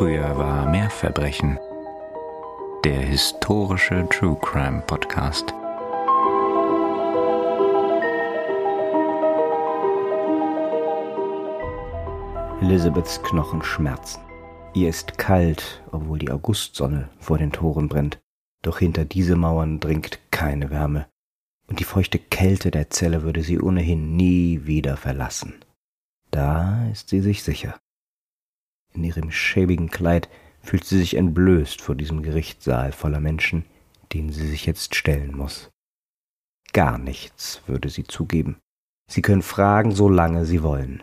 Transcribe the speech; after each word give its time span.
Früher 0.00 0.34
war 0.38 0.66
mehr 0.66 0.88
Verbrechen. 0.88 1.58
Der 2.84 3.02
historische 3.02 4.08
True 4.08 4.34
Crime 4.40 4.80
Podcast. 4.86 5.52
Elizabeths 12.62 13.22
Knochen 13.22 13.62
schmerzen. 13.62 14.22
Ihr 14.72 14.88
ist 14.88 15.18
kalt, 15.18 15.82
obwohl 15.92 16.18
die 16.18 16.30
Augustsonne 16.30 17.10
vor 17.18 17.36
den 17.36 17.52
Toren 17.52 17.90
brennt. 17.90 18.22
Doch 18.62 18.78
hinter 18.78 19.04
diese 19.04 19.36
Mauern 19.36 19.80
dringt 19.80 20.18
keine 20.30 20.70
Wärme, 20.70 21.08
und 21.66 21.78
die 21.78 21.84
feuchte 21.84 22.18
Kälte 22.18 22.70
der 22.70 22.88
Zelle 22.88 23.22
würde 23.22 23.42
sie 23.42 23.60
ohnehin 23.60 24.16
nie 24.16 24.62
wieder 24.64 24.96
verlassen. 24.96 25.62
Da 26.30 26.88
ist 26.90 27.10
sie 27.10 27.20
sich 27.20 27.42
sicher. 27.42 27.78
In 28.92 29.04
ihrem 29.04 29.30
schäbigen 29.30 29.90
Kleid 29.90 30.28
fühlt 30.62 30.84
sie 30.84 30.98
sich 30.98 31.14
entblößt 31.14 31.80
vor 31.80 31.94
diesem 31.94 32.22
Gerichtssaal 32.22 32.92
voller 32.92 33.20
Menschen, 33.20 33.64
denen 34.12 34.32
sie 34.32 34.46
sich 34.46 34.66
jetzt 34.66 34.94
stellen 34.94 35.36
muss. 35.36 35.70
Gar 36.72 36.98
nichts 36.98 37.62
würde 37.66 37.88
sie 37.88 38.04
zugeben. 38.04 38.58
Sie 39.10 39.22
können 39.22 39.42
fragen, 39.42 39.92
solange 39.92 40.44
sie 40.44 40.62
wollen. 40.62 41.02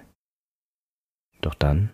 Doch 1.42 1.56
dann 1.56 1.92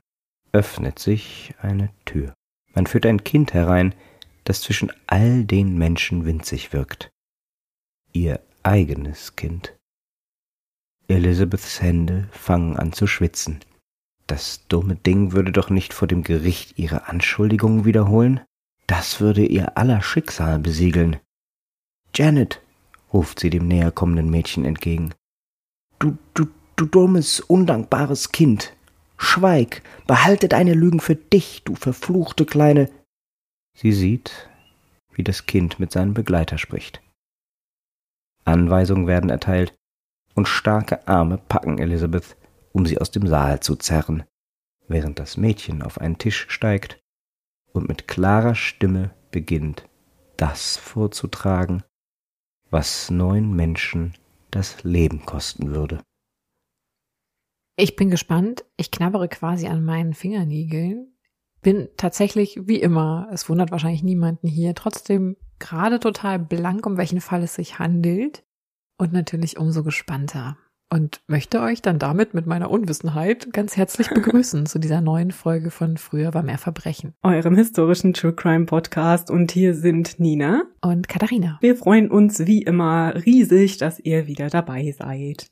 öffnet 0.51 0.99
sich 0.99 1.55
eine 1.59 1.89
Tür. 2.05 2.33
Man 2.73 2.87
führt 2.87 3.05
ein 3.05 3.23
Kind 3.23 3.53
herein, 3.53 3.95
das 4.43 4.61
zwischen 4.61 4.91
all 5.07 5.45
den 5.45 5.77
Menschen 5.77 6.25
winzig 6.25 6.73
wirkt. 6.73 7.09
Ihr 8.11 8.39
eigenes 8.61 9.35
Kind. 9.35 9.75
Elizabeths 11.07 11.81
Hände 11.81 12.29
fangen 12.31 12.77
an 12.77 12.93
zu 12.93 13.07
schwitzen. 13.07 13.59
Das 14.33 14.65
dumme 14.67 14.95
Ding 14.95 15.33
würde 15.33 15.51
doch 15.51 15.69
nicht 15.69 15.93
vor 15.93 16.07
dem 16.07 16.23
Gericht 16.23 16.79
ihre 16.79 17.07
Anschuldigungen 17.07 17.85
wiederholen? 17.85 18.41
Das 18.87 19.21
würde 19.21 19.45
ihr 19.45 19.77
aller 19.77 20.01
Schicksal 20.01 20.57
besiegeln. 20.57 21.17
Janet, 22.15 22.59
ruft 23.13 23.39
sie 23.39 23.51
dem 23.51 23.67
näher 23.67 23.91
kommenden 23.91 24.31
Mädchen 24.31 24.65
entgegen. 24.65 25.13
Du, 25.99 26.17
du, 26.33 26.47
du 26.77 26.85
dummes, 26.85 27.41
undankbares 27.41 28.31
Kind. 28.31 28.75
Schweig, 29.17 29.83
behalte 30.07 30.49
deine 30.49 30.73
Lügen 30.73 30.99
für 30.99 31.15
dich, 31.15 31.61
du 31.63 31.75
verfluchte 31.75 32.47
kleine. 32.47 32.89
Sie 33.77 33.91
sieht, 33.91 34.49
wie 35.13 35.23
das 35.23 35.45
Kind 35.45 35.79
mit 35.79 35.91
seinem 35.91 36.15
Begleiter 36.15 36.57
spricht. 36.57 37.03
Anweisungen 38.45 39.05
werden 39.05 39.29
erteilt, 39.29 39.75
und 40.33 40.47
starke 40.47 41.07
Arme 41.07 41.37
packen 41.37 41.77
Elizabeth, 41.77 42.35
um 42.73 42.85
sie 42.85 42.99
aus 42.99 43.11
dem 43.11 43.25
Saal 43.27 43.61
zu 43.61 43.75
zerren, 43.75 44.23
während 44.87 45.19
das 45.19 45.37
Mädchen 45.37 45.81
auf 45.81 45.99
einen 45.99 46.17
Tisch 46.17 46.47
steigt 46.49 46.99
und 47.71 47.87
mit 47.87 48.07
klarer 48.07 48.55
Stimme 48.55 49.13
beginnt, 49.31 49.87
das 50.35 50.75
vorzutragen, 50.77 51.83
was 52.69 53.09
neun 53.09 53.53
Menschen 53.53 54.13
das 54.51 54.83
Leben 54.83 55.25
kosten 55.25 55.73
würde. 55.73 56.01
Ich 57.75 57.95
bin 57.95 58.09
gespannt. 58.09 58.65
Ich 58.77 58.91
knabbere 58.91 59.27
quasi 59.27 59.67
an 59.67 59.83
meinen 59.83 60.13
Fingernägeln. 60.13 61.15
Bin 61.61 61.89
tatsächlich, 61.97 62.59
wie 62.67 62.79
immer, 62.79 63.29
es 63.31 63.49
wundert 63.49 63.71
wahrscheinlich 63.71 64.03
niemanden 64.03 64.47
hier, 64.47 64.75
trotzdem 64.75 65.37
gerade 65.59 65.99
total 65.99 66.37
blank, 66.37 66.85
um 66.85 66.97
welchen 66.97 67.21
Fall 67.21 67.41
es 67.43 67.55
sich 67.55 67.79
handelt. 67.79 68.43
Und 68.97 69.11
natürlich 69.11 69.57
umso 69.57 69.83
gespannter. 69.83 70.57
Und 70.93 71.21
möchte 71.25 71.59
euch 71.59 71.81
dann 71.81 71.97
damit 71.97 72.35
mit 72.35 72.45
meiner 72.45 72.69
Unwissenheit 72.69 73.51
ganz 73.51 73.75
herzlich 73.75 74.09
begrüßen 74.13 74.67
zu 74.67 74.77
dieser 74.77 75.01
neuen 75.01 75.31
Folge 75.31 75.71
von 75.71 75.97
Früher 75.97 76.35
war 76.35 76.43
mehr 76.43 76.59
Verbrechen. 76.59 77.15
Eurem 77.23 77.55
historischen 77.55 78.13
True 78.13 78.33
Crime 78.33 78.67
Podcast. 78.67 79.31
Und 79.31 79.51
hier 79.51 79.73
sind 79.73 80.19
Nina 80.19 80.65
und 80.81 81.09
Katharina. 81.09 81.57
Wir 81.61 81.75
freuen 81.75 82.11
uns 82.11 82.45
wie 82.45 82.61
immer 82.61 83.15
riesig, 83.25 83.79
dass 83.79 83.99
ihr 83.99 84.27
wieder 84.27 84.49
dabei 84.49 84.91
seid. 84.91 85.47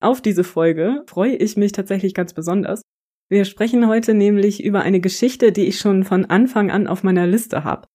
Auf 0.00 0.20
diese 0.20 0.42
Folge 0.42 1.04
freue 1.06 1.36
ich 1.36 1.56
mich 1.56 1.70
tatsächlich 1.70 2.12
ganz 2.12 2.34
besonders. 2.34 2.82
Wir 3.28 3.44
sprechen 3.44 3.86
heute 3.86 4.12
nämlich 4.12 4.64
über 4.64 4.80
eine 4.80 4.98
Geschichte, 4.98 5.52
die 5.52 5.66
ich 5.66 5.78
schon 5.78 6.02
von 6.02 6.24
Anfang 6.24 6.72
an 6.72 6.88
auf 6.88 7.04
meiner 7.04 7.28
Liste 7.28 7.62
habe. 7.62 7.86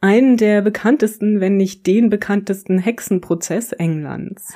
Einen 0.00 0.36
der 0.36 0.62
bekanntesten, 0.62 1.38
wenn 1.38 1.56
nicht 1.56 1.86
den 1.86 2.10
bekanntesten 2.10 2.80
Hexenprozess 2.80 3.70
Englands. 3.70 4.52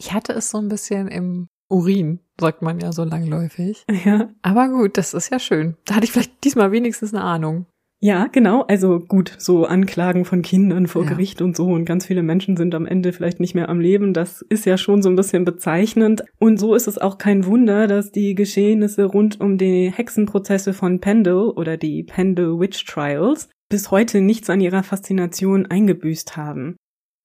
Ich 0.00 0.14
hatte 0.14 0.32
es 0.32 0.50
so 0.50 0.58
ein 0.58 0.68
bisschen 0.68 1.08
im 1.08 1.48
Urin, 1.68 2.20
sagt 2.40 2.62
man 2.62 2.80
ja 2.80 2.90
so 2.90 3.04
langläufig. 3.04 3.84
Ja. 4.04 4.30
Aber 4.40 4.68
gut, 4.68 4.96
das 4.96 5.12
ist 5.12 5.30
ja 5.30 5.38
schön. 5.38 5.76
Da 5.84 5.94
hatte 5.94 6.04
ich 6.04 6.12
vielleicht 6.12 6.42
diesmal 6.42 6.72
wenigstens 6.72 7.12
eine 7.14 7.22
Ahnung. 7.22 7.66
Ja, 8.02 8.28
genau. 8.28 8.62
Also 8.62 8.98
gut, 8.98 9.36
so 9.38 9.66
Anklagen 9.66 10.24
von 10.24 10.40
Kindern 10.40 10.86
vor 10.86 11.04
ja. 11.04 11.10
Gericht 11.10 11.42
und 11.42 11.54
so 11.54 11.66
und 11.66 11.84
ganz 11.84 12.06
viele 12.06 12.22
Menschen 12.22 12.56
sind 12.56 12.74
am 12.74 12.86
Ende 12.86 13.12
vielleicht 13.12 13.40
nicht 13.40 13.54
mehr 13.54 13.68
am 13.68 13.78
Leben. 13.78 14.14
Das 14.14 14.40
ist 14.40 14.64
ja 14.64 14.78
schon 14.78 15.02
so 15.02 15.10
ein 15.10 15.16
bisschen 15.16 15.44
bezeichnend. 15.44 16.24
Und 16.38 16.58
so 16.58 16.74
ist 16.74 16.88
es 16.88 16.96
auch 16.96 17.18
kein 17.18 17.44
Wunder, 17.44 17.86
dass 17.86 18.10
die 18.10 18.34
Geschehnisse 18.34 19.04
rund 19.04 19.38
um 19.38 19.58
die 19.58 19.92
Hexenprozesse 19.94 20.72
von 20.72 21.00
Pendle 21.00 21.52
oder 21.52 21.76
die 21.76 22.02
Pendle 22.04 22.58
Witch 22.58 22.86
Trials 22.86 23.50
bis 23.68 23.90
heute 23.90 24.22
nichts 24.22 24.48
an 24.48 24.62
ihrer 24.62 24.82
Faszination 24.82 25.66
eingebüßt 25.66 26.38
haben. 26.38 26.76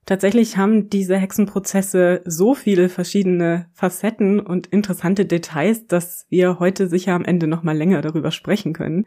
Tatsächlich 0.06 0.58
haben 0.58 0.90
diese 0.90 1.18
Hexenprozesse 1.18 2.22
so 2.26 2.54
viele 2.54 2.90
verschiedene 2.90 3.68
Facetten 3.74 4.40
und 4.40 4.68
interessante 4.68 5.26
Details, 5.26 5.88
dass 5.88 6.28
wir 6.30 6.60
heute 6.60 6.88
sicher 6.88 7.14
am 7.14 7.26
Ende 7.26 7.48
noch 7.48 7.64
mal 7.64 7.76
länger 7.76 8.02
darüber 8.02 8.32
sprechen 8.32 8.74
können. 8.74 9.06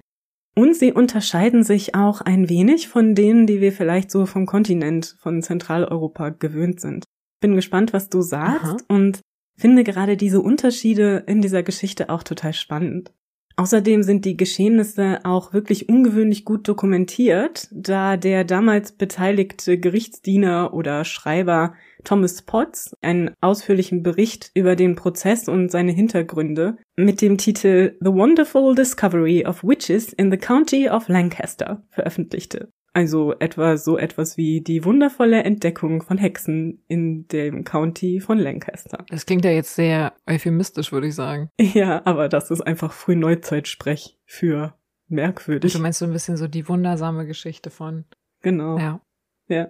Und 0.57 0.75
sie 0.75 0.93
unterscheiden 0.93 1.63
sich 1.63 1.95
auch 1.95 2.21
ein 2.21 2.49
wenig 2.49 2.89
von 2.89 3.15
denen, 3.15 3.47
die 3.47 3.61
wir 3.61 3.73
vielleicht 3.73 4.11
so 4.11 4.27
vom 4.27 4.45
Kontinent, 4.45 5.17
von 5.21 5.41
Zentraleuropa 5.41 6.31
gewöhnt 6.31 6.81
sind. 6.81 7.05
Bin 7.41 7.55
gespannt, 7.55 7.93
was 7.93 8.09
du 8.09 8.21
sagst 8.21 8.65
Aha. 8.65 8.77
und 8.89 9.21
finde 9.57 9.85
gerade 9.85 10.17
diese 10.17 10.41
Unterschiede 10.41 11.23
in 11.29 11.43
dieser 11.43 11.63
Geschichte 11.63 12.11
auch 12.11 12.25
total 12.25 12.55
spannend. 12.55 13.13
Außerdem 13.59 14.05
sind 14.05 14.25
die 14.25 14.37
Geschehnisse 14.37 15.19
auch 15.25 15.53
wirklich 15.53 15.89
ungewöhnlich 15.89 16.45
gut 16.45 16.69
dokumentiert, 16.69 17.67
da 17.73 18.17
der 18.17 18.45
damals 18.45 18.93
beteiligte 18.93 19.81
Gerichtsdiener 19.81 20.73
oder 20.73 21.05
Schreiber 21.05 21.75
Thomas 22.05 22.43
Potts 22.43 22.95
einen 23.03 23.33
ausführlichen 23.41 24.05
Bericht 24.05 24.53
über 24.55 24.77
den 24.77 24.95
Prozess 24.95 25.49
und 25.49 25.73
seine 25.73 25.91
Hintergründe 25.91 26.77
mit 26.95 27.21
dem 27.21 27.37
Titel 27.37 27.97
The 27.99 28.13
Wonderful 28.13 28.77
Discovery 28.77 29.45
of 29.45 29.65
Witches 29.65 30.13
in 30.13 30.31
the 30.31 30.39
County 30.39 30.89
of 30.89 31.09
Lancaster 31.09 31.83
veröffentlichte. 31.91 32.73
Also 32.99 33.33
etwa 33.39 33.77
so 33.77 33.97
etwas 33.97 34.37
wie 34.37 34.61
die 34.61 34.85
wundervolle 34.85 35.45
Entdeckung 35.45 36.03
von 36.03 36.19
Hexen 36.19 36.83
in 36.89 37.29
dem 37.29 37.63
County 37.63 38.19
von 38.19 38.39
Lancaster. 38.39 39.05
Das 39.09 39.25
klingt 39.25 39.45
ja 39.45 39.53
jetzt 39.53 39.77
sehr 39.77 40.15
euphemistisch, 40.27 40.91
würde 40.91 41.07
ich 41.07 41.15
sagen. 41.15 41.49
Ja, 41.61 42.03
aber 42.07 42.29
das 42.29 42.51
ist 42.51 42.63
einfach 42.63 42.93
Frühneuzeitsprech 42.93 44.19
für 44.25 44.75
merkwürdig. 45.07 45.73
Du 45.73 45.79
meinst 45.79 46.01
so 46.01 46.07
ein 46.07 46.13
bisschen 46.13 46.37
so 46.37 46.49
die 46.49 46.69
wundersame 46.69 47.25
Geschichte 47.25 47.71
von. 47.71 48.05
Genau. 48.43 48.77
Ja. 48.79 49.01
Ja. 49.47 49.69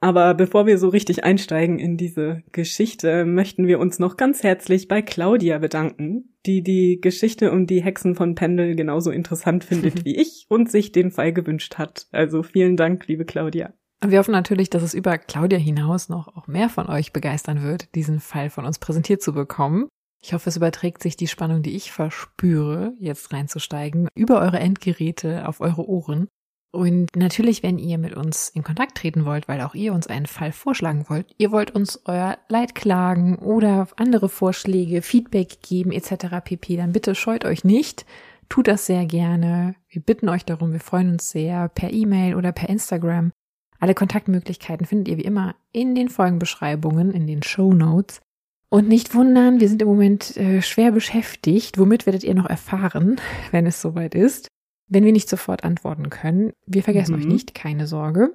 Aber 0.00 0.32
bevor 0.32 0.66
wir 0.66 0.78
so 0.78 0.88
richtig 0.88 1.24
einsteigen 1.24 1.78
in 1.78 1.98
diese 1.98 2.42
Geschichte, 2.52 3.26
möchten 3.26 3.66
wir 3.66 3.78
uns 3.78 3.98
noch 3.98 4.16
ganz 4.16 4.42
herzlich 4.42 4.88
bei 4.88 5.02
Claudia 5.02 5.58
bedanken, 5.58 6.34
die 6.46 6.62
die 6.62 7.00
Geschichte 7.02 7.52
um 7.52 7.66
die 7.66 7.82
Hexen 7.82 8.14
von 8.14 8.34
Pendel 8.34 8.74
genauso 8.76 9.10
interessant 9.10 9.62
findet 9.62 10.04
wie 10.06 10.16
ich 10.16 10.46
und 10.48 10.70
sich 10.70 10.92
den 10.92 11.10
Fall 11.10 11.34
gewünscht 11.34 11.76
hat. 11.76 12.06
Also 12.12 12.42
vielen 12.42 12.76
Dank, 12.76 13.06
liebe 13.08 13.26
Claudia. 13.26 13.74
Und 14.02 14.10
wir 14.10 14.18
hoffen 14.18 14.32
natürlich, 14.32 14.70
dass 14.70 14.82
es 14.82 14.94
über 14.94 15.18
Claudia 15.18 15.58
hinaus 15.58 16.08
noch 16.08 16.34
auch 16.34 16.46
mehr 16.46 16.70
von 16.70 16.88
euch 16.88 17.12
begeistern 17.12 17.62
wird, 17.62 17.94
diesen 17.94 18.20
Fall 18.20 18.48
von 18.48 18.64
uns 18.64 18.78
präsentiert 18.78 19.20
zu 19.20 19.34
bekommen. 19.34 19.88
Ich 20.22 20.32
hoffe, 20.32 20.48
es 20.48 20.56
überträgt 20.56 21.02
sich 21.02 21.16
die 21.16 21.26
Spannung, 21.26 21.62
die 21.62 21.76
ich 21.76 21.92
verspüre, 21.92 22.94
jetzt 22.98 23.32
reinzusteigen, 23.34 24.08
über 24.14 24.40
eure 24.40 24.58
Endgeräte 24.58 25.46
auf 25.46 25.60
eure 25.60 25.86
Ohren 25.86 26.28
und 26.72 27.16
natürlich, 27.16 27.64
wenn 27.64 27.78
ihr 27.78 27.98
mit 27.98 28.14
uns 28.14 28.48
in 28.50 28.62
Kontakt 28.62 28.98
treten 28.98 29.24
wollt, 29.24 29.48
weil 29.48 29.60
auch 29.60 29.74
ihr 29.74 29.92
uns 29.92 30.06
einen 30.06 30.26
Fall 30.26 30.52
vorschlagen 30.52 31.06
wollt, 31.08 31.26
ihr 31.36 31.50
wollt 31.50 31.72
uns 31.72 32.00
euer 32.04 32.38
Leid 32.48 32.76
klagen 32.76 33.36
oder 33.36 33.88
andere 33.96 34.28
Vorschläge, 34.28 35.02
Feedback 35.02 35.62
geben 35.62 35.90
etc. 35.90 36.36
pp, 36.44 36.76
dann 36.76 36.92
bitte 36.92 37.14
scheut 37.16 37.44
euch 37.44 37.64
nicht. 37.64 38.06
Tut 38.48 38.68
das 38.68 38.86
sehr 38.86 39.04
gerne. 39.06 39.74
Wir 39.88 40.02
bitten 40.02 40.28
euch 40.28 40.44
darum. 40.44 40.72
Wir 40.72 40.80
freuen 40.80 41.10
uns 41.10 41.30
sehr 41.30 41.68
per 41.68 41.92
E-Mail 41.92 42.34
oder 42.34 42.52
per 42.52 42.68
Instagram. 42.68 43.32
Alle 43.80 43.94
Kontaktmöglichkeiten 43.94 44.86
findet 44.86 45.08
ihr 45.08 45.16
wie 45.16 45.24
immer 45.24 45.56
in 45.72 45.94
den 45.94 46.08
Folgenbeschreibungen, 46.08 47.12
in 47.12 47.26
den 47.26 47.42
Show 47.42 47.72
Notes. 47.72 48.20
Und 48.68 48.86
nicht 48.86 49.14
wundern, 49.14 49.58
wir 49.60 49.68
sind 49.68 49.82
im 49.82 49.88
Moment 49.88 50.36
äh, 50.36 50.62
schwer 50.62 50.92
beschäftigt. 50.92 51.78
Womit 51.78 52.06
werdet 52.06 52.22
ihr 52.22 52.34
noch 52.34 52.48
erfahren, 52.48 53.20
wenn 53.50 53.66
es 53.66 53.80
soweit 53.80 54.14
ist? 54.14 54.48
Wenn 54.90 55.04
wir 55.04 55.12
nicht 55.12 55.28
sofort 55.28 55.64
antworten 55.64 56.10
können. 56.10 56.52
Wir 56.66 56.82
vergessen 56.82 57.14
mhm. 57.14 57.20
euch 57.20 57.26
nicht, 57.26 57.54
keine 57.54 57.86
Sorge. 57.86 58.34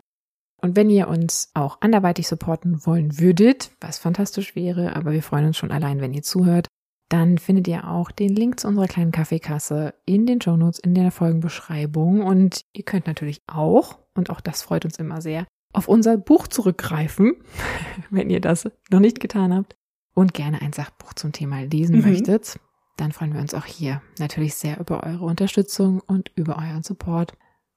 Und 0.62 0.76
wenn 0.76 0.90
ihr 0.90 1.08
uns 1.08 1.52
auch 1.54 1.78
anderweitig 1.82 2.28
supporten 2.28 2.86
wollen 2.86 3.20
würdet, 3.20 3.72
was 3.82 4.00
fantastisch 4.00 4.56
wäre, 4.56 4.96
aber 4.96 5.12
wir 5.12 5.22
freuen 5.22 5.46
uns 5.46 5.58
schon 5.58 5.72
allein, 5.72 6.02
wenn 6.02 6.14
ihr 6.14 6.24
zuhört, 6.24 6.68
dann 7.10 7.38
findet 7.38 7.68
ihr 7.68 7.88
auch 7.88 8.10
den 8.10 8.30
Link 8.30 8.60
zu 8.60 8.68
unserer 8.68 8.88
kleinen 8.88 9.12
Kaffeekasse 9.12 9.94
in 10.06 10.26
den 10.26 10.42
Shownotes, 10.42 10.80
in 10.80 10.96
der 10.96 11.12
Folgenbeschreibung. 11.12 12.22
Und 12.22 12.62
ihr 12.74 12.84
könnt 12.84 13.06
natürlich 13.06 13.42
auch, 13.46 14.00
und 14.16 14.30
auch 14.30 14.42
das 14.42 14.64
freut 14.64 14.86
uns 14.86 14.98
immer 14.98 15.22
sehr, 15.22 15.46
auf 15.74 15.88
unser 15.88 16.18
Buch 16.18 16.48
zurückgreifen, 16.48 17.36
wenn 18.10 18.30
ihr 18.30 18.40
das 18.40 18.68
noch 18.90 19.02
nicht 19.02 19.20
getan 19.20 19.54
habt 19.54 19.76
und 20.16 20.34
gerne 20.34 20.62
ein 20.62 20.74
Sachbuch 20.74 21.14
zum 21.14 21.32
Thema 21.32 21.62
lesen 21.62 21.98
mhm. 21.98 22.10
möchtet. 22.10 22.60
Dann 22.98 23.12
freuen 23.12 23.34
wir 23.34 23.42
uns 23.42 23.54
auch 23.54 23.66
hier 23.66 24.02
natürlich 24.20 24.56
sehr 24.56 24.80
über 24.80 25.04
eure 25.04 25.26
Unterstützung 25.26 26.00
und 26.00 26.32
über 26.36 26.58
euren 26.58 26.84
Support. 26.84 27.34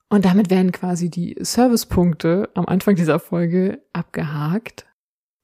Und 0.09 0.25
damit 0.25 0.49
werden 0.49 0.73
quasi 0.73 1.11
die 1.11 1.37
Servicepunkte 1.41 2.51
am 2.55 2.67
Anfang 2.67 2.95
dieser 2.95 3.19
Folge 3.19 3.83
abgehakt. 3.93 4.87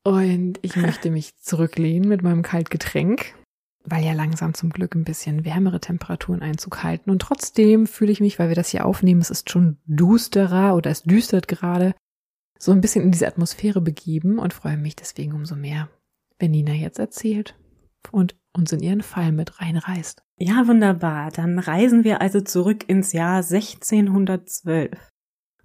Und 0.04 0.58
ich 0.62 0.76
möchte 0.76 1.10
mich 1.10 1.36
zurücklehnen 1.38 2.08
mit 2.08 2.22
meinem 2.22 2.42
Kaltgetränk 2.42 3.34
weil 3.84 4.04
ja 4.04 4.12
langsam 4.12 4.54
zum 4.54 4.70
Glück 4.70 4.94
ein 4.94 5.04
bisschen 5.04 5.44
wärmere 5.44 5.80
Temperaturen 5.80 6.42
Einzug 6.42 6.82
halten. 6.82 7.10
Und 7.10 7.20
trotzdem 7.20 7.86
fühle 7.86 8.12
ich 8.12 8.20
mich, 8.20 8.38
weil 8.38 8.48
wir 8.48 8.56
das 8.56 8.70
hier 8.70 8.86
aufnehmen, 8.86 9.20
es 9.20 9.30
ist 9.30 9.50
schon 9.50 9.76
dusterer 9.86 10.74
oder 10.74 10.90
es 10.90 11.02
düstert 11.02 11.48
gerade, 11.48 11.94
so 12.58 12.72
ein 12.72 12.80
bisschen 12.80 13.04
in 13.04 13.12
diese 13.12 13.26
Atmosphäre 13.26 13.82
begeben 13.82 14.38
und 14.38 14.54
freue 14.54 14.78
mich 14.78 14.96
deswegen 14.96 15.34
umso 15.34 15.54
mehr, 15.54 15.90
wenn 16.38 16.52
Nina 16.52 16.72
jetzt 16.72 16.98
erzählt 16.98 17.56
und 18.10 18.36
uns 18.56 18.72
in 18.72 18.80
ihren 18.80 19.02
Fall 19.02 19.32
mit 19.32 19.60
reinreißt. 19.60 20.22
Ja, 20.38 20.66
wunderbar. 20.66 21.30
Dann 21.30 21.58
reisen 21.58 22.04
wir 22.04 22.20
also 22.20 22.40
zurück 22.40 22.88
ins 22.88 23.12
Jahr 23.12 23.36
1612. 23.36 24.90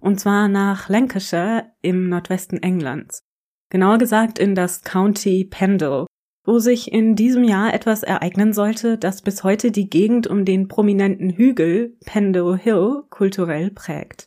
Und 0.00 0.18
zwar 0.18 0.48
nach 0.48 0.88
Lancashire 0.88 1.72
im 1.82 2.08
Nordwesten 2.08 2.62
Englands. 2.62 3.22
Genauer 3.70 3.98
gesagt 3.98 4.38
in 4.38 4.54
das 4.54 4.82
County 4.82 5.44
Pendle, 5.44 6.06
wo 6.44 6.58
sich 6.58 6.90
in 6.90 7.14
diesem 7.14 7.44
Jahr 7.44 7.72
etwas 7.72 8.02
ereignen 8.02 8.52
sollte, 8.52 8.98
das 8.98 9.22
bis 9.22 9.44
heute 9.44 9.70
die 9.70 9.88
Gegend 9.88 10.26
um 10.26 10.44
den 10.44 10.68
prominenten 10.68 11.30
Hügel 11.30 11.96
Pendle 12.04 12.56
Hill 12.56 13.04
kulturell 13.10 13.70
prägt. 13.70 14.26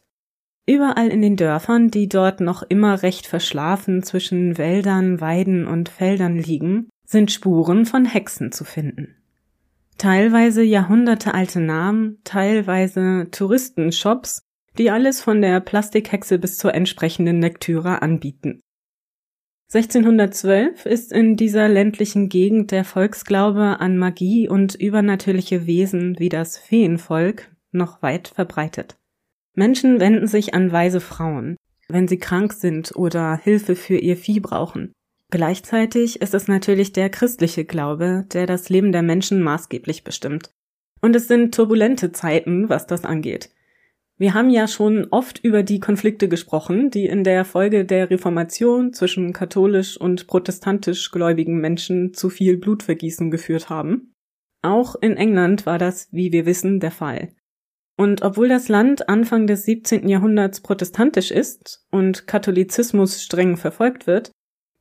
Überall 0.66 1.10
in 1.10 1.22
den 1.22 1.36
Dörfern, 1.36 1.90
die 1.90 2.08
dort 2.08 2.40
noch 2.40 2.64
immer 2.64 3.04
recht 3.04 3.28
verschlafen 3.28 4.02
zwischen 4.04 4.58
Wäldern, 4.58 5.20
Weiden 5.20 5.68
und 5.68 5.90
Feldern 5.90 6.38
liegen, 6.38 6.88
sind 7.06 7.32
Spuren 7.32 7.86
von 7.86 8.06
Hexen 8.06 8.52
zu 8.52 8.64
finden. 8.64 9.16
Teilweise 9.98 10.64
jahrhundertealte 10.64 11.60
Namen, 11.60 12.20
teilweise 12.24 13.28
Touristenshops, 13.32 14.42
die 14.78 14.90
alles 14.90 15.22
von 15.22 15.42
der 15.42 15.60
Plastikhexe 15.60 16.40
bis 16.40 16.58
zur 16.58 16.74
entsprechenden 16.74 17.42
Lektüre 17.42 18.02
anbieten. 18.02 18.60
1612 19.74 20.86
ist 20.86 21.12
in 21.12 21.36
dieser 21.36 21.68
ländlichen 21.68 22.30
Gegend 22.30 22.72
der 22.72 22.84
Volksglaube 22.84 23.80
an 23.80 23.98
Magie 23.98 24.48
und 24.48 24.76
übernatürliche 24.76 25.66
Wesen 25.66 26.20
wie 26.20 26.30
das 26.30 26.58
Feenvolk 26.58 27.52
noch 27.72 28.02
weit 28.04 28.28
verbreitet. 28.28 28.98
Menschen 29.56 30.00
wenden 30.00 30.28
sich 30.28 30.54
an 30.54 30.72
weise 30.72 31.00
Frauen, 31.00 31.58
wenn 31.88 32.08
sie 32.08 32.20
krank 32.20 32.54
sind 32.54 32.96
oder 32.96 33.36
Hilfe 33.36 33.76
für 33.76 33.98
ihr 33.98 34.18
Vieh 34.18 34.40
brauchen. 34.40 34.94
Gleichzeitig 35.34 36.22
ist 36.22 36.36
es 36.36 36.48
natürlich 36.48 36.94
der 36.94 37.10
christliche 37.10 37.66
Glaube, 37.66 38.24
der 38.32 38.46
das 38.46 38.70
Leben 38.70 38.92
der 38.92 39.02
Menschen 39.02 39.42
maßgeblich 39.42 40.04
bestimmt. 40.04 40.52
Und 41.02 41.16
es 41.16 41.28
sind 41.28 41.56
turbulente 41.56 42.12
Zeiten, 42.12 42.70
was 42.70 42.86
das 42.86 43.04
angeht. 43.04 43.50
Wir 44.20 44.36
haben 44.36 44.52
ja 44.52 44.68
schon 44.68 45.08
oft 45.10 45.40
über 45.44 45.64
die 45.64 45.80
Konflikte 45.80 46.30
gesprochen, 46.30 46.92
die 46.92 47.08
in 47.08 47.24
der 47.24 47.46
Folge 47.46 47.84
der 47.84 48.12
Reformation 48.12 48.94
zwischen 48.94 49.34
katholisch 49.34 49.98
und 49.98 50.28
protestantisch 50.28 51.10
gläubigen 51.10 51.60
Menschen 51.60 52.14
zu 52.14 52.30
viel 52.30 52.58
Blutvergießen 52.58 53.32
geführt 53.32 53.72
haben. 53.72 54.14
Auch 54.62 54.94
in 55.02 55.18
England 55.18 55.66
war 55.66 55.80
das, 55.80 56.10
wie 56.12 56.32
wir 56.32 56.46
wissen, 56.46 56.80
der 56.80 56.92
Fall. 56.92 57.30
Und 57.98 58.22
obwohl 58.22 58.50
das 58.50 58.68
Land 58.70 59.10
Anfang 59.10 59.48
des 59.48 59.66
17. 59.66 60.08
Jahrhunderts 60.08 60.62
protestantisch 60.62 61.32
ist 61.32 61.88
und 61.90 62.28
Katholizismus 62.28 63.24
streng 63.24 63.58
verfolgt 63.58 64.06
wird, 64.06 64.32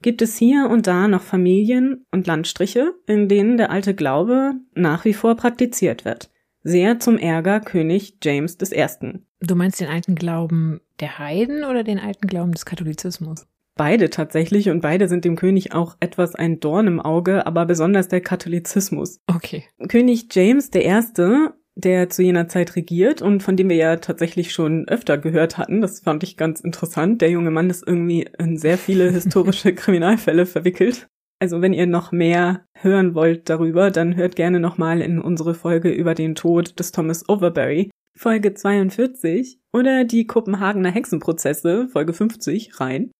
gibt 0.02 0.22
es 0.22 0.36
hier 0.36 0.68
und 0.70 0.86
da 0.86 1.08
noch 1.08 1.22
Familien 1.22 2.04
und 2.10 2.26
Landstriche, 2.26 2.94
in 3.06 3.28
denen 3.28 3.56
der 3.56 3.70
alte 3.70 3.94
Glaube 3.94 4.54
nach 4.74 5.04
wie 5.04 5.14
vor 5.14 5.36
praktiziert 5.36 6.04
wird 6.04 6.32
sehr 6.64 7.00
zum 7.00 7.18
Ärger 7.18 7.60
König 7.60 8.18
James 8.22 8.56
I. 8.62 9.18
Du 9.40 9.54
meinst 9.54 9.80
den 9.80 9.88
alten 9.88 10.14
Glauben 10.14 10.80
der 11.00 11.18
Heiden 11.18 11.64
oder 11.64 11.82
den 11.82 11.98
alten 11.98 12.26
Glauben 12.26 12.52
des 12.52 12.64
Katholizismus? 12.64 13.46
Beide 13.74 14.10
tatsächlich 14.10 14.68
und 14.68 14.82
beide 14.82 15.08
sind 15.08 15.24
dem 15.24 15.34
König 15.34 15.72
auch 15.72 15.96
etwas 15.98 16.34
ein 16.34 16.60
Dorn 16.60 16.86
im 16.86 17.00
Auge, 17.00 17.46
aber 17.46 17.64
besonders 17.64 18.06
der 18.08 18.20
Katholizismus. 18.20 19.20
Okay. 19.26 19.64
König 19.88 20.28
James 20.30 20.70
I., 20.74 21.48
der 21.74 22.10
zu 22.10 22.22
jener 22.22 22.48
Zeit 22.48 22.76
regiert 22.76 23.22
und 23.22 23.42
von 23.42 23.56
dem 23.56 23.68
wir 23.68 23.76
ja 23.76 23.96
tatsächlich 23.96 24.52
schon 24.52 24.86
öfter 24.88 25.18
gehört 25.18 25.58
hatten, 25.58 25.80
das 25.80 26.00
fand 26.00 26.22
ich 26.22 26.36
ganz 26.36 26.60
interessant. 26.60 27.22
Der 27.22 27.30
junge 27.30 27.50
Mann 27.50 27.70
ist 27.70 27.86
irgendwie 27.86 28.28
in 28.38 28.56
sehr 28.56 28.78
viele 28.78 29.10
historische 29.12 29.74
Kriminalfälle 29.74 30.46
verwickelt. 30.46 31.08
Also 31.40 31.60
wenn 31.60 31.72
ihr 31.72 31.86
noch 31.86 32.12
mehr 32.12 32.66
hören 32.74 33.14
wollt 33.14 33.48
darüber, 33.48 33.90
dann 33.90 34.14
hört 34.14 34.36
gerne 34.36 34.60
nochmal 34.60 35.00
in 35.00 35.20
unsere 35.20 35.54
Folge 35.54 35.90
über 35.90 36.14
den 36.14 36.36
Tod 36.36 36.78
des 36.78 36.92
Thomas 36.92 37.28
Overbury, 37.28 37.90
Folge 38.16 38.54
42, 38.54 39.58
oder 39.72 40.04
die 40.04 40.26
Kopenhagener 40.26 40.90
Hexenprozesse, 40.90 41.88
Folge 41.88 42.12
50, 42.12 42.78
rein. 42.78 43.10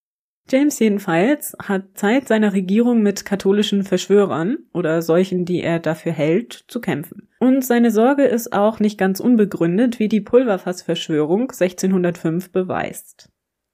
James 0.50 0.79
jedenfalls 0.79 1.56
hat 1.62 1.85
Zeit 1.94 2.29
seiner 2.29 2.53
Regierung 2.53 3.03
mit 3.03 3.25
katholischen 3.25 3.85
Verschwörern 3.85 4.59
oder 4.73 5.00
solchen, 5.00 5.44
die 5.44 5.62
er 5.62 5.79
dafür 5.79 6.12
hält, 6.12 6.65
zu 6.69 6.81
kämpfen. 6.81 7.29
Und 7.39 7.65
seine 7.65 7.91
Sorge 7.91 8.25
ist 8.25 8.53
auch 8.53 8.81
nicht 8.81 8.99
ganz 8.99 9.21
unbegründet, 9.21 9.99
wie 9.99 10.09
die 10.09 10.21
Pulverfassverschwörung 10.21 11.50
1605 11.50 12.50
beweist. 12.50 13.31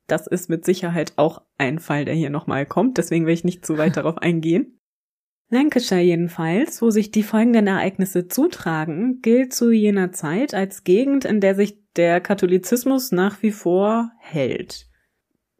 Das 0.06 0.26
ist 0.26 0.48
mit 0.48 0.64
Sicherheit 0.64 1.14
auch 1.16 1.42
ein 1.58 1.78
Fall, 1.78 2.04
der 2.04 2.14
hier 2.14 2.30
nochmal 2.30 2.64
kommt, 2.66 2.98
deswegen 2.98 3.26
will 3.26 3.34
ich 3.34 3.44
nicht 3.44 3.64
zu 3.64 3.78
weit 3.78 3.96
darauf 3.96 4.18
eingehen. 4.18 4.78
Lancashire 5.50 6.00
jedenfalls, 6.00 6.82
wo 6.82 6.90
sich 6.90 7.10
die 7.10 7.22
folgenden 7.22 7.66
Ereignisse 7.66 8.28
zutragen, 8.28 9.20
gilt 9.22 9.54
zu 9.54 9.70
jener 9.70 10.12
Zeit 10.12 10.52
als 10.52 10.84
Gegend, 10.84 11.24
in 11.24 11.40
der 11.40 11.54
sich 11.54 11.78
der 11.96 12.20
Katholizismus 12.20 13.12
nach 13.12 13.42
wie 13.42 13.50
vor 13.50 14.10
hält. 14.18 14.87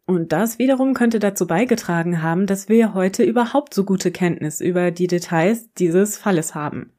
Und 0.09 0.31
das 0.31 0.57
wiederum 0.57 0.95
könnte 0.95 1.19
dazu 1.19 1.45
beigetragen 1.45 2.23
haben, 2.23 2.47
dass 2.47 2.67
wir 2.67 2.95
heute 2.95 3.21
überhaupt 3.21 3.75
so 3.75 3.83
gute 3.85 4.09
Kenntnis 4.09 4.59
über 4.59 4.89
die 4.89 5.05
Details 5.05 5.71
dieses 5.75 6.17
Falles 6.17 6.55
haben. 6.55 6.93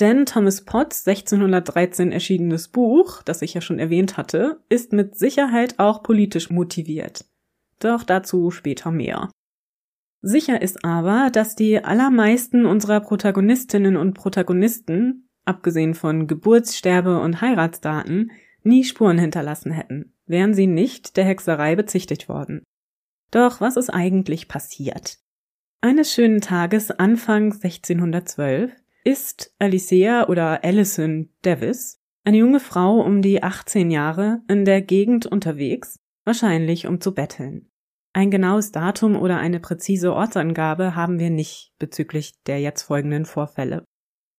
Denn 0.00 0.24
Thomas 0.24 0.64
Potts 0.64 1.06
1613 1.06 2.10
erschienenes 2.10 2.68
Buch, 2.68 3.20
das 3.22 3.42
ich 3.42 3.52
ja 3.52 3.60
schon 3.60 3.78
erwähnt 3.78 4.16
hatte, 4.16 4.62
ist 4.70 4.94
mit 4.94 5.18
Sicherheit 5.18 5.78
auch 5.78 6.02
politisch 6.02 6.48
motiviert. 6.48 7.26
Doch 7.80 8.02
dazu 8.02 8.50
später 8.50 8.90
mehr. 8.90 9.28
Sicher 10.22 10.62
ist 10.62 10.86
aber, 10.86 11.28
dass 11.30 11.56
die 11.56 11.84
allermeisten 11.84 12.64
unserer 12.64 13.00
Protagonistinnen 13.00 13.98
und 13.98 14.14
Protagonisten, 14.14 15.28
abgesehen 15.44 15.92
von 15.92 16.26
Geburtssterbe 16.26 17.20
und 17.20 17.42
Heiratsdaten, 17.42 18.30
nie 18.62 18.84
Spuren 18.84 19.18
hinterlassen 19.18 19.70
hätten, 19.70 20.13
wären 20.26 20.54
sie 20.54 20.66
nicht 20.66 21.16
der 21.16 21.24
Hexerei 21.24 21.76
bezichtigt 21.76 22.28
worden. 22.28 22.62
Doch 23.30 23.60
was 23.60 23.76
ist 23.76 23.90
eigentlich 23.90 24.48
passiert? 24.48 25.18
Eines 25.80 26.12
schönen 26.12 26.40
Tages 26.40 26.90
Anfang 26.90 27.52
1612 27.52 28.72
ist 29.04 29.54
Alicia 29.58 30.28
oder 30.28 30.64
Alison 30.64 31.28
Davis, 31.42 32.00
eine 32.24 32.38
junge 32.38 32.60
Frau 32.60 33.00
um 33.00 33.20
die 33.20 33.42
18 33.42 33.90
Jahre, 33.90 34.40
in 34.48 34.64
der 34.64 34.80
Gegend 34.80 35.26
unterwegs, 35.26 35.98
wahrscheinlich 36.24 36.86
um 36.86 37.00
zu 37.00 37.12
betteln. 37.12 37.68
Ein 38.14 38.30
genaues 38.30 38.72
Datum 38.72 39.16
oder 39.16 39.38
eine 39.38 39.60
präzise 39.60 40.14
Ortsangabe 40.14 40.94
haben 40.94 41.18
wir 41.18 41.30
nicht 41.30 41.74
bezüglich 41.78 42.40
der 42.46 42.60
jetzt 42.60 42.82
folgenden 42.82 43.26
Vorfälle. 43.26 43.84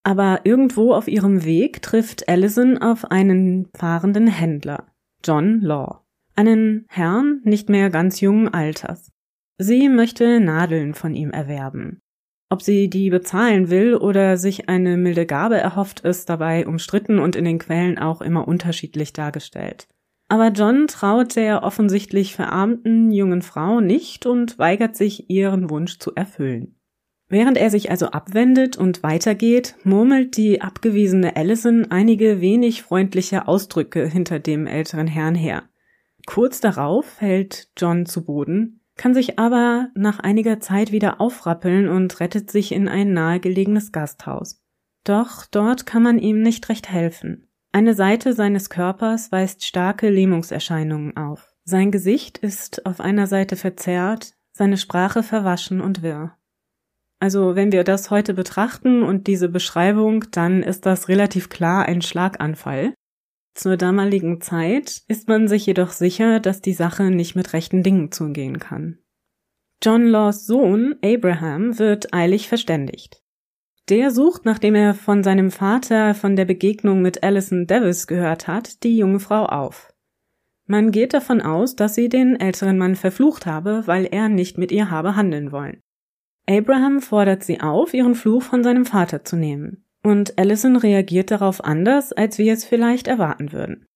Aber 0.04 0.42
irgendwo 0.46 0.94
auf 0.94 1.08
ihrem 1.08 1.44
Weg 1.44 1.82
trifft 1.82 2.30
Allison 2.30 2.78
auf 2.78 3.06
einen 3.12 3.68
fahrenden 3.76 4.28
Händler, 4.28 4.88
John 5.26 5.62
Law, 5.62 6.06
einen 6.36 6.86
Herrn 6.88 7.42
nicht 7.44 7.68
mehr 7.68 7.90
ganz 7.90 8.22
jungen 8.22 8.54
Alters. 8.54 9.12
Sie 9.58 9.90
möchte 9.90 10.40
Nadeln 10.40 10.94
von 10.94 11.16
ihm 11.16 11.32
erwerben. 11.32 12.00
Ob 12.52 12.62
sie 12.62 12.92
die 12.92 13.10
bezahlen 13.10 13.72
will 13.72 13.96
oder 13.96 14.38
sich 14.38 14.70
eine 14.70 14.98
milde 14.98 15.26
Gabe 15.26 15.58
erhofft, 15.58 16.02
ist 16.02 16.30
dabei 16.30 16.68
umstritten 16.68 17.18
und 17.18 17.36
in 17.36 17.46
den 17.46 17.58
Quellen 17.58 17.98
auch 17.98 18.22
immer 18.22 18.48
unterschiedlich 18.48 19.14
dargestellt. 19.14 19.88
Aber 20.28 20.50
John 20.50 20.86
traut 20.88 21.36
der 21.36 21.64
offensichtlich 21.64 22.36
verarmten 22.36 23.12
jungen 23.12 23.42
Frau 23.42 23.80
nicht 23.80 24.28
und 24.28 24.60
weigert 24.60 24.96
sich, 24.96 25.30
ihren 25.30 25.72
Wunsch 25.72 25.98
zu 25.98 26.14
erfüllen. 26.14 26.75
Während 27.36 27.58
er 27.58 27.70
sich 27.70 27.92
also 27.92 28.12
abwendet 28.12 28.78
und 28.78 29.04
weitergeht, 29.04 29.76
murmelt 29.84 30.38
die 30.38 30.62
abgewiesene 30.62 31.36
Allison 31.36 31.92
einige 31.92 32.40
wenig 32.40 32.82
freundliche 32.82 33.50
Ausdrücke 33.50 34.08
hinter 34.08 34.40
dem 34.40 34.68
älteren 34.68 35.06
Herrn 35.08 35.36
her. 35.36 35.64
Kurz 36.26 36.62
darauf 36.62 37.06
fällt 37.06 37.68
John 37.76 38.06
zu 38.06 38.24
Boden, 38.24 38.80
kann 38.96 39.14
sich 39.14 39.38
aber 39.38 39.90
nach 39.96 40.20
einiger 40.20 40.62
Zeit 40.62 40.94
wieder 40.94 41.20
aufrappeln 41.20 41.90
und 41.90 42.22
rettet 42.22 42.52
sich 42.52 42.72
in 42.72 42.88
ein 42.88 43.12
nahegelegenes 43.12 43.92
Gasthaus. 43.92 44.64
Doch 45.04 45.46
dort 45.46 45.86
kann 45.86 46.04
man 46.04 46.20
ihm 46.20 46.42
nicht 46.42 46.70
recht 46.70 46.90
helfen. 46.90 47.50
Eine 47.74 47.96
Seite 47.96 48.32
seines 48.32 48.70
Körpers 48.70 49.34
weist 49.34 49.66
starke 49.66 50.10
Lähmungserscheinungen 50.10 51.18
auf. 51.18 51.54
Sein 51.66 51.92
Gesicht 51.92 52.38
ist 52.38 52.86
auf 52.86 53.02
einer 53.02 53.28
Seite 53.28 53.58
verzerrt, 53.58 54.36
seine 54.54 54.78
Sprache 54.78 55.22
verwaschen 55.22 55.82
und 55.82 56.02
wirr. 56.02 56.38
Also 57.20 57.56
wenn 57.56 57.72
wir 57.72 57.84
das 57.84 58.12
heute 58.12 58.34
betrachten 58.34 59.04
und 59.04 59.28
diese 59.28 59.50
Beschreibung, 59.50 60.26
dann 60.32 60.64
ist 60.64 60.86
das 60.86 61.08
relativ 61.08 61.50
klar 61.50 61.86
ein 61.86 62.02
Schlaganfall. 62.02 62.94
Zur 63.56 63.78
damaligen 63.78 64.42
Zeit 64.42 65.04
ist 65.08 65.30
man 65.30 65.48
sich 65.48 65.66
jedoch 65.66 65.92
sicher, 65.92 66.42
dass 66.42 66.62
die 66.62 66.74
Sache 66.74 67.04
nicht 67.04 67.36
mit 67.36 67.54
rechten 67.54 67.84
Dingen 67.84 68.12
zugehen 68.12 68.60
kann. 68.60 69.00
John 69.82 70.06
Laws 70.06 70.46
Sohn 70.46 70.96
Abraham 71.04 71.80
wird 71.80 72.14
eilig 72.14 72.50
verständigt. 72.50 73.22
Der 73.88 74.10
sucht, 74.12 74.46
nachdem 74.46 74.76
er 74.76 74.94
von 74.94 75.24
seinem 75.24 75.52
Vater 75.52 76.16
von 76.16 76.36
der 76.36 76.46
Begegnung 76.46 77.02
mit 77.02 77.24
Alison 77.24 77.68
Davis 77.68 78.08
gehört 78.08 78.48
hat, 78.48 78.84
die 78.84 78.98
junge 78.98 79.20
Frau 79.20 79.46
auf. 79.46 79.94
Man 80.66 80.92
geht 80.92 81.14
davon 81.14 81.42
aus, 81.42 81.76
dass 81.76 81.94
sie 81.94 82.10
den 82.10 82.40
älteren 82.40 82.80
Mann 82.80 82.96
verflucht 82.96 83.46
habe, 83.46 83.84
weil 83.86 84.06
er 84.06 84.28
nicht 84.28 84.58
mit 84.58 84.72
ihr 84.72 84.90
habe 84.90 85.16
handeln 85.16 85.52
wollen. 85.52 85.82
Abraham 86.48 87.02
fordert 87.02 87.44
sie 87.44 87.62
auf, 87.62 87.94
ihren 87.94 88.16
Fluch 88.16 88.44
von 88.44 88.64
seinem 88.64 88.86
Vater 88.86 89.24
zu 89.24 89.36
nehmen, 89.36 89.84
und 90.04 90.38
Alison 90.38 90.76
reagiert 90.76 91.32
darauf 91.32 91.64
anders, 91.64 92.14
als 92.14 92.38
wir 92.38 92.54
es 92.54 92.66
vielleicht 92.66 93.08
erwarten 93.08 93.52
würden. 93.52 93.88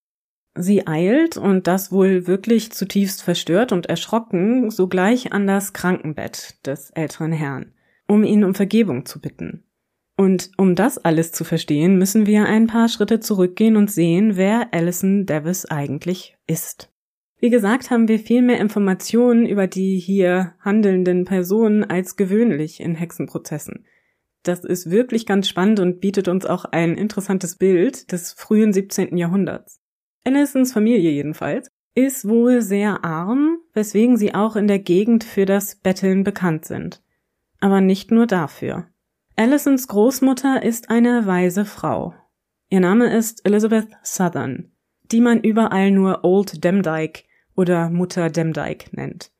Sie 0.55 0.87
eilt, 0.87 1.37
und 1.37 1.67
das 1.67 1.91
wohl 1.91 2.27
wirklich 2.27 2.71
zutiefst 2.71 3.21
verstört 3.21 3.71
und 3.71 3.85
erschrocken, 3.85 4.71
sogleich 4.71 5.31
an 5.31 5.47
das 5.47 5.73
Krankenbett 5.73 6.65
des 6.65 6.89
älteren 6.91 7.31
Herrn, 7.31 7.73
um 8.07 8.23
ihn 8.23 8.43
um 8.43 8.55
Vergebung 8.55 9.05
zu 9.05 9.21
bitten. 9.21 9.63
Und 10.17 10.51
um 10.57 10.75
das 10.75 10.97
alles 10.97 11.31
zu 11.31 11.45
verstehen, 11.45 11.97
müssen 11.97 12.25
wir 12.25 12.45
ein 12.45 12.67
paar 12.67 12.89
Schritte 12.89 13.21
zurückgehen 13.21 13.77
und 13.77 13.89
sehen, 13.89 14.35
wer 14.35 14.73
Alison 14.73 15.25
Davis 15.25 15.65
eigentlich 15.65 16.35
ist. 16.45 16.91
Wie 17.41 17.49
gesagt, 17.49 17.89
haben 17.89 18.09
wir 18.09 18.19
viel 18.19 18.41
mehr 18.41 18.59
Informationen 18.59 19.45
über 19.45 19.67
die 19.67 19.97
hier 19.97 20.55
handelnden 20.59 21.23
Personen 21.23 21.85
als 21.85 22.17
gewöhnlich 22.17 22.81
in 22.81 22.95
Hexenprozessen. 22.95 23.85
Das 24.43 24.65
ist 24.65 24.91
wirklich 24.91 25.25
ganz 25.25 25.47
spannend 25.47 25.79
und 25.79 26.01
bietet 26.01 26.27
uns 26.27 26.45
auch 26.45 26.65
ein 26.65 26.95
interessantes 26.95 27.55
Bild 27.55 28.11
des 28.11 28.33
frühen 28.33 28.73
17. 28.73 29.15
Jahrhunderts. 29.17 29.81
Allisons 30.25 30.73
Familie 30.73 31.11
jedenfalls 31.11 31.69
ist 31.95 32.27
wohl 32.27 32.61
sehr 32.61 33.03
arm, 33.05 33.57
weswegen 33.73 34.17
sie 34.17 34.33
auch 34.35 34.55
in 34.55 34.67
der 34.67 34.79
Gegend 34.79 35.23
für 35.23 35.45
das 35.45 35.75
Betteln 35.75 36.23
bekannt 36.23 36.65
sind. 36.65 37.01
Aber 37.61 37.79
nicht 37.79 38.11
nur 38.11 38.27
dafür. 38.27 38.87
Allisons 39.35 39.87
Großmutter 39.87 40.63
ist 40.63 40.89
eine 40.89 41.25
weise 41.25 41.63
Frau. 41.63 42.13
Ihr 42.69 42.81
Name 42.81 43.13
ist 43.13 43.45
Elizabeth 43.45 43.87
Southern, 44.03 44.71
die 45.11 45.21
man 45.21 45.41
überall 45.41 45.91
nur 45.91 46.23
Old 46.23 46.63
Demdike 46.63 47.23
oder 47.59 47.89
Mutter 47.89 48.29
Demdike 48.29 48.85
nennt. 48.93 49.31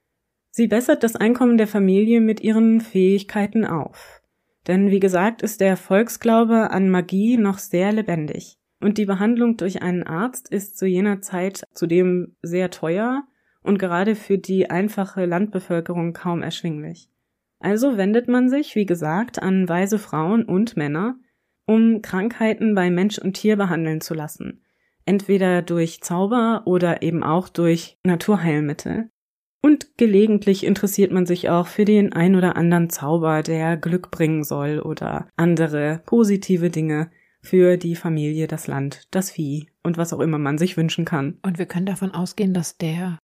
Sie 0.52 0.68
bessert 0.68 1.04
das 1.04 1.16
Einkommen 1.16 1.58
der 1.58 1.68
Familie 1.68 2.20
mit 2.20 2.42
ihren 2.42 2.82
Fähigkeiten 2.82 3.64
auf. 3.64 4.22
Denn 4.68 4.92
wie 4.92 5.00
gesagt 5.00 5.42
ist 5.42 5.62
der 5.62 5.78
Volksglaube 5.78 6.70
an 6.72 6.90
Magie 6.90 7.38
noch 7.38 7.60
sehr 7.60 7.94
lebendig. 7.94 8.58
Und 8.82 8.98
die 8.98 9.06
Behandlung 9.06 9.56
durch 9.56 9.82
einen 9.82 10.04
Arzt 10.04 10.52
ist 10.52 10.78
zu 10.78 10.86
jener 10.86 11.22
Zeit 11.22 11.64
zudem 11.74 12.36
sehr 12.42 12.70
teuer 12.72 13.24
und 13.64 13.80
gerade 13.80 14.16
für 14.16 14.38
die 14.38 14.70
einfache 14.70 15.26
Landbevölkerung 15.26 16.12
kaum 16.12 16.44
erschwinglich. 16.44 17.08
Also 17.62 17.96
wendet 17.96 18.28
man 18.28 18.50
sich, 18.50 18.76
wie 18.76 18.86
gesagt, 18.86 19.42
an 19.42 19.70
weise 19.70 19.98
Frauen 19.98 20.44
und 20.44 20.76
Männer, 20.76 21.16
um 21.66 22.02
Krankheiten 22.02 22.76
bei 22.76 22.92
Mensch 22.92 23.18
und 23.18 23.36
Tier 23.36 23.56
behandeln 23.56 24.02
zu 24.02 24.14
lassen, 24.14 24.62
entweder 25.10 25.64
durch 25.64 26.02
Zauber 26.02 26.62
oder 26.66 27.02
eben 27.02 27.24
auch 27.24 27.50
durch 27.50 27.98
Naturheilmittel. 28.06 29.10
Und 29.62 29.98
gelegentlich 29.98 30.64
interessiert 30.64 31.12
man 31.12 31.26
sich 31.26 31.50
auch 31.50 31.66
für 31.66 31.84
den 31.84 32.14
ein 32.14 32.36
oder 32.36 32.56
anderen 32.56 32.92
Zauber, 32.92 33.42
der 33.42 33.76
Glück 33.76 34.12
bringen 34.12 34.44
soll 34.44 34.80
oder 34.80 35.28
andere 35.36 36.02
positive 36.06 36.70
Dinge 36.70 37.10
für 37.42 37.78
die 37.78 37.96
Familie, 37.96 38.46
das 38.46 38.68
Land, 38.68 39.08
das 39.10 39.32
Vieh 39.32 39.68
und 39.84 39.98
was 39.98 40.14
auch 40.14 40.20
immer 40.20 40.38
man 40.38 40.60
sich 40.60 40.78
wünschen 40.78 41.06
kann. 41.06 41.40
Und 41.42 41.58
wir 41.58 41.66
können 41.66 41.88
davon 41.88 42.12
ausgehen, 42.12 42.54
dass 42.54 42.78
der 42.78 43.18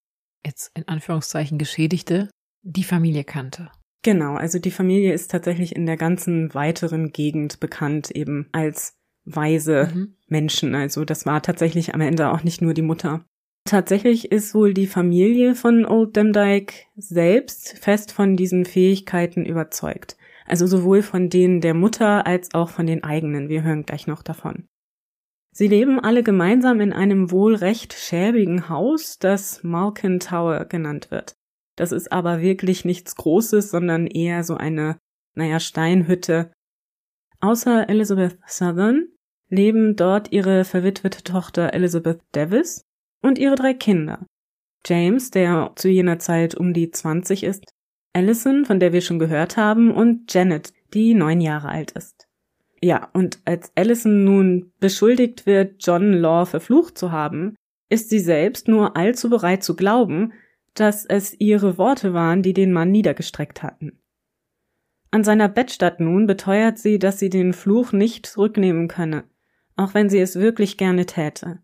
jetzt 0.44 0.72
in 0.76 0.88
Anführungszeichen 0.88 1.60
Geschädigte 1.60 2.30
die 2.64 2.84
Familie 2.84 3.24
kannte. 3.24 3.70
Genau, 4.02 4.34
also 4.34 4.58
die 4.58 4.72
Familie 4.72 5.14
ist 5.14 5.30
tatsächlich 5.30 5.76
in 5.76 5.86
der 5.86 5.98
ganzen 5.98 6.54
weiteren 6.56 7.12
Gegend 7.12 7.60
bekannt 7.60 8.10
eben 8.10 8.50
als 8.52 8.98
weise 9.26 9.92
mhm. 9.94 10.16
Menschen. 10.28 10.76
Also 10.76 11.06
das 11.06 11.26
war 11.26 11.42
tatsächlich 11.42 11.94
am 11.94 12.02
Ende 12.02 12.32
auch 12.32 12.44
nicht 12.44 12.62
nur 12.62 12.74
die 12.74 12.82
Mutter. 12.82 13.26
Tatsächlich 13.66 14.32
ist 14.32 14.54
wohl 14.54 14.74
die 14.76 14.86
Familie 14.86 15.56
von 15.56 15.86
Old 15.86 16.16
Demdike 16.16 16.86
selbst 16.96 17.78
fest 17.80 18.12
von 18.12 18.38
diesen 18.38 18.64
Fähigkeiten 18.66 19.44
überzeugt. 19.44 20.18
Also 20.46 20.68
sowohl 20.68 21.02
von 21.02 21.30
denen 21.30 21.62
der 21.62 21.74
Mutter 21.74 22.28
als 22.28 22.54
auch 22.54 22.70
von 22.70 22.86
den 22.86 23.04
eigenen. 23.04 23.50
Wir 23.50 23.64
hören 23.64 23.84
gleich 23.84 24.06
noch 24.06 24.22
davon. 24.22 24.68
Sie 25.52 25.68
leben 25.68 26.00
alle 26.00 26.22
gemeinsam 26.22 26.80
in 26.80 26.94
einem 26.94 27.32
wohl 27.32 27.56
recht 27.56 27.94
schäbigen 27.94 28.70
Haus, 28.70 29.18
das 29.18 29.64
Malkin 29.64 30.20
Tower 30.20 30.66
genannt 30.66 31.10
wird. 31.10 31.36
Das 31.76 31.92
ist 31.92 32.12
aber 32.12 32.42
wirklich 32.42 32.86
nichts 32.86 33.16
Großes, 33.16 33.72
sondern 33.72 34.06
eher 34.06 34.44
so 34.44 34.56
eine, 34.56 34.98
naja, 35.34 35.60
Steinhütte. 35.60 36.52
Außer 37.40 37.90
Elizabeth 37.90 38.38
Southern 38.46 39.08
leben 39.50 39.96
dort 39.96 40.32
ihre 40.32 40.66
verwitwete 40.66 41.24
Tochter 41.24 41.74
Elizabeth 41.74 42.22
Davis 42.32 42.86
und 43.22 43.38
ihre 43.38 43.56
drei 43.56 43.74
Kinder. 43.74 44.26
James, 44.86 45.32
der 45.32 45.72
zu 45.76 45.90
jener 45.90 46.20
Zeit 46.20 46.56
um 46.56 46.74
die 46.74 46.92
20 46.92 47.44
ist, 47.44 47.66
Allison, 48.14 48.66
von 48.66 48.80
der 48.80 48.94
wir 48.94 49.02
schon 49.02 49.20
gehört 49.20 49.58
haben, 49.58 49.92
und 49.92 50.34
Janet, 50.34 50.74
die 50.94 51.14
neun 51.14 51.42
Jahre 51.42 51.70
alt 51.70 51.92
ist. 51.92 52.28
Ja, 52.82 53.10
und 53.14 53.40
als 53.46 53.72
Allison 53.76 54.24
nun 54.24 54.72
beschuldigt 54.80 55.46
wird, 55.46 55.86
John 55.86 56.14
Law 56.14 56.46
verflucht 56.46 56.98
zu 56.98 57.12
haben, 57.12 57.56
ist 57.90 58.10
sie 58.10 58.20
selbst 58.20 58.68
nur 58.68 58.96
allzu 58.96 59.30
bereit 59.30 59.64
zu 59.64 59.76
glauben, 59.76 60.34
dass 60.76 61.06
es 61.06 61.40
ihre 61.40 61.78
Worte 61.78 62.14
waren, 62.14 62.42
die 62.42 62.54
den 62.54 62.72
Mann 62.72 62.92
niedergestreckt 62.92 63.64
hatten. 63.64 64.00
An 65.12 65.24
seiner 65.24 65.48
Bettstatt 65.48 66.00
nun 66.00 66.28
beteuert 66.28 66.78
sie, 66.78 67.00
dass 67.00 67.20
sie 67.20 67.30
den 67.30 67.54
Fluch 67.54 67.94
nicht 67.94 68.26
zurücknehmen 68.26 68.88
könne, 68.88 69.24
auch 69.76 69.94
wenn 69.94 70.10
sie 70.10 70.20
es 70.20 70.36
wirklich 70.36 70.78
gerne 70.78 71.06
täte. 71.06 71.60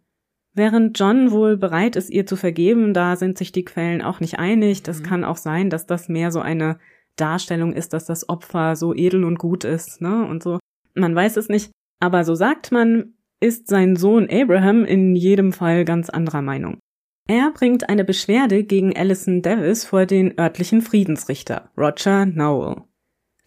Während 0.53 0.99
John 0.99 1.31
wohl 1.31 1.55
bereit 1.55 1.95
ist, 1.95 2.09
ihr 2.09 2.25
zu 2.25 2.35
vergeben, 2.35 2.93
da 2.93 3.15
sind 3.15 3.37
sich 3.37 3.51
die 3.51 3.63
Quellen 3.63 4.01
auch 4.01 4.19
nicht 4.19 4.37
einig. 4.37 4.83
Das 4.83 4.99
mhm. 4.99 5.03
kann 5.03 5.23
auch 5.23 5.37
sein, 5.37 5.69
dass 5.69 5.85
das 5.85 6.09
mehr 6.09 6.31
so 6.31 6.41
eine 6.41 6.77
Darstellung 7.15 7.73
ist, 7.73 7.93
dass 7.93 8.05
das 8.05 8.27
Opfer 8.27 8.75
so 8.75 8.93
edel 8.93 9.23
und 9.23 9.39
gut 9.39 9.63
ist, 9.63 10.01
ne? 10.01 10.25
Und 10.25 10.43
so. 10.43 10.59
Man 10.93 11.15
weiß 11.15 11.37
es 11.37 11.47
nicht. 11.47 11.71
Aber 12.01 12.25
so 12.25 12.35
sagt 12.35 12.71
man, 12.71 13.13
ist 13.39 13.67
sein 13.67 13.95
Sohn 13.95 14.27
Abraham 14.29 14.83
in 14.83 15.15
jedem 15.15 15.53
Fall 15.53 15.85
ganz 15.85 16.09
anderer 16.09 16.41
Meinung. 16.41 16.79
Er 17.27 17.51
bringt 17.51 17.87
eine 17.87 18.03
Beschwerde 18.03 18.63
gegen 18.63 18.95
Alison 18.95 19.41
Davis 19.41 19.85
vor 19.85 20.05
den 20.05 20.37
örtlichen 20.37 20.81
Friedensrichter, 20.81 21.71
Roger 21.77 22.25
Nowell. 22.25 22.83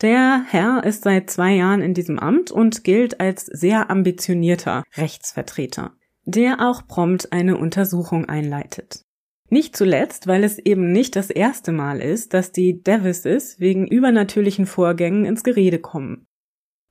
Der 0.05 0.45
Herr 0.47 0.85
ist 0.85 1.05
seit 1.05 1.31
zwei 1.31 1.55
Jahren 1.55 1.81
in 1.81 1.95
diesem 1.95 2.19
Amt 2.19 2.51
und 2.51 2.85
gilt 2.85 3.21
als 3.21 3.47
sehr 3.47 3.89
ambitionierter 3.89 4.85
Rechtsvertreter, 4.99 5.95
der 6.27 6.61
auch 6.61 6.87
prompt 6.87 7.33
eine 7.33 7.57
Untersuchung 7.57 8.27
einleitet. 8.27 9.01
Nicht 9.49 9.75
zuletzt, 9.75 10.27
weil 10.27 10.45
es 10.45 10.59
eben 10.59 10.93
nicht 10.93 11.17
das 11.17 11.31
erste 11.31 11.73
Mal 11.73 12.03
ist, 12.03 12.35
dass 12.35 12.53
die 12.53 12.83
Davises 12.83 13.59
wegen 13.61 13.87
übernatürlichen 13.87 14.67
Vorgängen 14.67 15.25
ins 15.25 15.43
Gerede 15.43 15.79
kommen. 15.79 16.27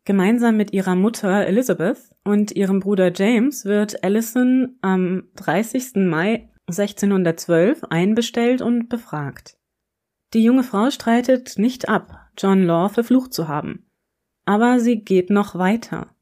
Gemeinsam 0.05 0.57
mit 0.57 0.73
ihrer 0.73 0.95
Mutter 0.95 1.45
Elizabeth 1.45 1.99
und 2.23 2.53
ihrem 2.53 2.79
Bruder 2.79 3.13
James 3.13 3.63
wird 3.63 4.03
Allison 4.03 4.79
am 4.81 5.25
30. 5.35 5.97
Mai 5.97 6.49
1612 6.65 7.83
einbestellt 7.91 8.63
und 8.63 8.89
befragt. 8.89 9.55
Die 10.33 10.43
junge 10.43 10.63
Frau 10.63 10.89
streitet 10.89 11.59
nicht 11.59 11.89
ab, 11.89 12.22
John 12.37 12.63
Law 12.63 12.89
verflucht 12.89 13.33
zu 13.33 13.47
haben. 13.47 13.85
Aber 14.45 14.79
sie 14.79 15.01
geht 15.01 15.29
noch 15.29 15.55
weiter. 15.55 16.13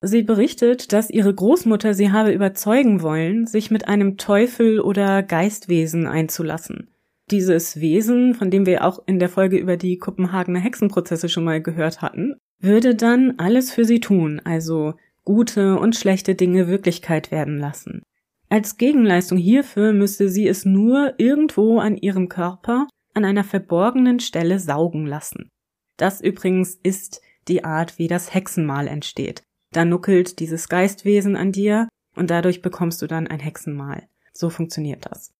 Sie 0.00 0.22
berichtet, 0.22 0.92
dass 0.92 1.10
ihre 1.10 1.32
Großmutter 1.32 1.94
sie 1.94 2.10
habe 2.10 2.32
überzeugen 2.32 3.02
wollen, 3.02 3.46
sich 3.46 3.70
mit 3.70 3.86
einem 3.86 4.16
Teufel 4.16 4.80
oder 4.80 5.22
Geistwesen 5.22 6.08
einzulassen. 6.08 6.88
Dieses 7.30 7.80
Wesen, 7.80 8.34
von 8.34 8.50
dem 8.50 8.66
wir 8.66 8.84
auch 8.84 9.00
in 9.06 9.20
der 9.20 9.28
Folge 9.28 9.58
über 9.58 9.76
die 9.76 9.98
Kopenhagener 9.98 10.58
Hexenprozesse 10.58 11.28
schon 11.28 11.44
mal 11.44 11.62
gehört 11.62 12.02
hatten, 12.02 12.34
würde 12.60 12.96
dann 12.96 13.34
alles 13.38 13.72
für 13.72 13.84
sie 13.84 14.00
tun, 14.00 14.40
also 14.44 14.94
gute 15.24 15.78
und 15.78 15.94
schlechte 15.94 16.34
Dinge 16.34 16.66
Wirklichkeit 16.66 17.30
werden 17.30 17.58
lassen. 17.58 18.02
Als 18.48 18.76
Gegenleistung 18.76 19.38
hierfür 19.38 19.92
müsse 19.92 20.28
sie 20.28 20.46
es 20.46 20.64
nur 20.64 21.14
irgendwo 21.18 21.78
an 21.78 21.96
ihrem 21.96 22.28
Körper 22.28 22.88
an 23.14 23.24
einer 23.24 23.44
verborgenen 23.44 24.20
Stelle 24.20 24.58
saugen 24.58 25.06
lassen. 25.06 25.48
Das 25.96 26.20
übrigens 26.20 26.74
ist 26.82 27.20
die 27.48 27.64
Art, 27.64 27.98
wie 27.98 28.08
das 28.08 28.32
Hexenmal 28.34 28.88
entsteht. 28.88 29.42
da 29.72 29.84
nuckelt 29.86 30.38
dieses 30.38 30.68
Geistwesen 30.68 31.34
an 31.34 31.50
dir 31.50 31.88
und 32.14 32.30
dadurch 32.30 32.60
bekommst 32.60 33.00
du 33.00 33.06
dann 33.06 33.26
ein 33.26 33.40
Hexenmal. 33.40 34.06
So 34.34 34.50
funktioniert 34.50 35.06
das. 35.10 35.32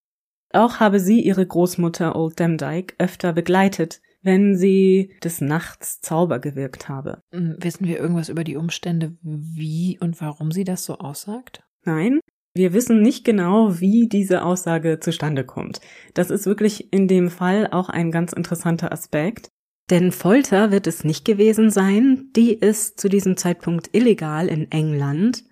Auch 0.52 0.80
habe 0.80 1.00
sie 1.00 1.20
ihre 1.20 1.46
Großmutter 1.46 2.16
Old 2.16 2.38
Demdike 2.38 2.94
öfter 2.98 3.32
begleitet, 3.32 4.00
wenn 4.22 4.56
sie 4.56 5.14
des 5.22 5.40
Nachts 5.40 6.00
Zauber 6.00 6.38
gewirkt 6.38 6.88
habe. 6.88 7.20
Hm, 7.32 7.56
wissen 7.58 7.86
wir 7.86 7.98
irgendwas 7.98 8.28
über 8.28 8.44
die 8.44 8.56
Umstände, 8.56 9.16
wie 9.22 9.98
und 9.98 10.20
warum 10.20 10.52
sie 10.52 10.64
das 10.64 10.84
so 10.84 10.98
aussagt? 10.98 11.62
Nein, 11.84 12.20
wir 12.54 12.72
wissen 12.72 13.00
nicht 13.00 13.24
genau, 13.24 13.80
wie 13.80 14.08
diese 14.08 14.44
Aussage 14.44 15.00
zustande 15.00 15.44
kommt. 15.44 15.80
Das 16.14 16.30
ist 16.30 16.46
wirklich 16.46 16.92
in 16.92 17.08
dem 17.08 17.30
Fall 17.30 17.68
auch 17.70 17.88
ein 17.88 18.10
ganz 18.10 18.32
interessanter 18.32 18.92
Aspekt. 18.92 19.48
Denn 19.90 20.12
Folter 20.12 20.70
wird 20.70 20.86
es 20.86 21.04
nicht 21.04 21.24
gewesen 21.24 21.70
sein. 21.70 22.30
Die 22.36 22.52
ist 22.54 23.00
zu 23.00 23.08
diesem 23.08 23.36
Zeitpunkt 23.36 23.90
illegal 23.92 24.48
in 24.48 24.70
England. 24.70 25.44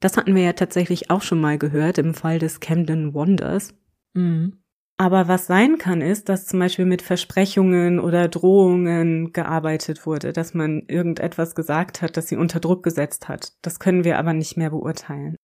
Das 0.00 0.16
hatten 0.16 0.34
wir 0.34 0.42
ja 0.42 0.52
tatsächlich 0.52 1.10
auch 1.10 1.22
schon 1.22 1.40
mal 1.40 1.58
gehört 1.58 1.98
im 1.98 2.14
Fall 2.14 2.38
des 2.38 2.60
Camden 2.60 3.14
Wonders. 3.14 3.74
Mhm. 4.14 4.58
Aber 4.98 5.28
was 5.28 5.46
sein 5.46 5.76
kann, 5.76 6.00
ist, 6.00 6.30
dass 6.30 6.46
zum 6.46 6.58
Beispiel 6.58 6.86
mit 6.86 7.02
Versprechungen 7.02 8.00
oder 8.00 8.28
Drohungen 8.28 9.32
gearbeitet 9.32 10.06
wurde, 10.06 10.32
dass 10.32 10.54
man 10.54 10.84
irgendetwas 10.88 11.54
gesagt 11.54 12.00
hat, 12.00 12.16
das 12.16 12.28
sie 12.28 12.36
unter 12.36 12.60
Druck 12.60 12.82
gesetzt 12.82 13.28
hat. 13.28 13.52
Das 13.60 13.78
können 13.78 14.04
wir 14.04 14.18
aber 14.18 14.32
nicht 14.32 14.56
mehr 14.56 14.70
beurteilen. 14.70 15.36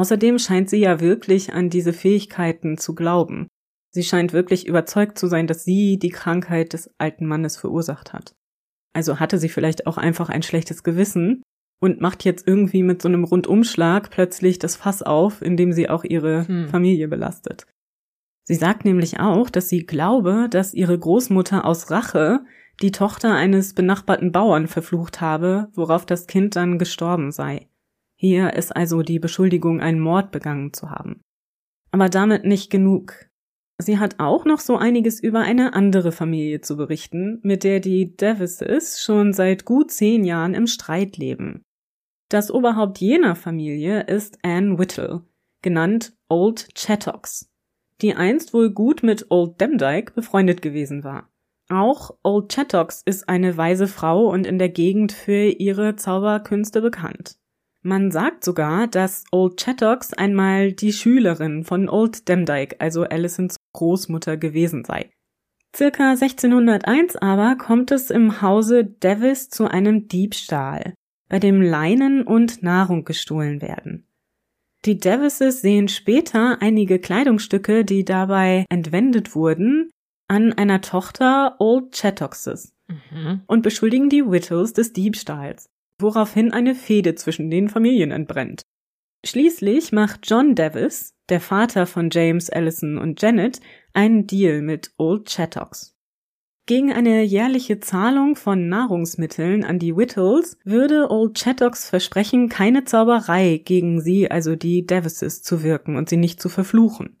Außerdem 0.00 0.38
scheint 0.38 0.70
sie 0.70 0.78
ja 0.78 0.98
wirklich 1.00 1.52
an 1.52 1.68
diese 1.68 1.92
Fähigkeiten 1.92 2.78
zu 2.78 2.94
glauben. 2.94 3.48
Sie 3.90 4.02
scheint 4.02 4.32
wirklich 4.32 4.66
überzeugt 4.66 5.18
zu 5.18 5.26
sein, 5.26 5.46
dass 5.46 5.64
sie 5.64 5.98
die 5.98 6.08
Krankheit 6.08 6.72
des 6.72 6.90
alten 6.96 7.26
Mannes 7.26 7.58
verursacht 7.58 8.14
hat. 8.14 8.32
Also 8.94 9.20
hatte 9.20 9.36
sie 9.36 9.50
vielleicht 9.50 9.86
auch 9.86 9.98
einfach 9.98 10.30
ein 10.30 10.42
schlechtes 10.42 10.84
Gewissen 10.84 11.42
und 11.82 12.00
macht 12.00 12.24
jetzt 12.24 12.48
irgendwie 12.48 12.82
mit 12.82 13.02
so 13.02 13.08
einem 13.08 13.24
Rundumschlag 13.24 14.08
plötzlich 14.08 14.58
das 14.58 14.74
Fass 14.74 15.02
auf, 15.02 15.42
indem 15.42 15.70
sie 15.74 15.90
auch 15.90 16.04
ihre 16.04 16.48
hm. 16.48 16.68
Familie 16.70 17.06
belastet. 17.06 17.66
Sie 18.44 18.54
sagt 18.54 18.86
nämlich 18.86 19.20
auch, 19.20 19.50
dass 19.50 19.68
sie 19.68 19.84
glaube, 19.84 20.48
dass 20.50 20.72
ihre 20.72 20.98
Großmutter 20.98 21.66
aus 21.66 21.90
Rache 21.90 22.40
die 22.80 22.90
Tochter 22.90 23.34
eines 23.34 23.74
benachbarten 23.74 24.32
Bauern 24.32 24.66
verflucht 24.66 25.20
habe, 25.20 25.68
worauf 25.74 26.06
das 26.06 26.26
Kind 26.26 26.56
dann 26.56 26.78
gestorben 26.78 27.32
sei. 27.32 27.69
Hier 28.20 28.52
ist 28.52 28.76
also 28.76 29.02
die 29.02 29.18
Beschuldigung, 29.18 29.80
einen 29.80 30.00
Mord 30.00 30.30
begangen 30.30 30.72
zu 30.72 30.90
haben. 30.90 31.22
Aber 31.90 32.08
damit 32.08 32.44
nicht 32.44 32.70
genug. 32.70 33.14
Sie 33.78 33.98
hat 33.98 34.16
auch 34.18 34.44
noch 34.44 34.60
so 34.60 34.76
einiges 34.76 35.20
über 35.20 35.40
eine 35.40 35.72
andere 35.72 36.12
Familie 36.12 36.60
zu 36.60 36.76
berichten, 36.76 37.40
mit 37.42 37.64
der 37.64 37.80
die 37.80 38.14
Davises 38.14 39.02
schon 39.02 39.32
seit 39.32 39.64
gut 39.64 39.90
zehn 39.90 40.24
Jahren 40.24 40.54
im 40.54 40.66
Streit 40.66 41.16
leben. 41.16 41.62
Das 42.28 42.50
Oberhaupt 42.50 42.98
jener 42.98 43.34
Familie 43.34 44.02
ist 44.02 44.38
Anne 44.42 44.78
Whittle, 44.78 45.22
genannt 45.62 46.12
Old 46.28 46.74
Chattocks 46.74 47.50
die 48.02 48.14
einst 48.14 48.54
wohl 48.54 48.70
gut 48.70 49.02
mit 49.02 49.30
Old 49.30 49.60
Demdike 49.60 50.12
befreundet 50.14 50.62
gewesen 50.62 51.04
war. 51.04 51.30
Auch 51.68 52.16
Old 52.24 52.52
Chattox 52.52 53.02
ist 53.04 53.28
eine 53.28 53.56
weise 53.56 53.86
Frau 53.86 54.28
und 54.28 54.46
in 54.46 54.58
der 54.58 54.70
Gegend 54.70 55.12
für 55.12 55.44
ihre 55.44 55.96
Zauberkünste 55.96 56.80
bekannt. 56.82 57.38
Man 57.82 58.10
sagt 58.10 58.44
sogar, 58.44 58.86
dass 58.86 59.24
Old 59.32 59.58
Chattox 59.58 60.12
einmal 60.12 60.72
die 60.72 60.92
Schülerin 60.92 61.64
von 61.64 61.88
Old 61.88 62.28
Demdike, 62.28 62.76
also 62.78 63.04
Alicents 63.04 63.56
Großmutter, 63.72 64.36
gewesen 64.36 64.84
sei. 64.84 65.10
Circa 65.74 66.10
1601 66.10 67.16
aber 67.16 67.56
kommt 67.56 67.90
es 67.90 68.10
im 68.10 68.42
Hause 68.42 68.84
Davis 68.84 69.48
zu 69.48 69.70
einem 69.70 70.08
Diebstahl, 70.08 70.94
bei 71.28 71.38
dem 71.38 71.62
Leinen 71.62 72.22
und 72.26 72.62
Nahrung 72.62 73.04
gestohlen 73.04 73.62
werden. 73.62 74.06
Die 74.84 74.98
Davises 74.98 75.60
sehen 75.62 75.88
später 75.88 76.60
einige 76.60 76.98
Kleidungsstücke, 76.98 77.84
die 77.84 78.04
dabei 78.04 78.64
entwendet 78.68 79.34
wurden, 79.34 79.90
an 80.26 80.52
einer 80.52 80.80
Tochter 80.80 81.56
Old 81.58 81.92
Chattoxes 81.92 82.72
mhm. 82.88 83.42
und 83.46 83.62
beschuldigen 83.62 84.08
die 84.08 84.28
Whittles 84.28 84.72
des 84.72 84.92
Diebstahls, 84.92 85.69
woraufhin 86.00 86.52
eine 86.52 86.74
Fehde 86.74 87.14
zwischen 87.14 87.50
den 87.50 87.68
Familien 87.68 88.10
entbrennt. 88.10 88.62
Schließlich 89.24 89.92
macht 89.92 90.20
John 90.24 90.54
Davis, 90.54 91.14
der 91.28 91.40
Vater 91.40 91.86
von 91.86 92.08
James 92.10 92.48
Allison 92.48 92.96
und 92.96 93.20
Janet, 93.20 93.60
einen 93.92 94.26
Deal 94.26 94.62
mit 94.62 94.92
Old 94.96 95.28
Chattox. 95.28 95.94
Gegen 96.66 96.92
eine 96.92 97.22
jährliche 97.22 97.80
Zahlung 97.80 98.36
von 98.36 98.68
Nahrungsmitteln 98.68 99.64
an 99.64 99.78
die 99.78 99.96
Whittles 99.96 100.56
würde 100.64 101.10
Old 101.10 101.34
Chattocks 101.34 101.88
versprechen, 101.88 102.48
keine 102.48 102.84
Zauberei 102.84 103.60
gegen 103.64 104.00
sie, 104.00 104.30
also 104.30 104.54
die 104.54 104.86
Davises, 104.86 105.42
zu 105.42 105.62
wirken 105.62 105.96
und 105.96 106.08
sie 106.08 106.16
nicht 106.16 106.40
zu 106.40 106.48
verfluchen. 106.48 107.16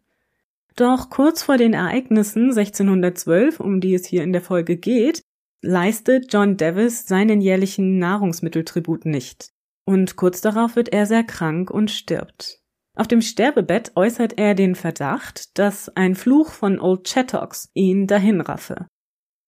Doch 0.76 1.10
kurz 1.10 1.42
vor 1.42 1.56
den 1.56 1.74
Ereignissen 1.74 2.50
1612, 2.50 3.60
um 3.60 3.80
die 3.80 3.94
es 3.94 4.06
hier 4.06 4.22
in 4.22 4.32
der 4.32 4.40
Folge 4.40 4.76
geht, 4.76 5.22
leistet 5.62 6.32
John 6.32 6.56
Davis 6.56 7.06
seinen 7.06 7.40
jährlichen 7.40 7.98
Nahrungsmitteltribut 7.98 9.04
nicht. 9.04 9.50
Und 9.86 10.16
kurz 10.16 10.40
darauf 10.40 10.76
wird 10.76 10.90
er 10.90 11.06
sehr 11.06 11.24
krank 11.24 11.70
und 11.70 11.90
stirbt. 11.90 12.60
Auf 12.96 13.08
dem 13.08 13.22
Sterbebett 13.22 13.92
äußert 13.96 14.38
er 14.38 14.54
den 14.54 14.74
Verdacht, 14.74 15.58
dass 15.58 15.88
ein 15.96 16.14
Fluch 16.14 16.50
von 16.50 16.80
Old 16.80 17.04
Chattocks 17.04 17.70
ihn 17.74 18.06
dahinraffe 18.06 18.86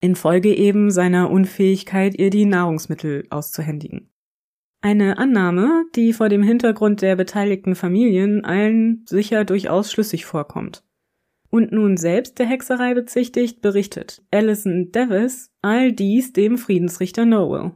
infolge 0.03 0.55
eben 0.55 0.91
seiner 0.91 1.31
Unfähigkeit, 1.31 2.19
ihr 2.19 2.31
die 2.31 2.45
Nahrungsmittel 2.45 3.25
auszuhändigen. 3.31 4.11
Eine 4.83 5.17
Annahme, 5.17 5.85
die 5.95 6.13
vor 6.13 6.29
dem 6.29 6.43
Hintergrund 6.43 7.03
der 7.03 7.15
beteiligten 7.15 7.77
Familien 7.77 8.45
allen 8.45 9.05
sicher 9.09 9.45
durchaus 9.45 9.93
schlüssig 9.93 10.27
vorkommt. 10.27 10.83
Und 11.53 11.71
nun 11.71 11.97
selbst 11.97 12.39
der 12.39 12.47
Hexerei 12.47 12.95
bezichtigt, 12.95 13.61
berichtet 13.61 14.23
Alison 14.31 14.91
Davis 14.91 15.51
all 15.61 15.93
dies 15.93 16.33
dem 16.33 16.59
Friedensrichter 16.59 17.27
Noel. 17.27 17.73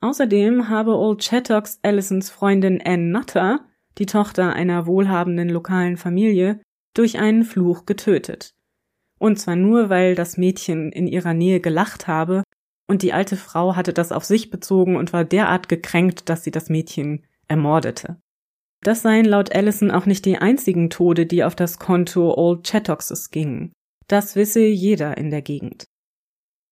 Außerdem 0.00 0.68
habe 0.68 0.96
Old 0.96 1.22
Chattocks 1.22 1.80
Alisons 1.82 2.30
Freundin 2.30 2.80
Anne 2.84 3.10
Nutter, 3.10 3.66
die 3.98 4.06
Tochter 4.06 4.52
einer 4.52 4.86
wohlhabenden 4.86 5.48
lokalen 5.48 5.96
Familie, 5.96 6.60
durch 6.94 7.18
einen 7.18 7.44
Fluch 7.44 7.86
getötet 7.86 8.54
und 9.20 9.38
zwar 9.38 9.54
nur, 9.54 9.90
weil 9.90 10.14
das 10.14 10.38
Mädchen 10.38 10.90
in 10.90 11.06
ihrer 11.06 11.34
Nähe 11.34 11.60
gelacht 11.60 12.08
habe, 12.08 12.42
und 12.88 13.02
die 13.02 13.12
alte 13.12 13.36
Frau 13.36 13.76
hatte 13.76 13.92
das 13.92 14.10
auf 14.10 14.24
sich 14.24 14.50
bezogen 14.50 14.96
und 14.96 15.12
war 15.12 15.24
derart 15.24 15.68
gekränkt, 15.68 16.28
dass 16.28 16.42
sie 16.42 16.50
das 16.50 16.70
Mädchen 16.70 17.24
ermordete. 17.46 18.20
Das 18.82 19.02
seien 19.02 19.26
laut 19.26 19.54
Allison 19.54 19.90
auch 19.90 20.06
nicht 20.06 20.24
die 20.24 20.38
einzigen 20.38 20.88
Tode, 20.90 21.26
die 21.26 21.44
auf 21.44 21.54
das 21.54 21.78
Konto 21.78 22.34
Old 22.34 22.66
Chattoxes 22.66 23.30
gingen. 23.30 23.72
Das 24.08 24.36
wisse 24.36 24.60
jeder 24.60 25.18
in 25.18 25.30
der 25.30 25.42
Gegend. 25.42 25.84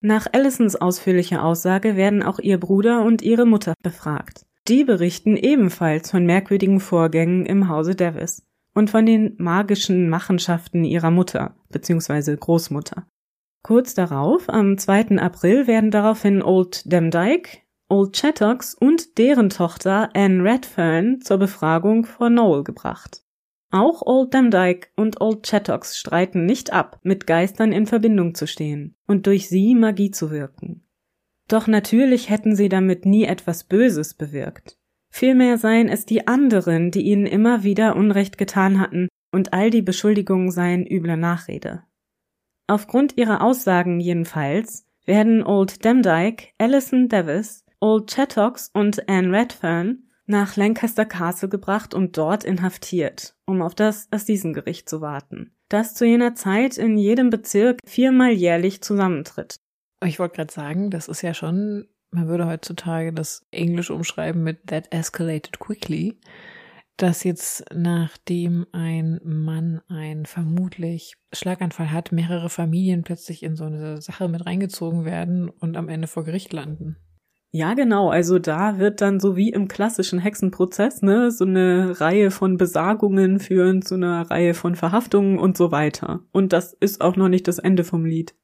Nach 0.01 0.27
Allisons 0.33 0.77
ausführlicher 0.77 1.44
Aussage 1.44 1.97
werden 1.97 2.23
auch 2.23 2.38
ihr 2.38 2.59
Bruder 2.59 3.03
und 3.03 3.21
ihre 3.21 3.47
Mutter 3.47 3.75
befragt. 3.83 4.47
Die 4.68 4.85
berichten 4.85 5.37
ebenfalls 5.37 6.11
von 6.11 6.25
merkwürdigen 6.25 6.79
Vorgängen 6.81 7.47
im 7.47 7.68
Hause 7.68 7.94
Davis 7.94 8.42
und 8.75 8.90
von 8.90 9.07
den 9.07 9.35
magischen 9.38 10.09
Machenschaften 10.09 10.85
ihrer 10.85 11.11
Mutter 11.11 11.57
bzw. 11.71 12.37
Großmutter. 12.37 13.07
Kurz 13.62 13.94
darauf, 13.94 14.49
am 14.49 14.79
2. 14.79 15.18
April, 15.18 15.66
werden 15.66 15.90
daraufhin 15.90 16.42
Old 16.42 16.90
Demdike, 16.90 17.59
Old 17.90 18.14
Chattocks 18.14 18.74
und 18.74 19.16
deren 19.16 19.48
Tochter 19.48 20.11
Anne 20.14 20.44
Redfern 20.44 21.22
zur 21.22 21.38
Befragung 21.38 22.05
vor 22.05 22.29
Noel 22.29 22.62
gebracht. 22.62 23.22
Auch 23.70 24.03
Old 24.03 24.35
Demdike 24.35 24.88
und 24.94 25.22
Old 25.22 25.42
Chattocks 25.44 25.96
streiten 25.96 26.44
nicht 26.44 26.72
ab, 26.72 27.01
mit 27.03 27.27
Geistern 27.27 27.72
in 27.72 27.87
Verbindung 27.87 28.35
zu 28.35 28.46
stehen 28.46 28.94
und 29.07 29.27
durch 29.27 29.48
sie 29.48 29.74
Magie 29.74 30.11
zu 30.11 30.31
wirken. 30.31 30.87
Doch 31.48 31.66
natürlich 31.66 32.29
hätten 32.29 32.55
sie 32.55 32.68
damit 32.68 33.07
nie 33.07 33.24
etwas 33.24 33.64
Böses 33.64 34.12
bewirkt. 34.12 34.79
Vielmehr 35.11 35.57
seien 35.57 35.88
es 35.88 36.05
die 36.05 36.27
anderen, 36.27 36.90
die 36.90 37.03
ihnen 37.03 37.24
immer 37.24 37.62
wieder 37.62 37.96
Unrecht 37.96 38.37
getan 38.37 38.81
hatten, 38.81 39.09
und 39.33 39.53
all 39.53 39.70
die 39.70 39.83
Beschuldigungen 39.83 40.51
seien 40.51 40.87
üble 40.87 41.16
Nachrede. 41.16 41.85
Aufgrund 42.66 43.16
ihrer 43.16 43.42
Aussagen 43.42 43.98
jedenfalls 44.01 44.87
werden 45.07 45.42
Old 45.42 45.85
Demdike, 45.85 46.48
Alison 46.59 47.09
Davis, 47.09 47.64
Old 47.81 48.11
Chattox 48.11 48.71
und 48.73 49.09
Anne 49.09 49.33
Redfern 49.33 50.05
nach 50.27 50.57
Lancaster 50.57 51.07
Castle 51.07 51.49
gebracht 51.49 51.95
und 51.95 52.17
dort 52.19 52.45
inhaftiert, 52.45 53.35
um 53.47 53.62
auf 53.62 53.75
das 53.75 54.09
Assisengericht 54.11 54.88
zu 54.88 55.01
warten, 55.01 55.55
das 55.69 55.95
zu 55.95 56.05
jener 56.05 56.35
Zeit 56.35 56.77
in 56.77 56.99
jedem 56.99 57.31
Bezirk 57.31 57.79
viermal 57.87 58.33
jährlich 58.33 58.83
zusammentritt. 58.83 59.57
Ich 60.05 60.19
wollte 60.19 60.37
gerade 60.37 60.53
sagen, 60.53 60.91
das 60.91 61.09
ist 61.09 61.23
ja 61.23 61.35
schon 61.35 61.88
man 62.11 62.29
würde 62.29 62.47
heutzutage 62.47 63.12
das 63.12 63.47
Englisch 63.51 63.91
umschreiben 63.91 64.43
mit 64.43 64.67
that 64.67 64.93
escalated 64.93 65.59
quickly, 65.59 66.19
dass 66.97 67.23
jetzt 67.23 67.64
nachdem 67.73 68.67
ein 68.73 69.21
Mann 69.23 69.81
einen 69.88 70.27
vermutlich 70.27 71.14
Schlaganfall 71.33 71.93
hat, 71.93 72.12
mehrere 72.12 72.51
Familien 72.51 73.05
plötzlich 73.05 73.43
in 73.43 73.57
so 73.57 73.64
eine 73.64 74.01
Sache 74.01 74.29
mit 74.29 74.47
reingezogen 74.47 75.05
werden 75.05 75.49
und 75.49 75.77
am 75.77 75.88
Ende 75.88 76.09
vor 76.09 76.25
Gericht 76.25 76.53
landen. 76.53 76.97
Ja, 77.51 77.73
genau. 77.73 78.11
Also 78.11 78.39
da 78.39 78.79
wird 78.79 79.01
dann 79.01 79.21
so 79.21 79.37
wie 79.37 79.51
im 79.51 79.69
klassischen 79.69 80.19
Hexenprozess, 80.19 81.01
ne, 81.01 81.31
so 81.31 81.45
eine 81.45 81.99
Reihe 81.99 82.31
von 82.31 82.59
Besagungen 82.59 83.41
führen 83.41 83.81
zu 83.81 83.95
einer 83.95 84.31
Reihe 84.31 84.53
von 84.53 84.75
Verhaftungen 84.75 85.39
und 85.39 85.57
so 85.57 85.73
weiter. 85.73 86.21
Und 86.31 86.53
das 86.53 86.75
ist 86.75 87.01
auch 87.01 87.17
noch 87.17 87.29
nicht 87.29 87.49
das 87.49 87.59
Ende 87.59 87.85
vom 87.85 88.05
Lied. 88.05 88.35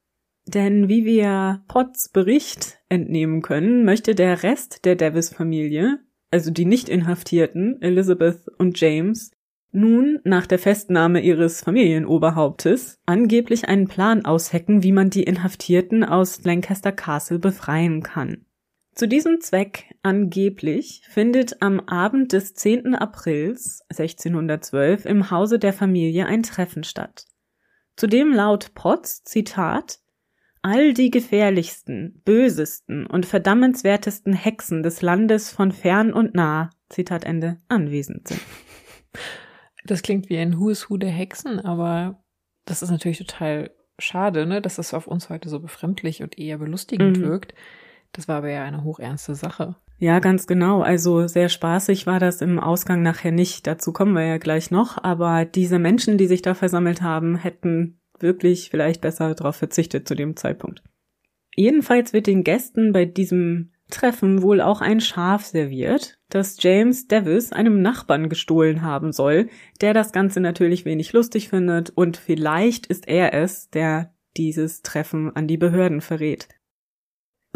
Denn 0.47 0.89
wie 0.89 1.05
wir 1.05 1.63
Potts 1.69 2.09
Bericht 2.09 2.79
entnehmen 2.89 3.43
können, 3.43 3.85
möchte 3.85 4.15
der 4.15 4.43
Rest 4.43 4.85
der 4.85 4.97
Davis-Familie, 4.97 5.99
also 6.31 6.51
die 6.51 6.65
nicht 6.65 6.89
Inhaftierten, 6.89 7.81
Elizabeth 7.83 8.49
und 8.59 8.79
James, 8.81 9.33
nun 9.71 10.21
nach 10.25 10.47
der 10.47 10.59
Festnahme 10.59 11.21
ihres 11.21 11.61
Familienoberhauptes 11.63 13.01
angeblich 13.07 13.69
einen 13.69 13.89
Plan 13.89 14.25
aushecken, 14.25 14.83
wie 14.83 14.93
man 14.93 15.11
die 15.11 15.25
Inhaftierten 15.25 16.05
aus 16.05 16.45
Lancaster 16.45 16.93
Castle 16.93 17.39
befreien 17.39 18.03
kann. 18.03 18.47
Zu 18.95 19.09
diesem 19.09 19.41
Zweck 19.41 19.97
angeblich 20.03 21.03
findet 21.09 21.61
am 21.63 21.81
Abend 21.81 22.33
des 22.33 22.55
10. 22.55 22.95
Aprils 22.95 23.83
1612 23.91 25.05
im 25.05 25.33
Hause 25.33 25.59
der 25.59 25.73
Familie 25.73 26.27
ein 26.27 26.45
Treffen 26.45 26.85
statt. 26.85 27.27
Zudem 27.97 28.33
laut 28.33 28.73
Potts 28.75 29.25
Zitat 29.25 29.99
all 30.63 30.95
die 30.95 31.11
gefährlichsten, 31.11 32.23
bösesten 32.25 33.07
und 33.07 33.27
verdammenswertesten 33.27 34.33
Hexen 34.33 34.83
des 34.85 35.03
Landes 35.03 35.51
von 35.51 35.73
fern 35.73 36.13
und 36.13 36.35
nah, 36.35 36.71
Zitat 36.89 37.25
Ende, 37.25 37.61
anwesend 37.69 38.29
sind. 38.29 38.41
Das 39.87 40.01
klingt 40.01 40.31
wie 40.31 40.39
ein 40.39 40.59
Who 40.59 40.71
is 40.71 40.89
Who 40.89 40.97
der 40.97 41.11
Hexen, 41.11 41.61
aber 41.61 42.25
das 42.65 42.81
ist 42.81 42.91
natürlich 42.91 43.19
total 43.19 43.71
schade, 43.99 44.47
ne, 44.47 44.63
dass 44.63 44.77
das 44.77 44.95
auf 44.95 45.07
uns 45.07 45.29
heute 45.29 45.51
so 45.51 45.61
befremdlich 45.61 46.23
und 46.23 46.39
eher 46.39 46.57
belustigend 46.57 47.19
mhm. 47.19 47.23
wirkt. 47.23 47.55
Das 48.15 48.29
war 48.29 48.37
aber 48.37 48.51
ja 48.51 48.65
eine 48.65 48.85
hochernste 48.85 49.35
Sache. 49.35 49.77
Ja, 49.99 50.21
ganz 50.21 50.47
genau. 50.47 50.83
Also 50.83 51.27
sehr 51.27 51.49
spaßig 51.49 52.07
war 52.07 52.21
das 52.21 52.41
im 52.41 52.59
Ausgang 52.59 53.03
nachher 53.03 53.33
nicht. 53.33 53.67
Dazu 53.67 53.93
kommen 53.93 54.15
wir 54.15 54.25
ja 54.25 54.39
gleich 54.39 54.71
noch. 54.71 55.03
Aber 55.03 55.45
diese 55.45 55.79
Menschen, 55.79 56.17
die 56.17 56.27
sich 56.27 56.41
da 56.41 56.55
versammelt 56.55 57.03
haben, 57.03 57.37
hätten 57.37 57.99
wirklich 58.19 58.71
vielleicht 58.71 59.01
besser 59.01 59.35
darauf 59.35 59.57
verzichtet 59.57 60.09
zu 60.09 60.15
dem 60.15 60.37
Zeitpunkt. 60.37 60.83
Jedenfalls 61.57 62.13
wird 62.13 62.27
den 62.27 62.45
Gästen 62.45 62.93
bei 62.93 63.05
diesem 63.05 63.73
Treffen 63.91 64.43
wohl 64.43 64.61
auch 64.61 64.81
ein 64.81 65.01
Schaf 65.01 65.45
serviert, 65.45 66.19
das 66.31 66.57
James 66.61 67.07
Davis 67.07 67.53
einem 67.53 67.83
Nachbarn 67.83 68.29
gestohlen 68.29 68.83
haben 68.83 69.13
soll, 69.13 69.49
der 69.81 69.93
das 69.93 70.13
Ganze 70.13 70.41
natürlich 70.41 70.85
wenig 70.85 71.13
lustig 71.13 71.51
findet 71.51 71.91
und 71.91 72.17
vielleicht 72.17 72.87
ist 72.87 73.07
er 73.07 73.35
es, 73.35 73.71
der 73.71 74.15
dieses 74.37 74.83
Treffen 74.83 75.37
an 75.37 75.47
die 75.47 75.59
Behörden 75.59 76.01
verrät. 76.01 76.49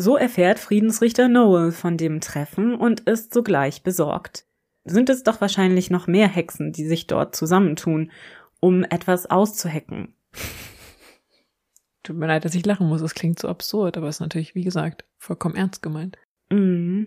So 0.00 0.16
erfährt 0.16 0.60
Friedensrichter 0.60 1.26
Noel 1.26 1.72
von 1.72 1.96
dem 1.96 2.20
Treffen 2.20 2.76
und 2.76 3.00
ist 3.00 3.34
sogleich 3.34 3.82
besorgt. 3.82 4.46
Sind 4.84 5.10
es 5.10 5.24
doch 5.24 5.40
wahrscheinlich 5.40 5.90
noch 5.90 6.06
mehr 6.06 6.28
Hexen, 6.28 6.70
die 6.70 6.86
sich 6.86 7.08
dort 7.08 7.34
zusammentun, 7.34 8.12
um 8.60 8.84
etwas 8.84 9.26
auszuhecken. 9.26 10.14
Tut 12.04 12.16
mir 12.16 12.28
leid, 12.28 12.44
dass 12.44 12.54
ich 12.54 12.64
lachen 12.64 12.86
muss, 12.86 13.00
es 13.00 13.14
klingt 13.14 13.40
so 13.40 13.48
absurd, 13.48 13.96
aber 13.96 14.06
es 14.06 14.16
ist 14.16 14.20
natürlich, 14.20 14.54
wie 14.54 14.62
gesagt, 14.62 15.04
vollkommen 15.18 15.56
ernst 15.56 15.82
gemeint. 15.82 16.16
Mm. 16.48 17.02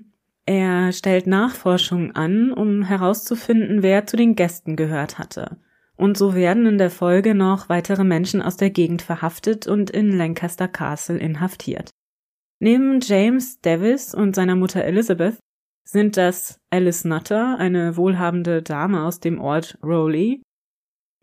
Er 0.46 0.92
stellt 0.92 1.28
Nachforschungen 1.28 2.14
an, 2.14 2.52
um 2.52 2.84
herauszufinden, 2.84 3.84
wer 3.84 4.06
zu 4.06 4.18
den 4.18 4.36
Gästen 4.36 4.76
gehört 4.76 5.18
hatte. 5.18 5.58
Und 5.96 6.18
so 6.18 6.36
werden 6.36 6.66
in 6.66 6.78
der 6.78 6.92
Folge 6.92 7.36
noch 7.36 7.70
weitere 7.70 8.04
Menschen 8.04 8.42
aus 8.42 8.58
der 8.58 8.70
Gegend 8.70 9.02
verhaftet 9.02 9.66
und 9.66 9.90
in 9.90 10.12
Lancaster 10.12 10.68
Castle 10.68 11.18
inhaftiert. 11.18 11.92
Neben 12.64 13.00
James 13.02 13.60
Davis 13.62 14.14
und 14.14 14.36
seiner 14.36 14.56
Mutter 14.56 14.84
Elizabeth 14.84 15.40
sind 15.84 16.16
das 16.16 16.60
Alice 16.70 17.06
Nutter, 17.06 17.58
eine 17.58 17.98
wohlhabende 17.98 18.62
Dame 18.62 19.04
aus 19.04 19.20
dem 19.20 19.42
Ort 19.42 19.80
Rowley, 19.84 20.44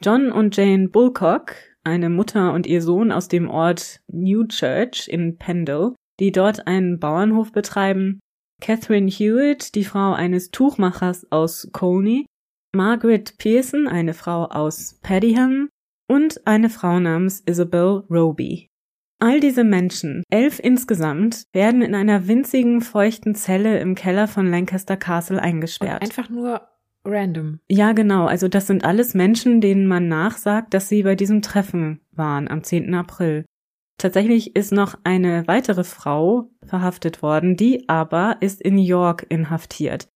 John 0.02 0.32
und 0.32 0.56
Jane 0.56 0.88
Bulcock, 0.88 1.54
eine 1.84 2.10
Mutter 2.10 2.52
und 2.52 2.66
ihr 2.66 2.82
Sohn 2.82 3.12
aus 3.12 3.28
dem 3.28 3.48
Ort 3.48 4.00
Newchurch 4.08 5.06
in 5.06 5.38
Pendle, 5.38 5.94
die 6.18 6.32
dort 6.32 6.66
einen 6.66 6.98
Bauernhof 6.98 7.52
betreiben, 7.52 8.18
Catherine 8.60 9.08
Hewitt, 9.08 9.76
die 9.76 9.84
Frau 9.84 10.14
eines 10.14 10.50
Tuchmachers 10.50 11.30
aus 11.30 11.70
Coney, 11.72 12.26
Margaret 12.74 13.38
Pearson, 13.38 13.86
eine 13.86 14.12
Frau 14.12 14.46
aus 14.46 14.98
Padiham 15.02 15.68
und 16.10 16.44
eine 16.48 16.68
Frau 16.68 16.98
namens 16.98 17.44
Isabel 17.46 18.02
Roby. 18.10 18.67
All 19.20 19.40
diese 19.40 19.64
Menschen, 19.64 20.22
elf 20.30 20.60
insgesamt, 20.62 21.46
werden 21.52 21.82
in 21.82 21.94
einer 21.94 22.28
winzigen, 22.28 22.80
feuchten 22.80 23.34
Zelle 23.34 23.80
im 23.80 23.94
Keller 23.94 24.28
von 24.28 24.48
Lancaster 24.48 24.96
Castle 24.96 25.42
eingesperrt. 25.42 26.02
Und 26.02 26.08
einfach 26.08 26.30
nur 26.30 26.62
random. 27.04 27.58
Ja, 27.68 27.92
genau. 27.92 28.26
Also 28.26 28.48
das 28.48 28.66
sind 28.66 28.84
alles 28.84 29.14
Menschen, 29.14 29.60
denen 29.60 29.86
man 29.86 30.08
nachsagt, 30.08 30.72
dass 30.74 30.88
sie 30.88 31.02
bei 31.02 31.16
diesem 31.16 31.42
Treffen 31.42 32.00
waren 32.12 32.48
am 32.48 32.62
10. 32.62 32.94
April. 32.94 33.44
Tatsächlich 33.98 34.54
ist 34.54 34.70
noch 34.70 34.96
eine 35.02 35.48
weitere 35.48 35.82
Frau 35.82 36.50
verhaftet 36.64 37.20
worden, 37.20 37.56
die 37.56 37.88
aber 37.88 38.36
ist 38.40 38.62
in 38.62 38.78
York 38.78 39.26
inhaftiert. 39.28 40.08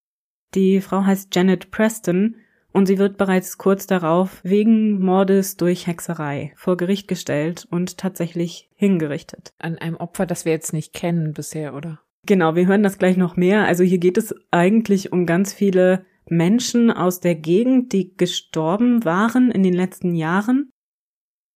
Die 0.55 0.79
Frau 0.79 1.03
heißt 1.03 1.35
Janet 1.35 1.71
Preston 1.71 2.35
und 2.73 2.87
sie 2.87 2.97
wird 2.97 3.17
bereits 3.17 3.57
kurz 3.57 3.87
darauf 3.87 4.41
wegen 4.43 4.99
Mordes 4.99 5.57
durch 5.57 5.87
Hexerei 5.87 6.53
vor 6.55 6.75
Gericht 6.75 7.07
gestellt 7.07 7.67
und 7.69 7.97
tatsächlich 7.97 8.69
hingerichtet. 8.75 9.53
An 9.59 9.77
einem 9.77 9.95
Opfer, 9.95 10.25
das 10.25 10.43
wir 10.43 10.51
jetzt 10.51 10.73
nicht 10.73 10.91
kennen 10.91 11.33
bisher, 11.33 11.75
oder? 11.75 12.01
Genau, 12.25 12.55
wir 12.55 12.67
hören 12.67 12.83
das 12.83 12.97
gleich 12.97 13.15
noch 13.15 13.35
mehr. 13.37 13.65
Also 13.65 13.83
hier 13.83 13.99
geht 13.99 14.17
es 14.17 14.33
eigentlich 14.49 15.11
um 15.11 15.25
ganz 15.25 15.53
viele 15.53 16.05
Menschen 16.27 16.89
aus 16.89 17.19
der 17.19 17.35
Gegend, 17.35 17.93
die 17.93 18.15
gestorben 18.17 19.05
waren 19.05 19.51
in 19.51 19.61
den 19.61 19.73
letzten 19.73 20.15
Jahren. 20.15 20.69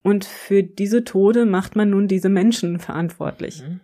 Und 0.04 0.24
für 0.24 0.62
diese 0.62 1.04
Tode 1.04 1.46
macht 1.46 1.76
man 1.76 1.90
nun 1.90 2.08
diese 2.08 2.30
Menschen 2.30 2.80
verantwortlich. 2.80 3.64
Mhm. 3.64 3.80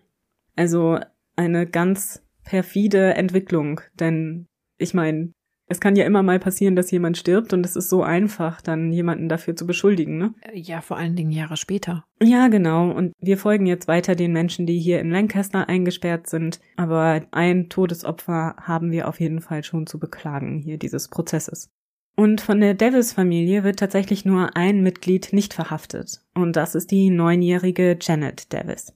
Also 0.55 0.99
eine 1.35 1.65
ganz 1.65 2.21
perfide 2.43 3.15
Entwicklung, 3.15 3.81
denn 3.99 4.45
ich 4.77 4.93
meine, 4.93 5.31
es 5.73 5.79
kann 5.79 5.95
ja 5.95 6.05
immer 6.05 6.21
mal 6.21 6.39
passieren, 6.39 6.75
dass 6.75 6.91
jemand 6.91 7.17
stirbt 7.17 7.51
und 7.51 7.65
es 7.65 7.75
ist 7.75 7.89
so 7.89 8.03
einfach, 8.03 8.61
dann 8.61 8.91
jemanden 8.91 9.27
dafür 9.27 9.55
zu 9.55 9.65
beschuldigen, 9.65 10.19
ne? 10.19 10.33
Äh, 10.41 10.59
ja, 10.59 10.81
vor 10.81 10.97
allen 10.97 11.15
Dingen 11.15 11.31
Jahre 11.31 11.57
später. 11.57 12.05
Ja, 12.21 12.47
genau. 12.47 12.91
Und 12.91 13.13
wir 13.19 13.37
folgen 13.37 13.65
jetzt 13.65 13.87
weiter 13.87 14.15
den 14.15 14.33
Menschen, 14.33 14.67
die 14.67 14.79
hier 14.79 14.99
in 14.99 15.09
Lancaster 15.09 15.67
eingesperrt 15.67 16.27
sind. 16.27 16.59
Aber 16.77 17.21
ein 17.31 17.69
Todesopfer 17.69 18.55
haben 18.61 18.91
wir 18.91 19.07
auf 19.07 19.19
jeden 19.19 19.41
Fall 19.41 19.63
schon 19.63 19.87
zu 19.87 19.99
beklagen 19.99 20.59
hier 20.59 20.77
dieses 20.77 21.07
Prozesses. 21.07 21.69
Und 22.15 22.41
von 22.41 22.61
der 22.61 22.75
Davis-Familie 22.75 23.63
wird 23.63 23.79
tatsächlich 23.79 24.23
nur 24.23 24.55
ein 24.55 24.83
Mitglied 24.83 25.33
nicht 25.33 25.55
verhaftet. 25.55 26.21
Und 26.35 26.55
das 26.55 26.75
ist 26.75 26.91
die 26.91 27.09
neunjährige 27.09 27.97
Janet 27.99 28.53
Davis. 28.53 28.93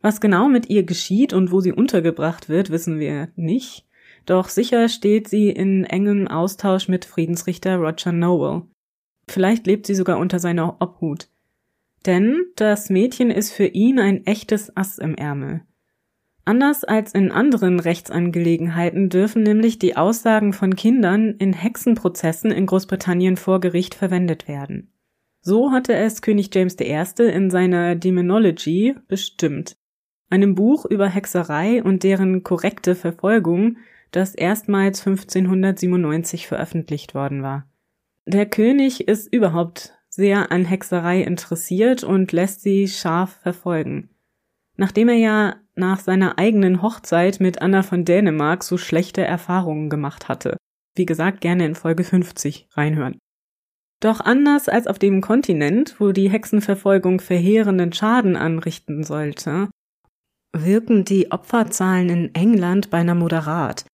Was 0.00 0.20
genau 0.20 0.48
mit 0.48 0.68
ihr 0.68 0.82
geschieht 0.82 1.32
und 1.32 1.52
wo 1.52 1.60
sie 1.60 1.72
untergebracht 1.72 2.48
wird, 2.48 2.70
wissen 2.70 2.98
wir 2.98 3.28
nicht. 3.36 3.86
Doch 4.26 4.48
sicher 4.48 4.88
steht 4.88 5.28
sie 5.28 5.50
in 5.50 5.84
engem 5.84 6.28
Austausch 6.28 6.88
mit 6.88 7.04
Friedensrichter 7.04 7.76
Roger 7.76 8.12
Noel. 8.12 8.62
Vielleicht 9.28 9.66
lebt 9.66 9.86
sie 9.86 9.94
sogar 9.94 10.18
unter 10.18 10.38
seiner 10.38 10.80
Obhut. 10.80 11.28
Denn 12.06 12.44
das 12.56 12.90
Mädchen 12.90 13.30
ist 13.30 13.52
für 13.52 13.66
ihn 13.66 13.98
ein 13.98 14.26
echtes 14.26 14.76
Ass 14.76 14.98
im 14.98 15.14
Ärmel. 15.14 15.62
Anders 16.46 16.84
als 16.84 17.14
in 17.14 17.32
anderen 17.32 17.80
Rechtsangelegenheiten 17.80 19.08
dürfen 19.08 19.42
nämlich 19.42 19.78
die 19.78 19.96
Aussagen 19.96 20.52
von 20.52 20.76
Kindern 20.76 21.30
in 21.38 21.54
Hexenprozessen 21.54 22.50
in 22.50 22.66
Großbritannien 22.66 23.38
vor 23.38 23.60
Gericht 23.60 23.94
verwendet 23.94 24.46
werden. 24.46 24.92
So 25.40 25.72
hatte 25.72 25.94
es 25.94 26.20
König 26.20 26.50
James 26.54 26.76
I. 26.80 27.22
in 27.22 27.50
seiner 27.50 27.94
Demonology 27.96 28.94
bestimmt, 29.08 29.76
einem 30.28 30.54
Buch 30.54 30.84
über 30.84 31.08
Hexerei 31.08 31.82
und 31.82 32.02
deren 32.02 32.42
korrekte 32.42 32.94
Verfolgung, 32.94 33.78
das 34.16 34.34
erstmals 34.34 35.06
1597 35.06 36.46
veröffentlicht 36.46 37.14
worden 37.14 37.42
war. 37.42 37.66
Der 38.26 38.46
König 38.46 39.08
ist 39.08 39.32
überhaupt 39.32 39.92
sehr 40.08 40.52
an 40.52 40.64
Hexerei 40.64 41.22
interessiert 41.22 42.04
und 42.04 42.32
lässt 42.32 42.62
sie 42.62 42.88
scharf 42.88 43.40
verfolgen. 43.42 44.10
Nachdem 44.76 45.08
er 45.08 45.16
ja 45.16 45.56
nach 45.74 46.00
seiner 46.00 46.38
eigenen 46.38 46.82
Hochzeit 46.82 47.40
mit 47.40 47.60
Anna 47.60 47.82
von 47.82 48.04
Dänemark 48.04 48.62
so 48.62 48.78
schlechte 48.78 49.22
Erfahrungen 49.22 49.90
gemacht 49.90 50.28
hatte. 50.28 50.56
Wie 50.94 51.06
gesagt, 51.06 51.40
gerne 51.40 51.66
in 51.66 51.74
Folge 51.74 52.04
50 52.04 52.68
reinhören. 52.72 53.18
Doch 54.00 54.20
anders 54.20 54.68
als 54.68 54.86
auf 54.86 54.98
dem 54.98 55.20
Kontinent, 55.20 55.96
wo 55.98 56.12
die 56.12 56.30
Hexenverfolgung 56.30 57.20
verheerenden 57.20 57.92
Schaden 57.92 58.36
anrichten 58.36 59.02
sollte, 59.02 59.68
wirken 60.52 61.04
die 61.04 61.32
Opferzahlen 61.32 62.08
in 62.08 62.34
England 62.34 62.90
beinahe 62.90 63.16
moderat. 63.16 63.84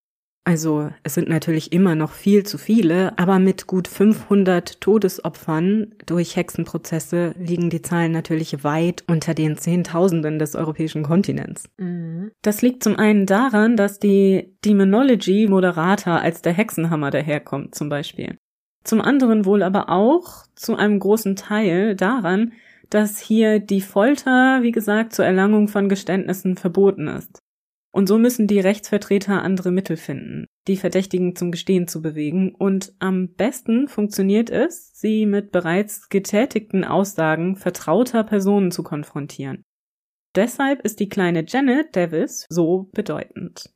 Also 0.50 0.90
es 1.04 1.14
sind 1.14 1.28
natürlich 1.28 1.72
immer 1.72 1.94
noch 1.94 2.10
viel 2.10 2.42
zu 2.42 2.58
viele, 2.58 3.16
aber 3.16 3.38
mit 3.38 3.68
gut 3.68 3.86
500 3.86 4.80
Todesopfern 4.80 5.94
durch 6.06 6.34
Hexenprozesse 6.34 7.36
liegen 7.38 7.70
die 7.70 7.82
Zahlen 7.82 8.10
natürlich 8.10 8.64
weit 8.64 9.04
unter 9.06 9.32
den 9.32 9.56
Zehntausenden 9.56 10.40
des 10.40 10.56
europäischen 10.56 11.04
Kontinents. 11.04 11.70
Mhm. 11.78 12.32
Das 12.42 12.62
liegt 12.62 12.82
zum 12.82 12.96
einen 12.96 13.26
daran, 13.26 13.76
dass 13.76 14.00
die 14.00 14.56
Demonology 14.64 15.46
moderater 15.48 16.20
als 16.20 16.42
der 16.42 16.52
Hexenhammer 16.52 17.12
daherkommt 17.12 17.76
zum 17.76 17.88
Beispiel. 17.88 18.36
Zum 18.82 19.00
anderen 19.00 19.44
wohl 19.44 19.62
aber 19.62 19.88
auch 19.88 20.46
zu 20.56 20.74
einem 20.74 20.98
großen 20.98 21.36
Teil 21.36 21.94
daran, 21.94 22.54
dass 22.88 23.20
hier 23.20 23.60
die 23.60 23.82
Folter, 23.82 24.64
wie 24.64 24.72
gesagt, 24.72 25.12
zur 25.12 25.26
Erlangung 25.26 25.68
von 25.68 25.88
Geständnissen 25.88 26.56
verboten 26.56 27.06
ist. 27.06 27.38
Und 27.92 28.06
so 28.06 28.18
müssen 28.18 28.46
die 28.46 28.60
Rechtsvertreter 28.60 29.42
andere 29.42 29.72
Mittel 29.72 29.96
finden, 29.96 30.46
die 30.68 30.76
Verdächtigen 30.76 31.34
zum 31.34 31.50
Gestehen 31.50 31.88
zu 31.88 32.00
bewegen, 32.00 32.54
und 32.54 32.92
am 33.00 33.34
besten 33.34 33.88
funktioniert 33.88 34.48
es, 34.48 34.92
sie 34.94 35.26
mit 35.26 35.50
bereits 35.50 36.08
getätigten 36.08 36.84
Aussagen 36.84 37.56
vertrauter 37.56 38.22
Personen 38.22 38.70
zu 38.70 38.84
konfrontieren. 38.84 39.64
Deshalb 40.36 40.82
ist 40.82 41.00
die 41.00 41.08
kleine 41.08 41.44
Janet 41.46 41.96
Davis 41.96 42.46
so 42.48 42.88
bedeutend. 42.92 43.70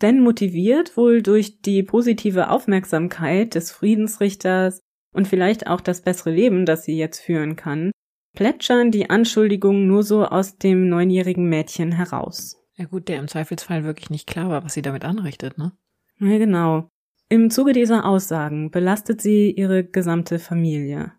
Denn 0.00 0.20
motiviert 0.20 0.96
wohl 0.96 1.22
durch 1.22 1.60
die 1.60 1.82
positive 1.82 2.50
Aufmerksamkeit 2.50 3.56
des 3.56 3.72
Friedensrichters 3.72 4.80
und 5.12 5.26
vielleicht 5.26 5.66
auch 5.66 5.80
das 5.80 6.02
bessere 6.02 6.30
Leben, 6.30 6.64
das 6.66 6.84
sie 6.84 6.96
jetzt 6.96 7.18
führen 7.18 7.56
kann, 7.56 7.90
plätschern 8.36 8.92
die 8.92 9.10
Anschuldigungen 9.10 9.88
nur 9.88 10.04
so 10.04 10.24
aus 10.24 10.58
dem 10.58 10.88
neunjährigen 10.88 11.48
Mädchen 11.48 11.90
heraus. 11.90 12.57
Ja 12.78 12.84
gut, 12.84 13.08
der 13.08 13.18
im 13.18 13.26
Zweifelsfall 13.26 13.82
wirklich 13.82 14.08
nicht 14.08 14.28
klar 14.28 14.48
war, 14.50 14.64
was 14.64 14.74
sie 14.74 14.82
damit 14.82 15.04
anrichtet, 15.04 15.58
ne? 15.58 15.72
Ja, 16.20 16.38
genau. 16.38 16.88
Im 17.28 17.50
Zuge 17.50 17.72
dieser 17.72 18.04
Aussagen 18.04 18.70
belastet 18.70 19.20
sie 19.20 19.50
ihre 19.50 19.84
gesamte 19.84 20.38
Familie. 20.38 21.12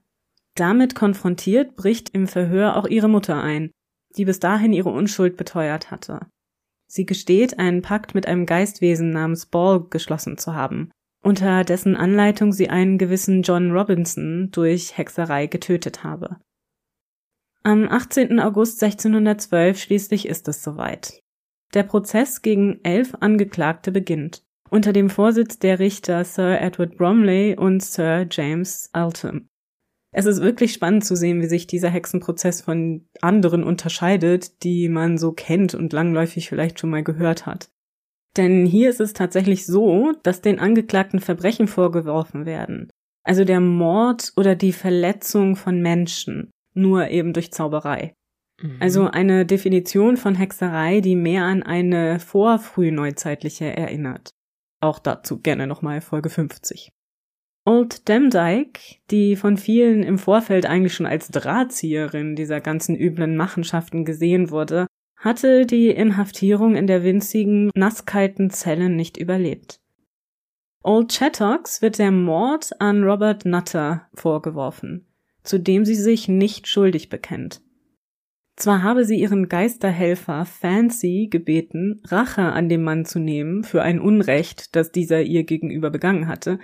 Damit 0.56 0.96
konfrontiert 0.96 1.76
bricht 1.76 2.10
im 2.12 2.28
Verhör 2.28 2.78
auch 2.78 2.88
ihre 2.88 3.10
Mutter 3.10 3.42
ein, 3.42 3.72
die 4.16 4.26
bis 4.26 4.40
dahin 4.40 4.74
ihre 4.74 4.90
Unschuld 4.90 5.38
beteuert 5.38 5.92
hatte. 5.92 6.28
Sie 6.88 7.06
gesteht, 7.06 7.60
einen 7.60 7.82
Pakt 7.82 8.16
mit 8.16 8.26
einem 8.26 8.46
Geistwesen 8.46 9.12
namens 9.12 9.46
Ball 9.46 9.86
geschlossen 9.90 10.38
zu 10.38 10.56
haben, 10.56 10.90
unter 11.22 11.64
dessen 11.64 11.96
Anleitung 11.96 12.54
sie 12.54 12.70
einen 12.70 12.98
gewissen 12.98 13.44
John 13.44 13.72
Robinson 13.72 14.50
durch 14.52 14.98
Hexerei 14.98 15.48
getötet 15.48 16.04
habe. 16.04 16.38
Am 17.64 17.88
18. 17.88 18.40
August 18.40 18.82
1612 18.82 19.80
schließlich 19.80 20.28
ist 20.28 20.48
es 20.48 20.64
soweit. 20.64 21.22
Der 21.74 21.84
Prozess 21.84 22.42
gegen 22.42 22.80
elf 22.84 23.14
Angeklagte 23.20 23.92
beginnt, 23.92 24.44
unter 24.72 24.92
dem 24.92 25.10
Vorsitz 25.10 25.60
der 25.60 25.78
Richter 25.78 26.24
Sir 26.26 26.60
Edward 26.60 26.98
Bromley 26.98 27.56
und 27.56 27.84
Sir 27.84 28.26
James 28.30 28.90
Altham. 28.92 29.48
Es 30.12 30.26
ist 30.26 30.42
wirklich 30.42 30.74
spannend 30.74 31.06
zu 31.06 31.16
sehen, 31.16 31.42
wie 31.42 31.48
sich 31.48 31.68
dieser 31.68 31.90
Hexenprozess 31.90 32.62
von 32.62 33.08
anderen 33.22 33.64
unterscheidet, 33.64 34.64
die 34.64 34.90
man 34.90 35.20
so 35.20 35.32
kennt 35.32 35.76
und 35.76 35.94
langläufig 35.94 36.50
vielleicht 36.50 36.80
schon 36.80 36.90
mal 36.90 37.04
gehört 37.04 37.46
hat. 37.46 37.70
Denn 38.36 38.66
hier 38.66 38.90
ist 38.90 39.00
es 39.00 39.14
tatsächlich 39.14 39.68
so, 39.68 40.14
dass 40.24 40.42
den 40.42 40.60
Angeklagten 40.60 41.20
Verbrechen 41.20 41.68
vorgeworfen 41.68 42.48
werden. 42.48 42.90
Also 43.24 43.44
der 43.44 43.60
Mord 43.60 44.34
oder 44.36 44.56
die 44.56 44.74
Verletzung 44.74 45.56
von 45.56 45.82
Menschen, 45.82 46.50
nur 46.74 47.10
eben 47.10 47.34
durch 47.34 47.52
Zauberei. 47.52 48.14
Mhm. 48.62 48.78
Also 48.80 49.08
eine 49.08 49.46
Definition 49.46 50.18
von 50.18 50.36
Hexerei, 50.36 51.02
die 51.02 51.16
mehr 51.16 51.44
an 51.46 51.64
eine 51.64 52.20
vorfrühneuzeitliche 52.20 53.76
erinnert. 53.76 54.32
Auch 54.82 55.00
dazu 55.00 55.40
gerne 55.40 55.68
nochmal 55.68 56.02
Folge 56.02 56.30
50. 56.30 56.90
Old 57.66 58.08
Demdike, 58.08 58.80
die 59.12 59.36
von 59.36 59.58
vielen 59.58 60.04
im 60.04 60.18
Vorfeld 60.18 60.66
eigentlich 60.66 60.94
schon 60.94 61.06
als 61.06 61.28
Drahtzieherin 61.28 62.36
dieser 62.36 62.62
ganzen 62.62 62.96
üblen 62.96 63.36
Machenschaften 63.36 64.06
gesehen 64.06 64.50
wurde, 64.50 64.88
hatte 65.18 65.66
die 65.66 65.90
Inhaftierung 65.90 66.76
in 66.76 66.88
der 66.88 67.04
winzigen, 67.04 67.70
nasskalten 67.76 68.50
Zelle 68.50 68.90
nicht 68.90 69.18
überlebt. 69.18 69.82
Old 70.82 71.12
Chattox 71.12 71.82
wird 71.82 72.00
der 72.00 72.12
Mord 72.12 72.72
an 72.80 73.04
Robert 73.04 73.46
Nutter 73.46 74.08
vorgeworfen, 74.14 75.06
zu 75.44 75.60
dem 75.60 75.84
sie 75.84 75.96
sich 75.96 76.30
nicht 76.30 76.68
schuldig 76.68 77.10
bekennt. 77.10 77.62
Zwar 78.60 78.84
habe 78.84 79.06
sie 79.06 79.18
ihren 79.18 79.48
Geisterhelfer 79.48 80.46
Fancy 80.46 81.30
gebeten, 81.32 82.02
Rache 82.06 82.42
an 82.42 82.68
dem 82.68 82.84
Mann 82.84 83.06
zu 83.06 83.18
nehmen 83.18 83.64
für 83.64 83.82
ein 83.82 84.02
Unrecht, 84.02 84.76
das 84.76 84.92
dieser 84.92 85.22
ihr 85.22 85.46
gegenüber 85.46 85.90
begangen 85.90 86.28
hatte, 86.28 86.60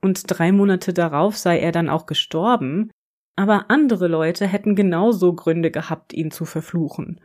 und 0.00 0.22
drei 0.26 0.52
Monate 0.52 0.94
darauf 0.94 1.36
sei 1.36 1.58
er 1.58 1.70
dann 1.70 1.90
auch 1.90 2.06
gestorben, 2.06 2.90
aber 3.36 3.66
andere 3.68 4.08
Leute 4.08 4.46
hätten 4.46 4.74
genauso 4.74 5.34
Gründe 5.34 5.70
gehabt, 5.70 6.14
ihn 6.14 6.30
zu 6.30 6.46
verfluchen. 6.46 7.20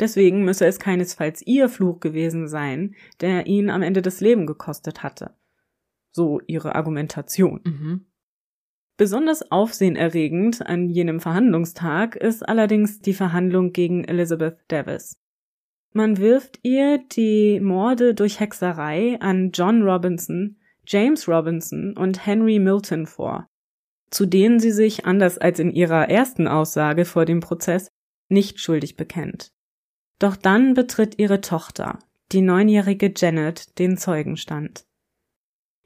Deswegen 0.00 0.44
müsse 0.44 0.66
es 0.66 0.80
keinesfalls 0.80 1.40
ihr 1.46 1.68
Fluch 1.68 2.00
gewesen 2.00 2.48
sein, 2.48 2.96
der 3.20 3.46
ihn 3.46 3.70
am 3.70 3.82
Ende 3.82 4.02
das 4.02 4.20
Leben 4.20 4.46
gekostet 4.46 5.04
hatte. 5.04 5.36
So 6.10 6.40
ihre 6.48 6.74
Argumentation. 6.74 7.60
Mhm. 7.64 8.06
Besonders 8.98 9.52
aufsehenerregend 9.52 10.66
an 10.66 10.88
jenem 10.88 11.20
Verhandlungstag 11.20 12.16
ist 12.16 12.46
allerdings 12.46 13.00
die 13.00 13.14
Verhandlung 13.14 13.72
gegen 13.72 14.02
Elizabeth 14.02 14.58
Davis. 14.66 15.16
Man 15.92 16.18
wirft 16.18 16.58
ihr 16.64 16.98
die 16.98 17.60
Morde 17.60 18.12
durch 18.14 18.40
Hexerei 18.40 19.16
an 19.20 19.52
John 19.52 19.84
Robinson, 19.84 20.56
James 20.84 21.28
Robinson 21.28 21.96
und 21.96 22.26
Henry 22.26 22.58
Milton 22.58 23.06
vor, 23.06 23.46
zu 24.10 24.26
denen 24.26 24.58
sie 24.58 24.72
sich, 24.72 25.06
anders 25.06 25.38
als 25.38 25.60
in 25.60 25.70
ihrer 25.70 26.10
ersten 26.10 26.48
Aussage 26.48 27.04
vor 27.04 27.24
dem 27.24 27.38
Prozess, 27.38 27.92
nicht 28.28 28.58
schuldig 28.58 28.96
bekennt. 28.96 29.52
Doch 30.18 30.34
dann 30.34 30.74
betritt 30.74 31.20
ihre 31.20 31.40
Tochter, 31.40 32.00
die 32.32 32.42
neunjährige 32.42 33.14
Janet, 33.16 33.78
den 33.78 33.96
Zeugenstand. 33.96 34.86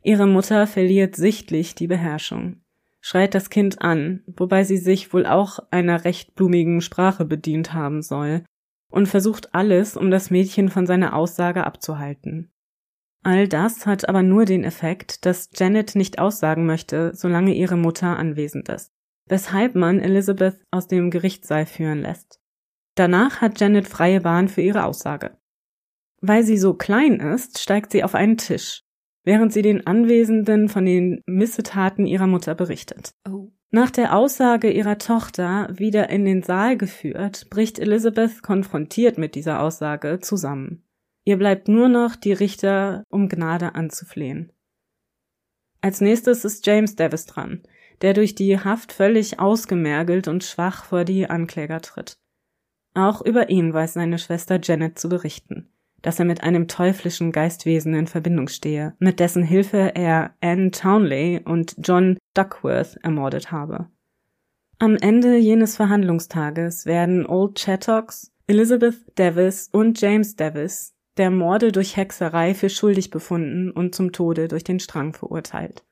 Ihre 0.03 0.27
Mutter 0.27 0.67
verliert 0.67 1.15
sichtlich 1.15 1.75
die 1.75 1.87
Beherrschung 1.87 2.63
schreit 3.03 3.35
das 3.35 3.51
Kind 3.51 3.83
an, 3.83 4.23
wobei 4.27 4.65
sie 4.65 4.79
sich 4.79 5.13
wohl 5.13 5.27
auch 5.27 5.59
einer 5.71 6.05
recht 6.05 6.35
blumigen 6.35 6.81
Sprache 6.81 7.25
bedient 7.27 7.75
haben 7.75 8.01
soll, 8.01 8.45
und 8.91 9.09
versucht 9.09 9.55
alles, 9.55 9.97
um 9.97 10.11
das 10.11 10.31
Mädchen 10.31 10.69
von 10.69 10.87
seiner 10.87 11.15
Aussage 11.15 11.65
abzuhalten. 11.65 12.53
All 13.25 13.49
das 13.49 13.87
hat 13.87 14.09
aber 14.09 14.23
nur 14.23 14.45
den 14.45 14.65
Effekt, 14.65 15.27
dass 15.27 15.51
Janet 15.55 15.95
nicht 15.95 16.19
aussagen 16.19 16.67
möchte, 16.67 17.13
solange 17.15 17.55
ihre 17.55 17.77
Mutter 17.77 18.17
anwesend 18.19 18.69
ist, 18.69 18.93
weshalb 19.27 19.75
man 19.75 19.99
Elizabeth 19.99 20.63
aus 20.71 20.89
dem 20.89 21.11
Gerichtssaal 21.11 21.67
führen 21.67 22.03
lässt. 22.03 22.41
Danach 22.95 23.41
hat 23.41 23.61
Janet 23.61 23.89
freie 23.89 24.21
Bahn 24.21 24.49
für 24.49 24.61
ihre 24.61 24.85
Aussage. 24.85 25.39
Weil 26.21 26.45
sie 26.45 26.59
so 26.59 26.75
klein 26.75 27.21
ist, 27.21 27.59
steigt 27.59 27.91
sie 27.93 28.05
auf 28.05 28.15
einen 28.15 28.37
Tisch 28.37 28.83
während 29.25 29.53
sie 29.53 29.63
den 29.63 29.87
Anwesenden 29.87 30.69
von 30.69 30.85
den 30.85 31.23
Missetaten 31.27 32.07
ihrer 32.07 32.27
Mutter 32.27 32.55
berichtet. 32.55 33.13
Oh. 33.29 33.51
Nach 33.71 33.91
der 33.91 34.15
Aussage 34.15 34.71
ihrer 34.71 34.99
Tochter 34.99 35.69
wieder 35.73 36.11
in 36.11 36.25
den 36.25 36.43
Saal 36.43 36.77
geführt, 36.77 37.49
bricht 37.49 37.79
Elizabeth 37.79 38.43
konfrontiert 38.43 39.17
mit 39.17 39.35
dieser 39.35 39.61
Aussage 39.61 40.19
zusammen. 40.21 40.85
Ihr 41.25 41.39
bleibt 41.39 41.69
nur 41.69 41.89
noch, 41.89 42.17
die 42.17 42.33
Richter 42.33 43.05
um 43.09 43.29
Gnade 43.29 43.75
anzuflehen. 43.75 44.53
Als 45.81 46.01
nächstes 46.01 46.45
ist 46.45 46.67
James 46.67 46.97
Davis 46.97 47.27
dran, 47.27 47.63
der 48.03 48.13
durch 48.13 48.35
die 48.35 48.59
Haft 48.59 48.93
völlig 48.93 49.41
ausgemergelt 49.41 50.29
und 50.29 50.45
schwach 50.45 50.85
vor 50.85 51.05
die 51.05 51.31
Ankläger 51.31 51.81
tritt. 51.81 52.19
Auch 52.95 53.23
über 53.25 53.49
ihn 53.49 53.73
weiß 53.73 53.95
seine 53.95 54.19
Schwester 54.19 54.61
Janet 54.63 54.99
zu 54.99 55.09
berichten 55.09 55.73
dass 56.03 56.19
er 56.19 56.25
mit 56.25 56.43
einem 56.43 56.69
teuflischen 56.69 57.33
Geistwesen 57.33 57.95
in 57.95 58.07
Verbindung 58.07 58.49
stehe, 58.49 58.95
mit 58.99 59.21
dessen 59.21 59.43
Hilfe 59.43 59.93
er 59.95 60.35
Anne 60.41 60.71
Townley 60.73 61.41
und 61.45 61.77
John 61.79 62.19
Duckworth 62.35 62.99
ermordet 63.03 63.51
habe. 63.51 63.89
Am 64.79 64.97
Ende 64.97 65.37
jenes 65.37 65.77
Verhandlungstages 65.77 66.87
werden 66.87 67.25
Old 67.25 67.57
Chattox, 67.57 68.33
Elizabeth 68.49 68.97
Davis 69.15 69.69
und 69.73 70.01
James 70.01 70.35
Davis 70.35 70.93
der 71.19 71.31
Morde 71.31 71.73
durch 71.73 71.97
Hexerei 71.97 72.55
für 72.55 72.71
schuldig 72.71 73.11
befunden 73.11 73.71
und 73.71 73.95
zum 73.95 74.13
Tode 74.13 74.49
durch 74.49 74.65
den 74.65 74.81
Strang 74.81 75.13
verurteilt. 75.13 75.85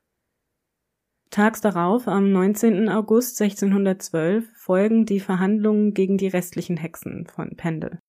Tags 1.29 1.61
darauf, 1.61 2.07
am 2.07 2.31
19. 2.31 2.89
August 2.89 3.39
1612, 3.39 4.49
folgen 4.57 5.05
die 5.05 5.19
Verhandlungen 5.19 5.93
gegen 5.93 6.17
die 6.17 6.27
restlichen 6.27 6.75
Hexen 6.75 7.27
von 7.27 7.55
Pendle 7.55 7.99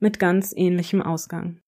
mit 0.00 0.18
ganz 0.18 0.52
ähnlichem 0.56 1.02
Ausgang. 1.02 1.60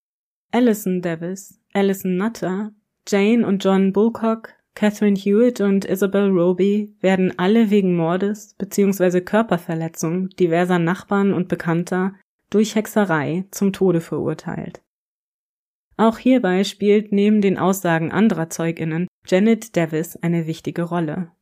Alison 0.52 1.02
Davis, 1.02 1.60
Alison 1.72 2.16
Nutter, 2.16 2.72
Jane 3.08 3.46
und 3.46 3.64
John 3.64 3.92
Bulcock, 3.92 4.54
Catherine 4.74 5.16
Hewitt 5.16 5.60
und 5.60 5.84
Isabel 5.86 6.28
Roby 6.28 6.94
werden 7.00 7.38
alle 7.38 7.70
wegen 7.70 7.96
Mordes 7.96 8.54
bzw. 8.58 9.22
Körperverletzung 9.22 10.28
diverser 10.30 10.78
Nachbarn 10.78 11.32
und 11.32 11.48
Bekannter 11.48 12.14
durch 12.50 12.74
Hexerei 12.74 13.46
zum 13.50 13.72
Tode 13.72 14.00
verurteilt. 14.00 14.82
Auch 15.96 16.18
hierbei 16.18 16.62
spielt 16.64 17.10
neben 17.10 17.40
den 17.40 17.58
Aussagen 17.58 18.12
anderer 18.12 18.50
Zeuginnen 18.50 19.08
Janet 19.26 19.76
Davis 19.76 20.16
eine 20.16 20.46
wichtige 20.46 20.82
Rolle. 20.82 21.32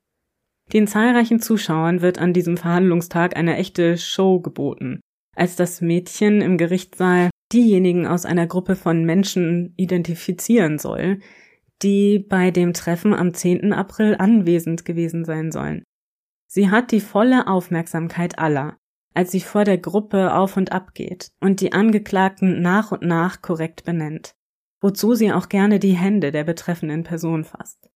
Den 0.72 0.86
zahlreichen 0.86 1.40
Zuschauern 1.40 2.00
wird 2.02 2.18
an 2.18 2.32
diesem 2.32 2.56
Verhandlungstag 2.56 3.36
eine 3.36 3.56
echte 3.56 3.98
Show 3.98 4.40
geboten, 4.40 5.00
als 5.36 5.56
das 5.56 5.80
Mädchen 5.80 6.40
im 6.40 6.58
Gerichtssaal 6.58 7.30
diejenigen 7.52 8.06
aus 8.06 8.26
einer 8.26 8.46
Gruppe 8.46 8.76
von 8.76 9.04
Menschen 9.04 9.74
identifizieren 9.76 10.78
soll, 10.78 11.20
die 11.82 12.18
bei 12.18 12.50
dem 12.50 12.72
Treffen 12.72 13.14
am 13.14 13.34
10. 13.34 13.72
April 13.72 14.16
anwesend 14.18 14.84
gewesen 14.84 15.24
sein 15.24 15.52
sollen. 15.52 15.84
Sie 16.46 16.70
hat 16.70 16.92
die 16.92 17.00
volle 17.00 17.46
Aufmerksamkeit 17.46 18.38
aller, 18.38 18.76
als 19.12 19.32
sie 19.32 19.40
vor 19.40 19.64
der 19.64 19.78
Gruppe 19.78 20.34
auf 20.34 20.56
und 20.56 20.72
ab 20.72 20.94
geht 20.94 21.30
und 21.40 21.60
die 21.60 21.72
Angeklagten 21.72 22.62
nach 22.62 22.92
und 22.92 23.02
nach 23.02 23.42
korrekt 23.42 23.84
benennt, 23.84 24.34
wozu 24.80 25.14
sie 25.14 25.32
auch 25.32 25.48
gerne 25.48 25.78
die 25.78 25.96
Hände 25.96 26.32
der 26.32 26.44
betreffenden 26.44 27.04
Person 27.04 27.44
fasst. 27.44 27.90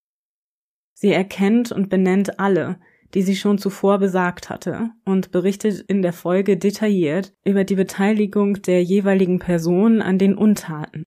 Sie 0.95 1.13
erkennt 1.13 1.71
und 1.71 1.89
benennt 1.89 2.41
alle, 2.41 2.81
die 3.15 3.23
sie 3.23 3.37
schon 3.37 3.59
zuvor 3.59 3.99
besagt 3.99 4.51
hatte, 4.51 4.91
und 5.05 5.31
berichtet 5.31 5.81
in 5.89 6.03
der 6.03 6.13
Folge 6.13 6.57
detailliert 6.57 7.33
über 7.45 7.65
die 7.65 7.75
Beteiligung 7.75 8.63
der 8.63 8.83
jeweiligen 8.83 9.39
Person 9.39 10.03
an 10.03 10.19
den 10.19 10.35
Untaten, 10.35 11.05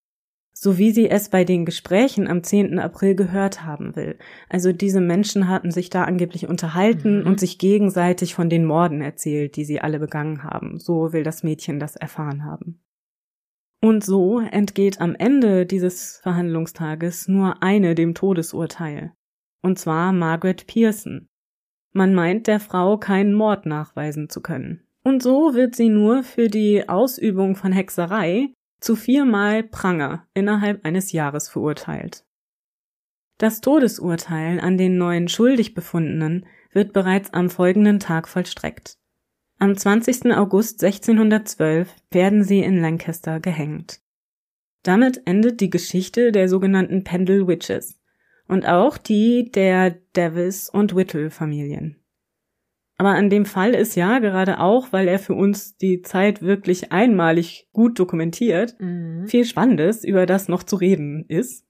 so 0.54 0.78
wie 0.78 0.92
sie 0.92 1.10
es 1.10 1.30
bei 1.30 1.44
den 1.44 1.66
Gesprächen 1.66 2.28
am 2.28 2.44
10. 2.44 2.80
April 2.80 3.16
gehört 3.16 3.64
haben 3.64 3.96
will. 3.96 4.18
Also 4.50 4.72
diese 4.72 5.02
Menschen 5.02 5.48
hatten 5.48 5.72
sich 5.72 5.90
da 5.90 6.04
angeblich 6.04 6.48
unterhalten 6.48 7.22
mhm. 7.22 7.28
und 7.28 7.40
sich 7.40 7.58
gegenseitig 7.58 8.36
von 8.36 8.50
den 8.50 8.66
Morden 8.66 9.02
erzählt, 9.02 9.56
die 9.56 9.66
sie 9.66 9.82
alle 9.82 10.00
begangen 10.00 10.44
haben. 10.44 10.80
So 10.80 11.14
will 11.14 11.24
das 11.24 11.44
Mädchen 11.44 11.80
das 11.80 11.96
erfahren 11.96 12.44
haben. 12.46 12.80
Und 13.84 14.04
so 14.04 14.40
entgeht 14.40 15.02
am 15.02 15.16
Ende 15.16 15.66
dieses 15.66 16.20
Verhandlungstages 16.22 17.28
nur 17.28 17.64
eine 17.64 17.96
dem 17.96 18.14
Todesurteil. 18.14 19.14
Und 19.64 19.80
zwar 19.80 20.12
Margaret 20.12 20.68
Pearson. 20.68 21.28
Man 21.94 22.14
meint 22.14 22.48
der 22.48 22.60
Frau 22.60 22.98
keinen 22.98 23.34
Mord 23.34 23.66
nachweisen 23.66 24.30
zu 24.30 24.42
können. 24.42 24.82
Und 25.04 25.24
so 25.24 25.54
wird 25.54 25.76
sie 25.76 25.90
nur 25.90 26.24
für 26.24 26.48
die 26.48 26.88
Ausübung 26.88 27.56
von 27.56 27.72
Hexerei 27.72 28.54
zu 28.80 28.96
viermal 28.96 29.64
Pranger 29.64 30.28
innerhalb 30.34 30.86
eines 30.86 31.12
Jahres 31.12 31.50
verurteilt. 31.50 32.24
Das 33.38 33.62
Todesurteil 33.62 34.60
an 34.60 34.78
den 34.78 34.98
neuen 34.98 35.28
schuldig 35.28 35.74
befundenen 35.74 36.46
wird 36.72 36.94
bereits 36.94 37.34
am 37.34 37.50
folgenden 37.50 38.00
Tag 38.00 38.28
vollstreckt. 38.28 38.98
Am 39.58 39.76
20. 39.76 40.32
August 40.36 40.84
1612 40.84 41.94
werden 42.12 42.44
sie 42.44 42.60
in 42.60 42.80
Lancaster 42.80 43.40
gehängt. 43.40 44.02
Damit 44.84 45.22
endet 45.26 45.62
die 45.62 45.70
Geschichte 45.70 46.32
der 46.32 46.50
sogenannten 46.50 47.04
Pendle 47.04 47.48
Witches 47.48 48.01
und 48.52 48.68
auch 48.68 48.98
die 48.98 49.50
der 49.50 49.96
Davis 50.12 50.70
und 50.70 50.94
Whittle 50.94 51.30
Familien. 51.30 51.96
Aber 52.98 53.12
an 53.12 53.30
dem 53.30 53.46
Fall 53.46 53.74
ist 53.74 53.96
ja 53.96 54.20
gerade 54.20 54.60
auch, 54.60 54.92
weil 54.92 55.08
er 55.08 55.20
für 55.20 55.34
uns 55.34 55.78
die 55.78 56.02
Zeit 56.02 56.42
wirklich 56.42 56.92
einmalig 56.92 57.70
gut 57.72 57.98
dokumentiert, 57.98 58.76
mhm. 58.80 59.26
viel 59.26 59.46
Spannendes, 59.46 60.04
über 60.04 60.26
das 60.26 60.50
noch 60.50 60.64
zu 60.64 60.76
reden 60.76 61.26
ist. 61.30 61.66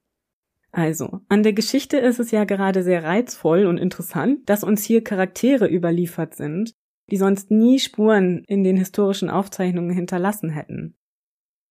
Also, 0.72 1.20
an 1.30 1.44
der 1.44 1.54
Geschichte 1.54 1.98
ist 1.98 2.20
es 2.20 2.32
ja 2.32 2.46
gerade 2.46 2.82
sehr 2.82 3.04
reizvoll 3.04 3.68
und 3.68 3.78
interessant, 3.78 4.50
dass 4.50 4.64
uns 4.64 4.84
hier 4.84 5.04
Charaktere 5.04 5.68
überliefert 5.68 6.34
sind, 6.36 6.74
die 7.12 7.18
sonst 7.18 7.52
nie 7.52 7.78
Spuren 7.78 8.44
in 8.48 8.64
den 8.64 8.78
historischen 8.78 9.30
Aufzeichnungen 9.30 9.92
hinterlassen 9.94 10.50
hätten. 10.50 10.96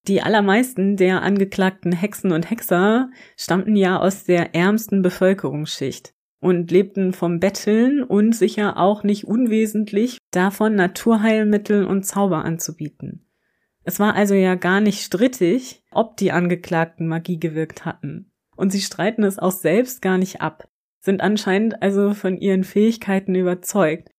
Die 0.09 0.23
allermeisten 0.23 0.97
der 0.97 1.23
angeklagten 1.23 1.93
Hexen 1.93 2.33
und 2.33 2.51
Hexer 2.51 3.11
stammten 3.37 3.77
ja 3.77 3.99
aus 3.99 4.25
der 4.25 4.55
ärmsten 4.55 5.03
Bevölkerungsschicht 5.03 6.15
und 6.41 6.71
lebten 6.71 7.13
vom 7.13 7.39
Betteln 7.39 8.03
und 8.03 8.35
sicher 8.35 8.79
auch 8.79 9.03
nicht 9.03 9.27
unwesentlich 9.27 10.19
davon, 10.31 10.75
Naturheilmittel 10.75 11.85
und 11.85 12.05
Zauber 12.05 12.45
anzubieten. 12.45 13.27
Es 13.85 14.01
war 14.01 14.15
also 14.15 14.35
ja 14.35 14.55
gar 14.55 14.81
nicht 14.81 15.03
strittig, 15.03 15.83
ob 15.91 16.17
die 16.17 16.33
Angeklagten 16.33 17.07
Magie 17.07 17.39
gewirkt 17.39 17.85
hatten. 17.85 18.33
Und 18.57 18.71
sie 18.71 18.81
streiten 18.81 19.23
es 19.23 19.39
auch 19.39 19.53
selbst 19.53 20.03
gar 20.03 20.19
nicht 20.19 20.41
ab, 20.41 20.69
sind 21.01 21.21
anscheinend 21.21 21.83
also 21.83 22.15
von 22.15 22.37
ihren 22.37 22.65
Fähigkeiten 22.65 23.35
überzeugt. 23.35 24.11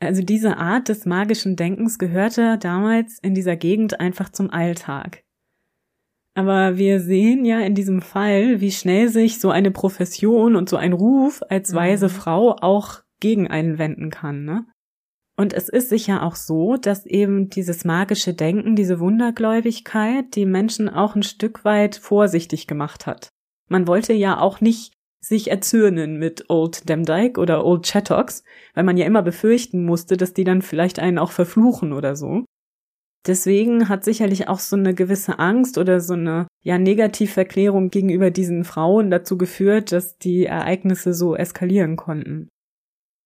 Also 0.00 0.22
diese 0.22 0.58
Art 0.58 0.88
des 0.88 1.06
magischen 1.06 1.56
Denkens 1.56 1.98
gehörte 1.98 2.58
damals 2.58 3.18
in 3.20 3.34
dieser 3.34 3.56
Gegend 3.56 4.00
einfach 4.00 4.30
zum 4.30 4.50
Alltag. 4.50 5.23
Aber 6.34 6.76
wir 6.76 7.00
sehen 7.00 7.44
ja 7.44 7.60
in 7.60 7.74
diesem 7.74 8.02
Fall, 8.02 8.60
wie 8.60 8.72
schnell 8.72 9.08
sich 9.08 9.40
so 9.40 9.50
eine 9.50 9.70
Profession 9.70 10.56
und 10.56 10.68
so 10.68 10.76
ein 10.76 10.92
Ruf 10.92 11.42
als 11.48 11.72
mhm. 11.72 11.76
weise 11.76 12.08
Frau 12.08 12.56
auch 12.60 13.02
gegen 13.20 13.48
einen 13.48 13.78
wenden 13.78 14.10
kann, 14.10 14.44
ne? 14.44 14.66
Und 15.36 15.52
es 15.52 15.68
ist 15.68 15.88
sicher 15.88 16.22
auch 16.22 16.36
so, 16.36 16.76
dass 16.76 17.06
eben 17.06 17.48
dieses 17.50 17.84
magische 17.84 18.34
Denken, 18.34 18.76
diese 18.76 19.00
Wundergläubigkeit 19.00 20.36
die 20.36 20.46
Menschen 20.46 20.88
auch 20.88 21.16
ein 21.16 21.24
Stück 21.24 21.64
weit 21.64 21.96
vorsichtig 21.96 22.68
gemacht 22.68 23.06
hat. 23.06 23.30
Man 23.68 23.88
wollte 23.88 24.12
ja 24.12 24.38
auch 24.38 24.60
nicht 24.60 24.92
sich 25.20 25.50
erzürnen 25.50 26.18
mit 26.18 26.44
Old 26.50 26.88
Demdike 26.88 27.40
oder 27.40 27.64
Old 27.64 27.84
Chattocks, 27.84 28.44
weil 28.74 28.84
man 28.84 28.96
ja 28.96 29.06
immer 29.06 29.22
befürchten 29.22 29.84
musste, 29.84 30.16
dass 30.16 30.34
die 30.34 30.44
dann 30.44 30.62
vielleicht 30.62 31.00
einen 31.00 31.18
auch 31.18 31.32
verfluchen 31.32 31.92
oder 31.92 32.14
so. 32.14 32.44
Deswegen 33.26 33.88
hat 33.88 34.04
sicherlich 34.04 34.48
auch 34.48 34.58
so 34.58 34.76
eine 34.76 34.94
gewisse 34.94 35.38
Angst 35.38 35.78
oder 35.78 36.00
so 36.00 36.12
eine 36.12 36.46
ja 36.62 36.78
Negativverklärung 36.78 37.88
gegenüber 37.90 38.30
diesen 38.30 38.64
Frauen 38.64 39.10
dazu 39.10 39.38
geführt, 39.38 39.92
dass 39.92 40.18
die 40.18 40.44
Ereignisse 40.44 41.14
so 41.14 41.34
eskalieren 41.34 41.96
konnten. 41.96 42.48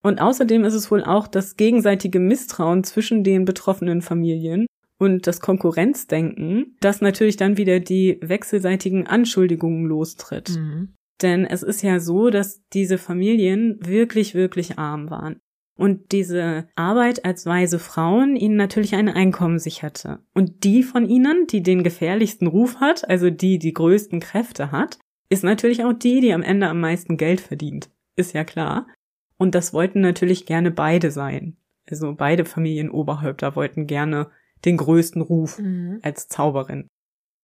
Und 0.05 0.21
außerdem 0.21 0.65
ist 0.65 0.75
es 0.75 0.91
wohl 0.93 1.03
auch 1.03 1.27
das 1.27 1.57
gegenseitige 1.57 2.21
Misstrauen 2.21 2.85
zwischen 2.85 3.25
den 3.25 3.45
betroffenen 3.45 4.01
Familien 4.01 4.67
und 5.01 5.27
das 5.27 5.41
Konkurrenzdenken, 5.41 6.77
das 6.81 7.01
natürlich 7.01 7.37
dann 7.37 7.57
wieder 7.57 7.81
die 7.81 8.19
wechselseitigen 8.23 9.07
Anschuldigungen 9.09 9.87
lostritt. 9.87 10.51
Mhm. 10.51 10.95
Denn 11.21 11.45
es 11.45 11.65
ist 11.65 11.83
ja 11.83 11.99
so, 11.99 12.31
dass 12.31 12.63
diese 12.73 12.99
Familien 12.99 13.79
wirklich, 13.85 14.35
wirklich 14.35 14.79
arm 14.79 15.11
waren 15.11 15.41
und 15.79 16.11
diese 16.11 16.69
Arbeit 16.75 17.25
als 17.25 17.47
weise 17.47 17.79
Frauen 17.79 18.35
ihnen 18.35 18.57
natürlich 18.57 18.97
ein 18.97 19.09
Einkommen 19.09 19.61
sicherte. 19.61 20.19
Und 20.35 20.65
die 20.65 20.83
von 20.83 21.09
ihnen, 21.09 21.47
die 21.47 21.63
den 21.63 21.85
gefährlichsten 21.85 22.49
Ruf 22.49 22.81
hat, 22.81 23.09
also 23.09 23.31
die 23.31 23.61
die 23.61 23.75
größten 23.75 24.19
Kräfte 24.19 24.73
hat, 24.73 24.99
ist 25.31 25.45
natürlich 25.45 25.85
auch 25.85 25.93
die, 25.93 26.21
die 26.21 26.33
am 26.33 26.43
Ende 26.43 26.67
am 26.67 26.81
meisten 26.81 27.17
Geld 27.17 27.41
verdient. 27.41 27.91
Ist 28.17 28.35
ja 28.35 28.43
klar. 28.43 28.89
Und 29.37 29.55
das 29.55 29.73
wollten 29.73 30.01
natürlich 30.01 30.47
gerne 30.47 30.73
beide 30.73 31.13
sein. 31.13 31.57
Also 31.89 32.13
beide 32.13 32.45
Familienoberhäupter 32.45 33.55
wollten 33.55 33.87
gerne 33.87 34.31
den 34.65 34.79
größten 34.79 35.23
Ruf 35.23 35.61
mhm. 35.61 36.01
als 36.03 36.27
Zauberin. 36.27 36.89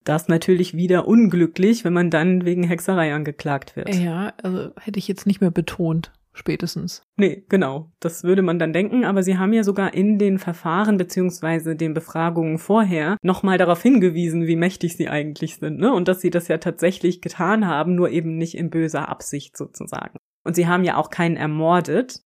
Das 0.03 0.27
natürlich 0.27 0.77
wieder 0.77 1.07
unglücklich, 1.07 1.85
wenn 1.85 1.93
man 1.93 2.11
dann 2.11 2.45
wegen 2.45 2.65
Hexerei 2.65 3.15
angeklagt 3.15 3.77
wird. 3.77 3.95
Ja, 3.95 4.33
also 4.43 4.73
hätte 4.81 4.99
ich 4.99 5.07
jetzt 5.07 5.25
nicht 5.25 5.41
mehr 5.41 5.53
betont 5.53 6.13
spätestens. 6.35 7.03
Nee, 7.17 7.45
genau. 7.49 7.93
Das 8.01 8.25
würde 8.25 8.43
man 8.43 8.59
dann 8.59 8.73
denken, 8.73 9.05
aber 9.05 9.23
sie 9.23 9.39
haben 9.39 9.53
ja 9.53 9.65
sogar 9.65 9.95
in 9.95 10.19
den 10.19 10.39
Verfahren 10.39 10.99
beziehungsweise 10.99 11.77
den 11.77 11.95
Befragungen 11.95 12.59
vorher 12.59 13.17
nochmal 13.23 13.57
darauf 13.57 13.81
hingewiesen, 13.81 14.47
wie 14.47 14.57
mächtig 14.57 14.97
sie 14.97 15.09
eigentlich 15.09 15.57
sind, 15.57 15.79
ne? 15.79 15.95
Und 15.95 16.09
dass 16.09 16.21
sie 16.21 16.31
das 16.31 16.49
ja 16.49 16.59
tatsächlich 16.59 17.23
getan 17.23 17.67
haben, 17.67 17.95
nur 17.95 18.11
eben 18.11 18.37
nicht 18.37 18.57
in 18.57 18.69
böser 18.69 19.09
Absicht 19.09 19.57
sozusagen. 19.57 20.19
Und 20.45 20.57
sie 20.57 20.67
haben 20.67 20.85
ja 20.85 20.97
auch 20.97 21.09
keinen 21.09 21.37
ermordet, 21.37 22.21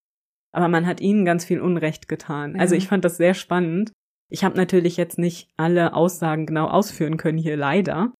aber 0.52 0.68
man 0.68 0.86
hat 0.86 1.00
ihnen 1.00 1.24
ganz 1.24 1.44
viel 1.44 1.60
Unrecht 1.60 2.08
getan. 2.08 2.54
Ja. 2.54 2.60
Also 2.60 2.74
ich 2.74 2.88
fand 2.88 3.04
das 3.04 3.18
sehr 3.18 3.34
spannend. 3.34 3.92
Ich 4.30 4.42
habe 4.42 4.56
natürlich 4.56 4.96
jetzt 4.96 5.18
nicht 5.18 5.50
alle 5.56 5.94
Aussagen 5.94 6.46
genau 6.46 6.66
ausführen 6.66 7.16
können 7.16 7.38
hier 7.38 7.56
leider, 7.56 8.12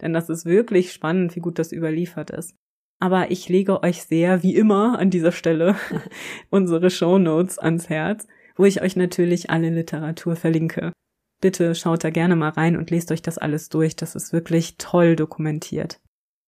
denn 0.00 0.12
das 0.12 0.28
ist 0.28 0.44
wirklich 0.46 0.92
spannend, 0.92 1.36
wie 1.36 1.40
gut 1.40 1.58
das 1.58 1.72
überliefert 1.72 2.30
ist. 2.30 2.56
Aber 3.04 3.30
ich 3.30 3.50
lege 3.50 3.82
euch 3.82 4.04
sehr, 4.04 4.42
wie 4.42 4.56
immer, 4.56 4.98
an 4.98 5.10
dieser 5.10 5.30
Stelle 5.30 5.76
unsere 6.50 6.88
Show 6.88 7.18
Notes 7.18 7.58
ans 7.58 7.90
Herz, 7.90 8.26
wo 8.56 8.64
ich 8.64 8.80
euch 8.80 8.96
natürlich 8.96 9.50
alle 9.50 9.68
Literatur 9.68 10.36
verlinke. 10.36 10.90
Bitte 11.42 11.74
schaut 11.74 12.02
da 12.02 12.08
gerne 12.08 12.34
mal 12.34 12.48
rein 12.48 12.78
und 12.78 12.90
lest 12.90 13.12
euch 13.12 13.20
das 13.20 13.36
alles 13.36 13.68
durch. 13.68 13.94
Das 13.94 14.14
ist 14.14 14.32
wirklich 14.32 14.78
toll 14.78 15.16
dokumentiert. 15.16 16.00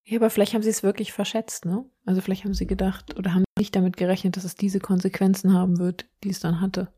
Ja, 0.06 0.16
aber 0.16 0.30
vielleicht 0.30 0.54
haben 0.54 0.62
sie 0.62 0.70
es 0.70 0.82
wirklich 0.82 1.12
verschätzt, 1.12 1.66
ne? 1.66 1.84
Also 2.06 2.22
vielleicht 2.22 2.44
haben 2.44 2.54
sie 2.54 2.66
gedacht 2.66 3.18
oder 3.18 3.34
haben 3.34 3.44
nicht 3.58 3.76
damit 3.76 3.98
gerechnet, 3.98 4.38
dass 4.38 4.44
es 4.44 4.54
diese 4.54 4.80
Konsequenzen 4.80 5.52
haben 5.52 5.78
wird, 5.78 6.06
die 6.24 6.30
es 6.30 6.40
dann 6.40 6.62
hatte. 6.62 6.90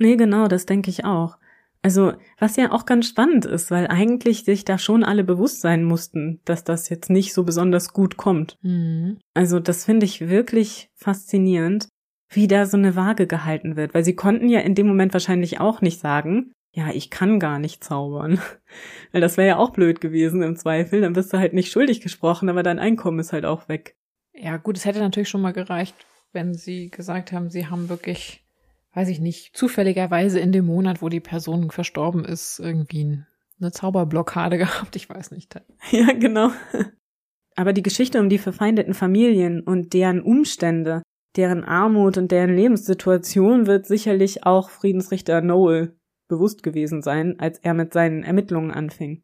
Nee, 0.00 0.16
genau, 0.16 0.48
das 0.48 0.66
denke 0.66 0.90
ich 0.90 1.04
auch. 1.04 1.38
Also, 1.82 2.12
was 2.38 2.56
ja 2.56 2.72
auch 2.72 2.84
ganz 2.84 3.08
spannend 3.08 3.46
ist, 3.46 3.70
weil 3.70 3.86
eigentlich 3.86 4.44
sich 4.44 4.64
da 4.64 4.76
schon 4.76 5.02
alle 5.02 5.24
bewusst 5.24 5.62
sein 5.62 5.82
mussten, 5.84 6.40
dass 6.44 6.62
das 6.62 6.88
jetzt 6.90 7.08
nicht 7.08 7.32
so 7.32 7.44
besonders 7.44 7.92
gut 7.92 8.18
kommt. 8.18 8.58
Mhm. 8.62 9.18
Also, 9.34 9.60
das 9.60 9.86
finde 9.86 10.04
ich 10.04 10.28
wirklich 10.28 10.90
faszinierend, 10.94 11.88
wie 12.28 12.48
da 12.48 12.66
so 12.66 12.76
eine 12.76 12.96
Waage 12.96 13.26
gehalten 13.26 13.76
wird, 13.76 13.94
weil 13.94 14.04
sie 14.04 14.14
konnten 14.14 14.48
ja 14.48 14.60
in 14.60 14.74
dem 14.74 14.86
Moment 14.86 15.14
wahrscheinlich 15.14 15.58
auch 15.58 15.80
nicht 15.80 16.00
sagen, 16.00 16.52
ja, 16.72 16.90
ich 16.90 17.10
kann 17.10 17.40
gar 17.40 17.58
nicht 17.58 17.82
zaubern. 17.82 18.40
Weil 19.12 19.20
das 19.20 19.36
wäre 19.36 19.48
ja 19.48 19.56
auch 19.56 19.70
blöd 19.70 20.00
gewesen 20.00 20.42
im 20.42 20.56
Zweifel. 20.56 21.00
Dann 21.00 21.14
bist 21.14 21.32
du 21.32 21.38
halt 21.38 21.52
nicht 21.52 21.72
schuldig 21.72 22.00
gesprochen, 22.00 22.48
aber 22.48 22.62
dein 22.62 22.78
Einkommen 22.78 23.18
ist 23.18 23.32
halt 23.32 23.44
auch 23.44 23.68
weg. 23.68 23.96
Ja, 24.32 24.56
gut, 24.56 24.76
es 24.76 24.84
hätte 24.84 25.00
natürlich 25.00 25.28
schon 25.28 25.40
mal 25.40 25.52
gereicht, 25.52 25.96
wenn 26.32 26.54
sie 26.54 26.88
gesagt 26.88 27.32
haben, 27.32 27.50
sie 27.50 27.66
haben 27.66 27.88
wirklich, 27.88 28.44
weiß 28.94 29.08
ich 29.08 29.20
nicht, 29.20 29.56
zufälligerweise 29.56 30.40
in 30.40 30.52
dem 30.52 30.66
Monat, 30.66 31.02
wo 31.02 31.08
die 31.08 31.20
Person 31.20 31.70
verstorben 31.70 32.24
ist, 32.24 32.58
irgendwie 32.58 33.22
eine 33.60 33.72
Zauberblockade 33.72 34.58
gehabt. 34.58 34.96
Ich 34.96 35.08
weiß 35.08 35.30
nicht. 35.30 35.60
Ja, 35.90 36.12
genau. 36.12 36.50
Aber 37.56 37.72
die 37.72 37.82
Geschichte 37.82 38.20
um 38.20 38.28
die 38.28 38.38
verfeindeten 38.38 38.94
Familien 38.94 39.60
und 39.60 39.92
deren 39.92 40.22
Umstände, 40.22 41.02
deren 41.36 41.64
Armut 41.64 42.16
und 42.16 42.30
deren 42.32 42.54
Lebenssituation 42.54 43.66
wird 43.66 43.86
sicherlich 43.86 44.44
auch 44.44 44.70
Friedensrichter 44.70 45.40
Noel 45.40 45.96
bewusst 46.28 46.62
gewesen 46.62 47.02
sein, 47.02 47.38
als 47.38 47.58
er 47.58 47.74
mit 47.74 47.92
seinen 47.92 48.22
Ermittlungen 48.22 48.70
anfing. 48.70 49.22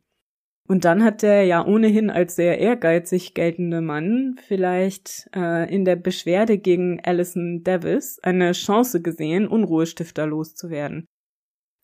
Und 0.68 0.84
dann 0.84 1.04
hat 1.04 1.22
der 1.22 1.44
ja 1.44 1.64
ohnehin 1.64 2.10
als 2.10 2.34
sehr 2.34 2.58
ehrgeizig 2.58 3.34
geltende 3.34 3.80
Mann 3.80 4.36
vielleicht 4.46 5.28
äh, 5.34 5.72
in 5.72 5.84
der 5.84 5.96
Beschwerde 5.96 6.58
gegen 6.58 7.00
Alison 7.04 7.62
Davis 7.62 8.18
eine 8.22 8.52
Chance 8.52 9.00
gesehen, 9.00 9.46
Unruhestifter 9.46 10.26
loszuwerden. 10.26 11.06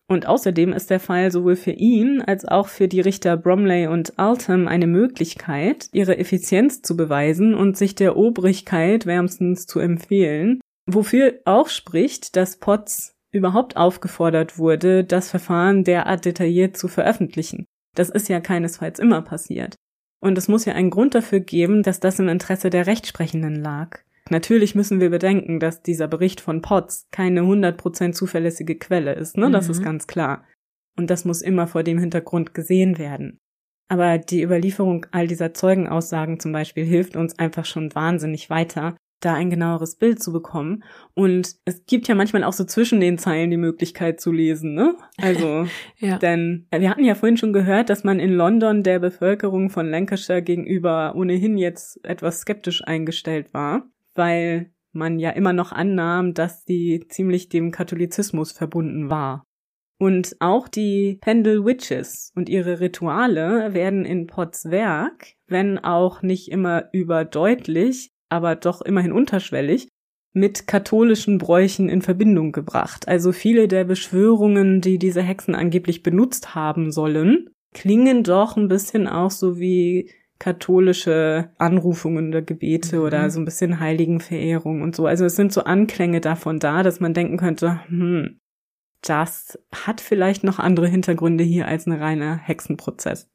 Und 0.09 0.27
außerdem 0.27 0.73
ist 0.73 0.89
der 0.89 0.99
Fall 0.99 1.31
sowohl 1.31 1.55
für 1.55 1.71
ihn 1.71 2.21
als 2.21 2.45
auch 2.45 2.67
für 2.67 2.89
die 2.89 2.99
Richter 2.99 3.37
Bromley 3.37 3.87
und 3.87 4.19
Altham 4.19 4.67
eine 4.67 4.85
Möglichkeit, 4.85 5.87
ihre 5.93 6.17
Effizienz 6.17 6.81
zu 6.81 6.97
beweisen 6.97 7.55
und 7.55 7.77
sich 7.77 7.95
der 7.95 8.17
Obrigkeit 8.17 9.05
wärmstens 9.05 9.65
zu 9.65 9.79
empfehlen, 9.79 10.59
wofür 10.85 11.39
auch 11.45 11.69
spricht, 11.69 12.35
dass 12.35 12.57
Potts 12.57 13.15
überhaupt 13.31 13.77
aufgefordert 13.77 14.59
wurde, 14.59 15.05
das 15.05 15.29
Verfahren 15.29 15.85
derart 15.85 16.25
detailliert 16.25 16.75
zu 16.75 16.89
veröffentlichen. 16.89 17.65
Das 17.95 18.09
ist 18.09 18.29
ja 18.29 18.39
keinesfalls 18.39 18.99
immer 18.99 19.21
passiert. 19.21 19.75
Und 20.19 20.37
es 20.37 20.47
muss 20.47 20.65
ja 20.65 20.73
einen 20.73 20.89
Grund 20.89 21.15
dafür 21.15 21.39
geben, 21.39 21.83
dass 21.83 21.99
das 21.99 22.19
im 22.19 22.29
Interesse 22.29 22.69
der 22.69 22.87
Rechtsprechenden 22.87 23.55
lag. 23.55 23.99
Natürlich 24.29 24.73
müssen 24.73 25.01
wir 25.01 25.09
bedenken, 25.09 25.59
dass 25.59 25.81
dieser 25.81 26.07
Bericht 26.07 26.39
von 26.39 26.61
Potts 26.61 27.07
keine 27.11 27.41
100% 27.41 28.13
zuverlässige 28.13 28.77
Quelle 28.77 29.13
ist, 29.13 29.35
ne? 29.37 29.51
Das 29.51 29.65
mhm. 29.65 29.71
ist 29.71 29.83
ganz 29.83 30.07
klar. 30.07 30.45
Und 30.95 31.09
das 31.09 31.25
muss 31.25 31.41
immer 31.41 31.67
vor 31.67 31.83
dem 31.83 31.97
Hintergrund 31.97 32.53
gesehen 32.53 32.97
werden. 32.97 33.39
Aber 33.89 34.17
die 34.17 34.41
Überlieferung 34.41 35.05
all 35.11 35.27
dieser 35.27 35.53
Zeugenaussagen 35.53 36.39
zum 36.39 36.53
Beispiel 36.53 36.85
hilft 36.85 37.15
uns 37.15 37.37
einfach 37.37 37.65
schon 37.65 37.93
wahnsinnig 37.93 38.49
weiter, 38.49 38.95
da 39.25 39.33
ein 39.33 39.49
genaueres 39.49 39.95
Bild 39.95 40.21
zu 40.21 40.31
bekommen. 40.31 40.83
Und 41.13 41.55
es 41.65 41.85
gibt 41.85 42.07
ja 42.07 42.15
manchmal 42.15 42.43
auch 42.43 42.53
so 42.53 42.63
zwischen 42.63 42.99
den 42.99 43.17
Zeilen 43.17 43.51
die 43.51 43.57
Möglichkeit 43.57 44.19
zu 44.19 44.31
lesen, 44.31 44.73
ne? 44.73 44.95
Also, 45.17 45.65
ja. 45.97 46.17
denn 46.17 46.67
wir 46.71 46.89
hatten 46.89 47.05
ja 47.05 47.15
vorhin 47.15 47.37
schon 47.37 47.53
gehört, 47.53 47.89
dass 47.89 48.03
man 48.03 48.19
in 48.19 48.33
London 48.33 48.83
der 48.83 48.99
Bevölkerung 48.99 49.69
von 49.69 49.89
Lancashire 49.89 50.41
gegenüber 50.41 51.13
ohnehin 51.15 51.57
jetzt 51.57 52.03
etwas 52.03 52.41
skeptisch 52.41 52.83
eingestellt 52.85 53.53
war, 53.53 53.83
weil 54.15 54.71
man 54.91 55.19
ja 55.19 55.31
immer 55.31 55.53
noch 55.53 55.71
annahm, 55.71 56.33
dass 56.33 56.63
die 56.65 57.05
ziemlich 57.09 57.49
dem 57.49 57.71
Katholizismus 57.71 58.51
verbunden 58.51 59.09
war. 59.09 59.43
Und 59.99 60.35
auch 60.39 60.67
die 60.67 61.19
Pendle 61.21 61.65
Witches 61.65 62.31
und 62.35 62.49
ihre 62.49 62.79
Rituale 62.79 63.73
werden 63.73 64.05
in 64.05 64.27
Potts 64.27 64.65
Werk, 64.65 65.35
wenn 65.47 65.79
auch 65.79 66.21
nicht 66.21 66.51
immer 66.51 66.89
überdeutlich, 66.91 68.12
aber 68.33 68.55
doch 68.55 68.81
immerhin 68.81 69.11
unterschwellig, 69.11 69.87
mit 70.33 70.67
katholischen 70.67 71.37
Bräuchen 71.37 71.89
in 71.89 72.01
Verbindung 72.01 72.51
gebracht. 72.51 73.07
Also 73.07 73.31
viele 73.31 73.67
der 73.67 73.83
Beschwörungen, 73.83 74.81
die 74.81 74.97
diese 74.97 75.21
Hexen 75.21 75.53
angeblich 75.55 76.01
benutzt 76.01 76.55
haben 76.55 76.91
sollen, 76.91 77.49
klingen 77.73 78.23
doch 78.23 78.57
ein 78.57 78.67
bisschen 78.67 79.07
auch 79.07 79.31
so 79.31 79.59
wie 79.59 80.09
katholische 80.39 81.51
Anrufungen 81.57 82.31
der 82.31 82.41
Gebete 82.41 82.97
mhm. 82.97 83.03
oder 83.03 83.29
so 83.29 83.39
ein 83.39 83.45
bisschen 83.45 83.79
Heiligenverehrung 83.79 84.81
und 84.81 84.95
so. 84.95 85.05
Also 85.05 85.25
es 85.25 85.35
sind 85.35 85.53
so 85.53 85.63
Anklänge 85.63 86.19
davon 86.19 86.59
da, 86.59 86.83
dass 86.83 86.99
man 86.99 87.13
denken 87.13 87.37
könnte, 87.37 87.79
hm, 87.87 88.39
das 89.01 89.59
hat 89.73 90.01
vielleicht 90.01 90.43
noch 90.43 90.59
andere 90.59 90.87
Hintergründe 90.87 91.43
hier 91.43 91.67
als 91.67 91.85
ein 91.85 91.93
reiner 91.93 92.37
Hexenprozess. 92.37 93.29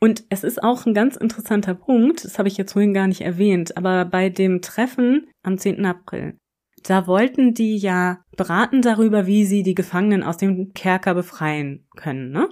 Und 0.00 0.24
es 0.28 0.44
ist 0.44 0.62
auch 0.62 0.86
ein 0.86 0.94
ganz 0.94 1.16
interessanter 1.16 1.74
Punkt, 1.74 2.24
das 2.24 2.38
habe 2.38 2.48
ich 2.48 2.56
jetzt 2.56 2.72
vorhin 2.72 2.94
gar 2.94 3.06
nicht 3.06 3.22
erwähnt, 3.22 3.76
aber 3.76 4.04
bei 4.04 4.28
dem 4.28 4.60
Treffen 4.60 5.28
am 5.42 5.56
10. 5.56 5.84
April, 5.86 6.36
da 6.82 7.06
wollten 7.06 7.54
die 7.54 7.76
ja 7.76 8.22
beraten 8.36 8.82
darüber, 8.82 9.26
wie 9.26 9.44
sie 9.46 9.62
die 9.62 9.74
Gefangenen 9.74 10.22
aus 10.22 10.36
dem 10.36 10.74
Kerker 10.74 11.14
befreien 11.14 11.86
können, 11.96 12.30
ne? 12.30 12.48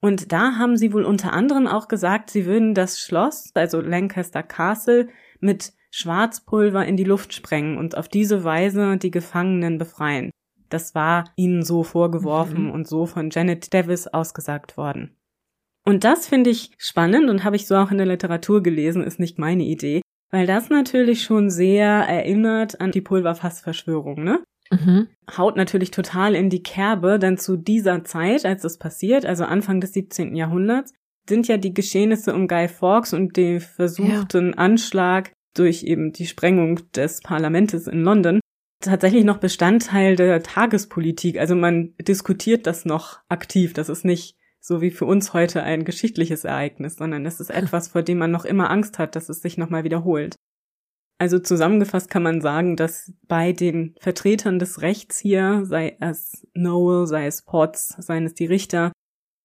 Und 0.00 0.30
da 0.30 0.56
haben 0.56 0.76
sie 0.76 0.92
wohl 0.92 1.04
unter 1.04 1.32
anderem 1.32 1.66
auch 1.66 1.88
gesagt, 1.88 2.30
sie 2.30 2.46
würden 2.46 2.74
das 2.74 3.00
Schloss, 3.00 3.50
also 3.54 3.80
Lancaster 3.80 4.42
Castle, 4.42 5.08
mit 5.40 5.72
Schwarzpulver 5.90 6.84
in 6.84 6.96
die 6.96 7.04
Luft 7.04 7.32
sprengen 7.32 7.78
und 7.78 7.96
auf 7.96 8.06
diese 8.06 8.44
Weise 8.44 8.98
die 8.98 9.10
Gefangenen 9.10 9.78
befreien. 9.78 10.30
Das 10.68 10.94
war 10.94 11.24
ihnen 11.36 11.62
so 11.62 11.82
vorgeworfen 11.82 12.64
mhm. 12.64 12.70
und 12.70 12.86
so 12.86 13.06
von 13.06 13.30
Janet 13.30 13.72
Davis 13.72 14.06
ausgesagt 14.06 14.76
worden. 14.76 15.16
Und 15.86 16.04
das 16.04 16.26
finde 16.26 16.50
ich 16.50 16.72
spannend 16.78 17.30
und 17.30 17.44
habe 17.44 17.56
ich 17.56 17.66
so 17.66 17.76
auch 17.76 17.90
in 17.90 17.98
der 17.98 18.06
Literatur 18.06 18.62
gelesen, 18.62 19.04
ist 19.04 19.20
nicht 19.20 19.38
meine 19.38 19.62
Idee, 19.62 20.02
weil 20.30 20.46
das 20.46 20.68
natürlich 20.68 21.22
schon 21.22 21.48
sehr 21.48 21.86
erinnert 21.88 22.80
an 22.80 22.90
die 22.90 23.00
Pulverfassverschwörung, 23.00 24.22
ne? 24.22 24.42
Mhm. 24.70 25.06
Haut 25.36 25.56
natürlich 25.56 25.92
total 25.92 26.34
in 26.34 26.50
die 26.50 26.62
Kerbe, 26.62 27.20
denn 27.20 27.38
zu 27.38 27.56
dieser 27.56 28.02
Zeit, 28.04 28.44
als 28.44 28.62
das 28.62 28.78
passiert, 28.78 29.24
also 29.24 29.44
Anfang 29.44 29.80
des 29.80 29.92
17. 29.92 30.34
Jahrhunderts, 30.34 30.92
sind 31.28 31.46
ja 31.46 31.56
die 31.56 31.72
Geschehnisse 31.72 32.34
um 32.34 32.48
Guy 32.48 32.66
Fawkes 32.66 33.12
und 33.12 33.36
den 33.36 33.60
versuchten 33.60 34.48
ja. 34.48 34.54
Anschlag 34.56 35.32
durch 35.56 35.84
eben 35.84 36.12
die 36.12 36.26
Sprengung 36.26 36.80
des 36.92 37.20
Parlamentes 37.20 37.86
in 37.86 38.02
London 38.02 38.40
tatsächlich 38.80 39.24
noch 39.24 39.38
Bestandteil 39.38 40.16
der 40.16 40.42
Tagespolitik. 40.42 41.38
Also 41.38 41.54
man 41.54 41.94
diskutiert 41.98 42.66
das 42.66 42.84
noch 42.84 43.20
aktiv. 43.28 43.72
Das 43.72 43.88
ist 43.88 44.04
nicht 44.04 44.35
so 44.66 44.80
wie 44.80 44.90
für 44.90 45.04
uns 45.04 45.32
heute 45.32 45.62
ein 45.62 45.84
geschichtliches 45.84 46.44
Ereignis, 46.44 46.96
sondern 46.96 47.24
es 47.24 47.38
ist 47.38 47.50
etwas, 47.50 47.88
vor 47.88 48.02
dem 48.02 48.18
man 48.18 48.32
noch 48.32 48.44
immer 48.44 48.68
Angst 48.70 48.98
hat, 48.98 49.14
dass 49.14 49.28
es 49.28 49.40
sich 49.40 49.56
nochmal 49.58 49.84
wiederholt. 49.84 50.34
Also 51.18 51.38
zusammengefasst 51.38 52.10
kann 52.10 52.24
man 52.24 52.40
sagen, 52.40 52.76
dass 52.76 53.12
bei 53.28 53.52
den 53.52 53.94
Vertretern 54.00 54.58
des 54.58 54.82
Rechts 54.82 55.18
hier, 55.18 55.64
sei 55.64 55.96
es 56.00 56.46
Noel, 56.52 57.06
sei 57.06 57.26
es 57.26 57.42
Potts, 57.42 57.94
seien 57.98 58.26
es 58.26 58.34
die 58.34 58.46
Richter, 58.46 58.92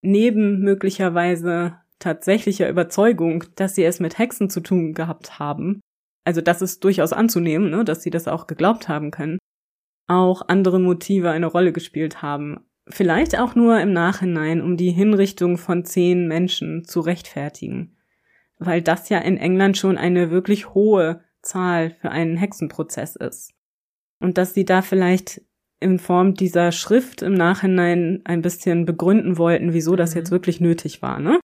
neben 0.02 0.60
möglicherweise 0.62 1.76
tatsächlicher 2.00 2.68
Überzeugung, 2.68 3.44
dass 3.56 3.76
sie 3.76 3.84
es 3.84 4.00
mit 4.00 4.18
Hexen 4.18 4.50
zu 4.50 4.60
tun 4.60 4.94
gehabt 4.94 5.38
haben, 5.38 5.82
also 6.26 6.42
das 6.42 6.62
ist 6.62 6.84
durchaus 6.84 7.14
anzunehmen, 7.14 7.70
ne, 7.70 7.86
dass 7.86 8.04
sie 8.04 8.10
das 8.10 8.28
auch 8.28 8.48
geglaubt 8.48 8.88
haben 8.88 9.12
können, 9.12 9.38
auch 10.08 10.42
andere 10.48 10.80
Motive 10.80 11.30
eine 11.30 11.46
Rolle 11.46 11.72
gespielt 11.72 12.22
haben. 12.22 12.66
Vielleicht 12.88 13.38
auch 13.38 13.56
nur 13.56 13.80
im 13.80 13.94
Nachhinein, 13.94 14.62
um 14.62 14.76
die 14.76 14.92
Hinrichtung 14.92 15.58
von 15.58 15.86
zehn 15.86 16.28
Menschen 16.28 16.84
zu 16.84 17.00
rechtfertigen. 17.00 17.98
Weil 18.58 18.82
das 18.82 19.10
ja 19.10 19.20
in 19.20 19.38
England 19.38 19.78
schon 19.78 19.98
eine 19.98 20.32
wirklich 20.32 20.74
hohe 20.74 21.24
Zahl 21.42 21.92
für 21.92 22.12
einen 22.12 22.38
Hexenprozess 22.38 23.16
ist. 23.16 23.54
Und 24.20 24.38
dass 24.38 24.54
sie 24.54 24.66
da 24.66 24.82
vielleicht 24.82 25.42
in 25.80 25.98
Form 25.98 26.36
dieser 26.36 26.72
Schrift 26.72 27.24
im 27.24 27.34
Nachhinein 27.34 28.22
ein 28.24 28.42
bisschen 28.42 28.86
begründen 28.86 29.38
wollten, 29.38 29.74
wieso 29.74 29.96
das 29.96 30.14
jetzt 30.14 30.30
mhm. 30.30 30.36
wirklich 30.36 30.62
nötig 30.62 31.02
war, 31.02 31.20
ne? 31.20 31.40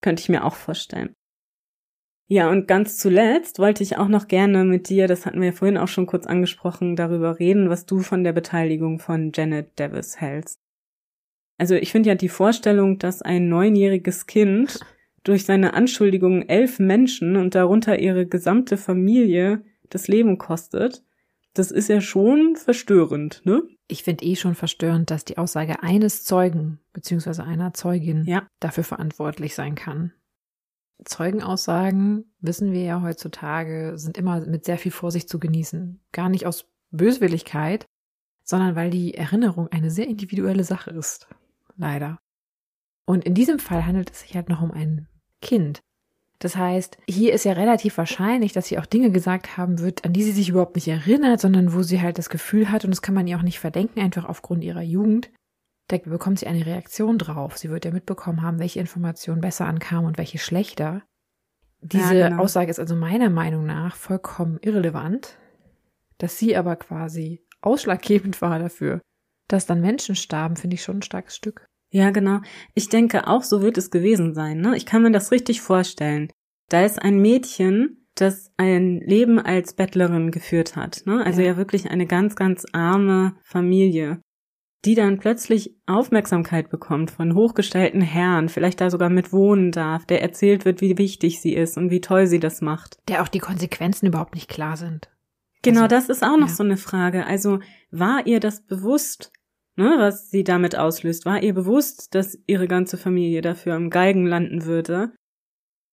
Könnte 0.00 0.22
ich 0.22 0.30
mir 0.30 0.44
auch 0.44 0.54
vorstellen. 0.54 1.12
Ja, 2.32 2.48
und 2.48 2.68
ganz 2.68 2.96
zuletzt 2.96 3.58
wollte 3.58 3.82
ich 3.82 3.98
auch 3.98 4.06
noch 4.06 4.28
gerne 4.28 4.64
mit 4.64 4.88
dir, 4.88 5.08
das 5.08 5.26
hatten 5.26 5.40
wir 5.40 5.48
ja 5.48 5.52
vorhin 5.52 5.76
auch 5.76 5.88
schon 5.88 6.06
kurz 6.06 6.28
angesprochen, 6.28 6.94
darüber 6.94 7.40
reden, 7.40 7.70
was 7.70 7.86
du 7.86 7.98
von 7.98 8.22
der 8.22 8.32
Beteiligung 8.32 9.00
von 9.00 9.32
Janet 9.34 9.72
Davis 9.74 10.20
hältst. 10.20 10.60
Also 11.58 11.74
ich 11.74 11.90
finde 11.90 12.10
ja 12.10 12.14
die 12.14 12.28
Vorstellung, 12.28 12.98
dass 12.98 13.20
ein 13.20 13.48
neunjähriges 13.48 14.28
Kind 14.28 14.78
durch 15.24 15.44
seine 15.44 15.74
Anschuldigungen 15.74 16.48
elf 16.48 16.78
Menschen 16.78 17.34
und 17.34 17.56
darunter 17.56 17.98
ihre 17.98 18.26
gesamte 18.26 18.76
Familie 18.76 19.64
das 19.88 20.06
Leben 20.06 20.38
kostet, 20.38 21.02
das 21.54 21.72
ist 21.72 21.88
ja 21.88 22.00
schon 22.00 22.54
verstörend, 22.54 23.42
ne? 23.44 23.64
Ich 23.88 24.04
finde 24.04 24.24
eh 24.24 24.36
schon 24.36 24.54
verstörend, 24.54 25.10
dass 25.10 25.24
die 25.24 25.36
Aussage 25.36 25.82
eines 25.82 26.22
Zeugen 26.22 26.78
beziehungsweise 26.92 27.42
einer 27.42 27.74
Zeugin 27.74 28.22
ja. 28.24 28.46
dafür 28.60 28.84
verantwortlich 28.84 29.56
sein 29.56 29.74
kann. 29.74 30.12
Zeugenaussagen, 31.04 32.32
wissen 32.40 32.72
wir 32.72 32.82
ja 32.82 33.02
heutzutage, 33.02 33.92
sind 33.96 34.16
immer 34.16 34.40
mit 34.40 34.64
sehr 34.64 34.78
viel 34.78 34.92
Vorsicht 34.92 35.28
zu 35.28 35.38
genießen. 35.38 36.00
Gar 36.12 36.28
nicht 36.28 36.46
aus 36.46 36.66
Böswilligkeit, 36.90 37.86
sondern 38.42 38.76
weil 38.76 38.90
die 38.90 39.14
Erinnerung 39.14 39.68
eine 39.68 39.90
sehr 39.90 40.08
individuelle 40.08 40.64
Sache 40.64 40.90
ist. 40.90 41.28
Leider. 41.76 42.18
Und 43.06 43.24
in 43.24 43.34
diesem 43.34 43.58
Fall 43.58 43.86
handelt 43.86 44.10
es 44.10 44.20
sich 44.20 44.34
halt 44.34 44.48
noch 44.48 44.62
um 44.62 44.70
ein 44.70 45.08
Kind. 45.40 45.80
Das 46.38 46.56
heißt, 46.56 46.96
hier 47.06 47.34
ist 47.34 47.44
ja 47.44 47.52
relativ 47.52 47.98
wahrscheinlich, 47.98 48.52
dass 48.52 48.68
sie 48.68 48.78
auch 48.78 48.86
Dinge 48.86 49.10
gesagt 49.10 49.58
haben 49.58 49.78
wird, 49.78 50.04
an 50.04 50.14
die 50.14 50.22
sie 50.22 50.32
sich 50.32 50.48
überhaupt 50.48 50.74
nicht 50.74 50.88
erinnert, 50.88 51.40
sondern 51.40 51.74
wo 51.74 51.82
sie 51.82 52.00
halt 52.00 52.18
das 52.18 52.30
Gefühl 52.30 52.70
hat, 52.70 52.84
und 52.84 52.90
das 52.90 53.02
kann 53.02 53.14
man 53.14 53.26
ihr 53.26 53.36
auch 53.36 53.42
nicht 53.42 53.60
verdenken, 53.60 54.00
einfach 54.00 54.24
aufgrund 54.24 54.64
ihrer 54.64 54.80
Jugend, 54.80 55.30
da 55.90 55.98
bekommt 55.98 56.38
sie 56.38 56.46
eine 56.46 56.64
Reaktion 56.66 57.18
drauf. 57.18 57.58
Sie 57.58 57.68
wird 57.70 57.84
ja 57.84 57.90
mitbekommen 57.90 58.42
haben, 58.42 58.58
welche 58.58 58.80
Informationen 58.80 59.40
besser 59.40 59.66
ankamen 59.66 60.06
und 60.06 60.18
welche 60.18 60.38
schlechter. 60.38 61.02
Diese 61.82 62.14
Ja, 62.14 62.28
genau. 62.28 62.42
Aussage 62.42 62.70
ist 62.70 62.78
also 62.78 62.94
meiner 62.94 63.30
Meinung 63.30 63.66
nach 63.66 63.96
vollkommen 63.96 64.58
irrelevant, 64.62 65.38
dass 66.18 66.38
sie 66.38 66.56
aber 66.56 66.76
quasi 66.76 67.42
ausschlaggebend 67.62 68.40
war 68.40 68.58
dafür, 68.58 69.00
dass 69.48 69.66
dann 69.66 69.80
Menschen 69.80 70.14
starben, 70.14 70.56
finde 70.56 70.74
ich 70.74 70.82
schon 70.82 70.98
ein 70.98 71.02
starkes 71.02 71.34
Stück. 71.36 71.66
Ja, 71.92 72.10
genau. 72.10 72.40
Ich 72.74 72.88
denke 72.88 73.26
auch, 73.26 73.42
so 73.42 73.62
wird 73.62 73.76
es 73.76 73.90
gewesen 73.90 74.32
sein. 74.34 74.60
Ne? 74.60 74.76
Ich 74.76 74.86
kann 74.86 75.02
mir 75.02 75.10
das 75.10 75.32
richtig 75.32 75.60
vorstellen. 75.60 76.30
Da 76.68 76.84
ist 76.84 77.02
ein 77.02 77.18
Mädchen, 77.20 78.06
das 78.14 78.52
ein 78.58 79.00
Leben 79.00 79.40
als 79.40 79.74
Bettlerin 79.74 80.30
geführt 80.30 80.76
hat. 80.76 81.02
Ne? 81.06 81.24
Also 81.24 81.40
Ja. 81.40 81.48
ja. 81.48 81.56
wirklich 81.56 81.90
eine 81.90 82.06
ganz, 82.06 82.36
ganz 82.36 82.64
arme 82.72 83.34
Familie, 83.42 84.20
die 84.84 84.94
dann 84.94 85.18
plötzlich 85.18 85.76
Aufmerksamkeit 85.86 86.70
bekommt 86.70 87.10
von 87.10 87.34
hochgestellten 87.34 88.00
Herren, 88.00 88.48
vielleicht 88.48 88.80
da 88.80 88.90
sogar 88.90 89.10
mit 89.10 89.32
wohnen 89.32 89.72
darf, 89.72 90.06
der 90.06 90.22
erzählt 90.22 90.64
wird, 90.64 90.80
wie 90.80 90.96
wichtig 90.96 91.40
sie 91.40 91.54
ist 91.54 91.76
und 91.76 91.90
wie 91.90 92.00
toll 92.00 92.26
sie 92.26 92.40
das 92.40 92.62
macht. 92.62 92.98
Der 93.08 93.22
auch 93.22 93.28
die 93.28 93.40
Konsequenzen 93.40 94.06
überhaupt 94.06 94.34
nicht 94.34 94.48
klar 94.48 94.76
sind. 94.76 95.10
Genau, 95.62 95.82
Also, 95.82 95.94
das 95.94 96.08
ist 96.08 96.24
auch 96.24 96.38
noch 96.38 96.48
ja. 96.48 96.54
so 96.54 96.62
eine 96.62 96.78
Frage. 96.78 97.26
Also 97.26 97.60
war 97.90 98.26
ihr 98.26 98.40
das 98.40 98.62
bewusst, 98.62 99.32
ne, 99.76 99.96
was 99.98 100.30
sie 100.30 100.44
damit 100.44 100.76
auslöst? 100.76 101.26
War 101.26 101.42
ihr 101.42 101.52
bewusst, 101.52 102.14
dass 102.14 102.38
ihre 102.46 102.66
ganze 102.66 102.96
Familie 102.96 103.42
dafür 103.42 103.74
am 103.74 103.90
Galgen 103.90 104.24
landen 104.24 104.64
würde? 104.64 105.12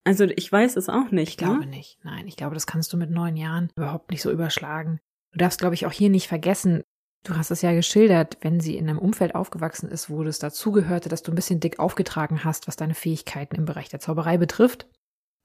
Also 0.04 0.24
ich 0.24 0.50
weiß 0.50 0.76
es 0.76 0.88
auch 0.88 1.10
nicht. 1.10 1.28
Ich 1.28 1.36
glaube 1.36 1.66
ne? 1.66 1.66
nicht. 1.66 1.98
Nein, 2.02 2.26
ich 2.26 2.36
glaube, 2.36 2.54
das 2.54 2.66
kannst 2.66 2.90
du 2.94 2.96
mit 2.96 3.10
neun 3.10 3.36
Jahren 3.36 3.70
überhaupt 3.76 4.10
nicht 4.10 4.22
so 4.22 4.30
überschlagen. 4.30 5.00
Du 5.32 5.38
darfst, 5.38 5.60
glaube 5.60 5.74
ich, 5.74 5.84
auch 5.84 5.92
hier 5.92 6.08
nicht 6.08 6.28
vergessen, 6.28 6.82
du 7.24 7.36
hast 7.36 7.50
es 7.50 7.62
ja 7.62 7.72
geschildert, 7.72 8.38
wenn 8.40 8.60
sie 8.60 8.76
in 8.76 8.88
einem 8.88 8.98
Umfeld 8.98 9.34
aufgewachsen 9.34 9.90
ist, 9.90 10.10
wo 10.10 10.22
das 10.22 10.38
dazugehörte, 10.38 11.08
dass 11.08 11.22
du 11.22 11.32
ein 11.32 11.36
bisschen 11.36 11.60
dick 11.60 11.78
aufgetragen 11.78 12.44
hast, 12.44 12.68
was 12.68 12.76
deine 12.76 12.94
Fähigkeiten 12.94 13.56
im 13.56 13.64
Bereich 13.64 13.88
der 13.88 14.00
Zauberei 14.00 14.38
betrifft, 14.38 14.86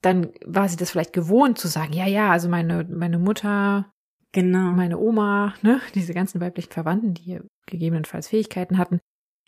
dann 0.02 0.32
war 0.44 0.68
sie 0.68 0.76
das 0.76 0.90
vielleicht 0.90 1.12
gewohnt 1.12 1.58
zu 1.58 1.68
sagen, 1.68 1.92
ja, 1.92 2.06
ja, 2.06 2.30
also 2.30 2.48
meine, 2.48 2.84
meine 2.84 3.18
Mutter, 3.18 3.90
Genau. 4.34 4.72
meine 4.72 4.98
Oma, 4.98 5.54
ne, 5.62 5.80
diese 5.94 6.12
ganzen 6.12 6.40
weiblichen 6.40 6.72
Verwandten, 6.72 7.14
die 7.14 7.40
gegebenenfalls 7.66 8.26
Fähigkeiten 8.28 8.78
hatten, 8.78 8.98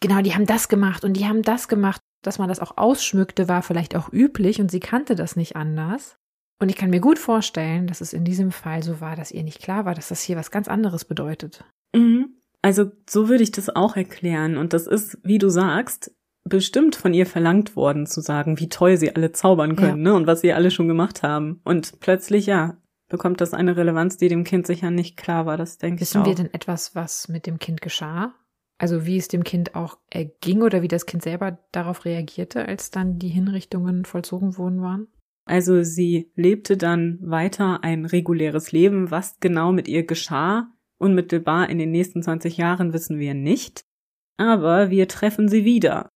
genau, 0.00 0.22
die 0.22 0.32
haben 0.32 0.46
das 0.46 0.68
gemacht 0.68 1.04
und 1.04 1.14
die 1.14 1.26
haben 1.26 1.42
das 1.42 1.66
gemacht. 1.66 2.00
Dass 2.22 2.38
man 2.38 2.48
das 2.48 2.60
auch 2.60 2.76
ausschmückte, 2.76 3.48
war 3.48 3.62
vielleicht 3.62 3.96
auch 3.96 4.12
üblich 4.12 4.60
und 4.60 4.70
sie 4.70 4.80
kannte 4.80 5.14
das 5.14 5.36
nicht 5.36 5.56
anders. 5.56 6.16
Und 6.58 6.70
ich 6.70 6.76
kann 6.76 6.90
mir 6.90 7.00
gut 7.00 7.18
vorstellen, 7.18 7.86
dass 7.86 8.00
es 8.00 8.12
in 8.12 8.24
diesem 8.24 8.50
Fall 8.50 8.82
so 8.82 9.00
war, 9.00 9.16
dass 9.16 9.30
ihr 9.30 9.42
nicht 9.42 9.60
klar 9.60 9.84
war, 9.84 9.94
dass 9.94 10.08
das 10.08 10.22
hier 10.22 10.36
was 10.36 10.50
ganz 10.50 10.68
anderes 10.68 11.04
bedeutet. 11.04 11.64
Mhm. 11.94 12.36
Also 12.62 12.90
so 13.08 13.28
würde 13.28 13.42
ich 13.42 13.52
das 13.52 13.68
auch 13.68 13.96
erklären. 13.96 14.56
Und 14.56 14.72
das 14.72 14.86
ist, 14.86 15.18
wie 15.22 15.38
du 15.38 15.50
sagst, 15.50 16.12
bestimmt 16.44 16.96
von 16.96 17.12
ihr 17.12 17.26
verlangt 17.26 17.76
worden 17.76 18.06
zu 18.06 18.20
sagen, 18.20 18.58
wie 18.58 18.68
toll 18.68 18.96
sie 18.96 19.14
alle 19.14 19.32
zaubern 19.32 19.76
können, 19.76 20.02
ne? 20.02 20.14
Und 20.14 20.26
was 20.26 20.40
sie 20.40 20.52
alle 20.52 20.70
schon 20.70 20.88
gemacht 20.88 21.22
haben. 21.22 21.60
Und 21.64 22.00
plötzlich, 22.00 22.46
ja, 22.46 22.76
bekommt 23.08 23.40
das 23.40 23.54
eine 23.54 23.76
Relevanz, 23.76 24.16
die 24.16 24.28
dem 24.28 24.44
Kind 24.44 24.66
sicher 24.66 24.90
nicht 24.90 25.16
klar 25.16 25.46
war. 25.46 25.56
Das 25.56 25.78
denke 25.78 26.02
ich 26.02 26.08
Wissen 26.08 26.24
wir 26.24 26.34
denn 26.34 26.52
etwas, 26.52 26.94
was 26.94 27.28
mit 27.28 27.46
dem 27.46 27.58
Kind 27.58 27.80
geschah? 27.80 28.34
Also 28.78 29.06
wie 29.06 29.16
es 29.16 29.28
dem 29.28 29.44
Kind 29.44 29.74
auch 29.74 29.98
erging 30.10 30.62
oder 30.62 30.82
wie 30.82 30.88
das 30.88 31.06
Kind 31.06 31.22
selber 31.22 31.58
darauf 31.72 32.04
reagierte, 32.04 32.66
als 32.66 32.90
dann 32.90 33.18
die 33.18 33.28
Hinrichtungen 33.28 34.04
vollzogen 34.04 34.58
worden 34.58 34.82
waren? 34.82 35.08
Also 35.46 35.82
sie 35.82 36.30
lebte 36.34 36.76
dann 36.76 37.18
weiter 37.22 37.82
ein 37.82 38.04
reguläres 38.04 38.72
Leben. 38.72 39.10
Was 39.10 39.38
genau 39.40 39.72
mit 39.72 39.88
ihr 39.88 40.04
geschah, 40.04 40.68
unmittelbar 40.98 41.70
in 41.70 41.78
den 41.78 41.90
nächsten 41.92 42.22
20 42.22 42.56
Jahren, 42.56 42.92
wissen 42.92 43.18
wir 43.18 43.32
nicht. 43.34 43.84
Aber 44.36 44.90
wir 44.90 45.08
treffen 45.08 45.48
sie 45.48 45.64
wieder. 45.64 46.10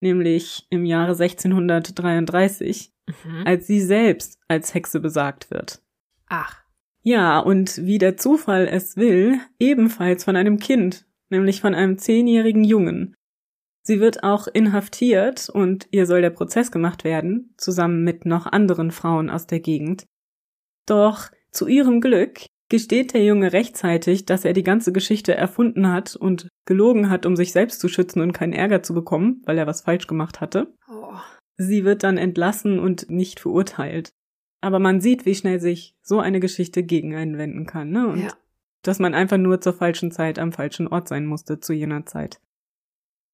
Nämlich 0.00 0.66
im 0.70 0.84
Jahre 0.84 1.14
1633, 1.14 2.92
Mhm. 3.24 3.42
als 3.46 3.66
sie 3.68 3.80
selbst 3.80 4.38
als 4.48 4.74
Hexe 4.74 4.98
besagt 5.00 5.50
wird. 5.50 5.80
Ach, 6.28 6.62
Ja, 7.02 7.38
und 7.38 7.86
wie 7.86 7.98
der 7.98 8.16
Zufall 8.16 8.66
es 8.66 8.96
will, 8.96 9.38
ebenfalls 9.60 10.24
von 10.24 10.34
einem 10.34 10.58
Kind, 10.58 11.06
nämlich 11.30 11.60
von 11.60 11.72
einem 11.72 11.98
zehnjährigen 11.98 12.64
Jungen. 12.64 13.14
Sie 13.86 14.00
wird 14.00 14.24
auch 14.24 14.48
inhaftiert 14.48 15.48
und 15.48 15.86
ihr 15.92 16.06
soll 16.06 16.20
der 16.20 16.30
Prozess 16.30 16.72
gemacht 16.72 17.04
werden, 17.04 17.54
zusammen 17.56 18.02
mit 18.02 18.26
noch 18.26 18.46
anderen 18.46 18.90
Frauen 18.90 19.30
aus 19.30 19.46
der 19.46 19.60
Gegend. 19.60 20.08
Doch 20.86 21.30
zu 21.52 21.68
ihrem 21.68 22.00
Glück 22.00 22.46
gesteht 22.68 23.14
der 23.14 23.24
Junge 23.24 23.52
rechtzeitig, 23.52 24.26
dass 24.26 24.44
er 24.44 24.54
die 24.54 24.64
ganze 24.64 24.90
Geschichte 24.90 25.36
erfunden 25.36 25.92
hat 25.92 26.16
und 26.16 26.48
gelogen 26.64 27.10
hat, 27.10 27.26
um 27.26 27.36
sich 27.36 27.52
selbst 27.52 27.78
zu 27.78 27.86
schützen 27.86 28.22
und 28.22 28.32
keinen 28.32 28.54
Ärger 28.54 28.82
zu 28.82 28.92
bekommen, 28.92 29.40
weil 29.46 29.56
er 29.56 29.68
was 29.68 29.82
falsch 29.82 30.08
gemacht 30.08 30.40
hatte. 30.40 30.74
oh. 30.88 31.14
Sie 31.56 31.84
wird 31.84 32.02
dann 32.02 32.18
entlassen 32.18 32.80
und 32.80 33.08
nicht 33.08 33.38
verurteilt. 33.38 34.10
Aber 34.60 34.80
man 34.80 35.00
sieht, 35.00 35.26
wie 35.26 35.36
schnell 35.36 35.60
sich 35.60 35.94
so 36.02 36.18
eine 36.18 36.40
Geschichte 36.40 36.82
gegen 36.82 37.14
einen 37.14 37.38
wenden 37.38 37.66
kann, 37.66 37.90
ne? 37.90 38.08
Und 38.08 38.22
ja. 38.24 38.32
dass 38.82 38.98
man 38.98 39.14
einfach 39.14 39.38
nur 39.38 39.60
zur 39.60 39.74
falschen 39.74 40.10
Zeit 40.10 40.40
am 40.40 40.50
falschen 40.50 40.88
Ort 40.88 41.06
sein 41.06 41.24
musste 41.24 41.60
zu 41.60 41.72
jener 41.72 42.04
Zeit. 42.04 42.40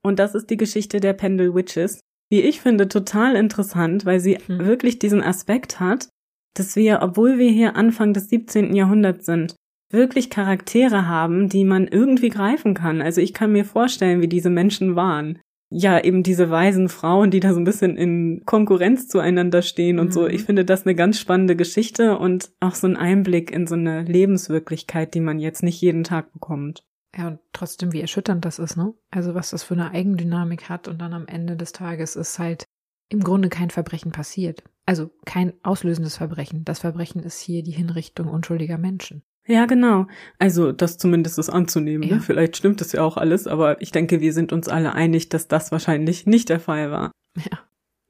Und 0.03 0.19
das 0.19 0.35
ist 0.35 0.51
die 0.51 0.57
Geschichte 0.57 1.01
der 1.01 1.13
Pendle 1.13 1.55
Witches, 1.55 2.01
wie 2.31 2.41
ich 2.41 2.61
finde, 2.61 2.89
total 2.89 3.37
interessant, 3.37 4.05
weil 4.07 4.19
sie 4.21 4.39
Hm. 4.47 4.59
wirklich 4.61 4.99
diesen 4.99 5.23
Aspekt 5.23 5.81
hat, 5.81 6.09
dass 6.55 6.77
wir, 6.77 7.01
obwohl 7.03 7.39
wir 7.39 7.51
hier 7.51 7.77
Anfang 7.77 8.13
des 8.13 8.29
17. 8.29 8.75
Jahrhunderts 8.75 9.27
sind, 9.27 9.55
wirklich 9.91 10.31
Charaktere 10.31 11.07
haben, 11.07 11.49
die 11.49 11.65
man 11.65 11.87
irgendwie 11.87 12.31
greifen 12.31 12.75
kann. 12.75 13.03
Also 13.03 13.21
ich 13.21 13.35
kann 13.35 13.53
mir 13.53 13.65
vorstellen, 13.65 14.21
wie 14.23 14.29
diese 14.29 14.51
Menschen 14.51 14.97
waren. 14.97 15.39
Ja, 15.75 16.03
eben 16.03 16.23
diese 16.23 16.51
weisen 16.51 16.89
Frauen, 16.91 17.31
die 17.31 17.41
da 17.41 17.55
so 17.55 17.61
ein 17.61 17.65
bisschen 17.65 17.97
in 17.97 18.43
Konkurrenz 18.45 19.09
zueinander 19.09 19.63
stehen 19.63 19.99
und 19.99 20.13
so. 20.13 20.23
Mhm. 20.23 20.31
Ich 20.31 20.45
finde 20.45 20.65
das 20.67 20.85
eine 20.85 20.95
ganz 20.95 21.19
spannende 21.19 21.57
Geschichte 21.57 22.19
und 22.19 22.51
auch 22.61 22.75
so 22.75 22.87
ein 22.87 22.97
Einblick 22.97 23.51
in 23.51 23.67
so 23.67 23.75
eine 23.75 24.03
Lebenswirklichkeit, 24.03 25.15
die 25.15 25.21
man 25.21 25.39
jetzt 25.39 25.63
nicht 25.63 25.81
jeden 25.81 26.05
Tag 26.05 26.33
bekommt. 26.33 26.83
Ja, 27.17 27.29
und 27.29 27.41
trotzdem, 27.53 27.93
wie 27.93 28.01
erschütternd 28.01 28.45
das 28.45 28.59
ist, 28.59 28.77
ne? 28.77 28.95
Also 29.11 29.35
was 29.35 29.51
das 29.51 29.63
für 29.63 29.75
eine 29.75 29.91
Eigendynamik 29.91 30.69
hat 30.69 30.89
und 30.89 31.01
dann 31.01 31.13
am 31.13 31.27
Ende 31.27 31.57
des 31.57 31.73
Tages 31.73 32.17
ist 32.17 32.39
halt 32.39 32.65
im 33.11 33.21
Grunde 33.21 33.51
kein 33.51 33.71
Verbrechen 33.71 34.13
passiert. 34.13 34.63
Also 34.87 35.11
kein 35.27 35.53
auslösendes 35.63 36.17
Verbrechen. 36.17 36.65
Das 36.65 36.79
Verbrechen 36.79 37.23
ist 37.23 37.41
hier 37.41 37.63
die 37.63 37.73
Hinrichtung 37.73 38.29
unschuldiger 38.29 38.79
Menschen. 38.79 39.23
Ja, 39.47 39.67
genau. 39.67 40.07
Also 40.39 40.73
das 40.73 40.99
zumindest 40.99 41.39
ist 41.39 41.51
anzunehmen. 41.51 42.09
Ja. 42.09 42.17
Ne? 42.17 42.21
Vielleicht 42.21 42.57
stimmt 42.57 42.81
das 42.81 42.93
ja 42.93 43.03
auch 43.03 43.17
alles, 43.17 43.47
aber 43.47 43.83
ich 43.83 43.93
denke, 43.93 44.21
wir 44.21 44.33
sind 44.33 44.53
uns 44.53 44.69
alle 44.69 44.95
einig, 44.95 45.29
dass 45.29 45.49
das 45.49 45.73
wahrscheinlich 45.73 46.27
nicht 46.27 46.49
der 46.49 46.61
Fall 46.61 46.91
war. 46.91 47.13
Ja. 47.37 47.59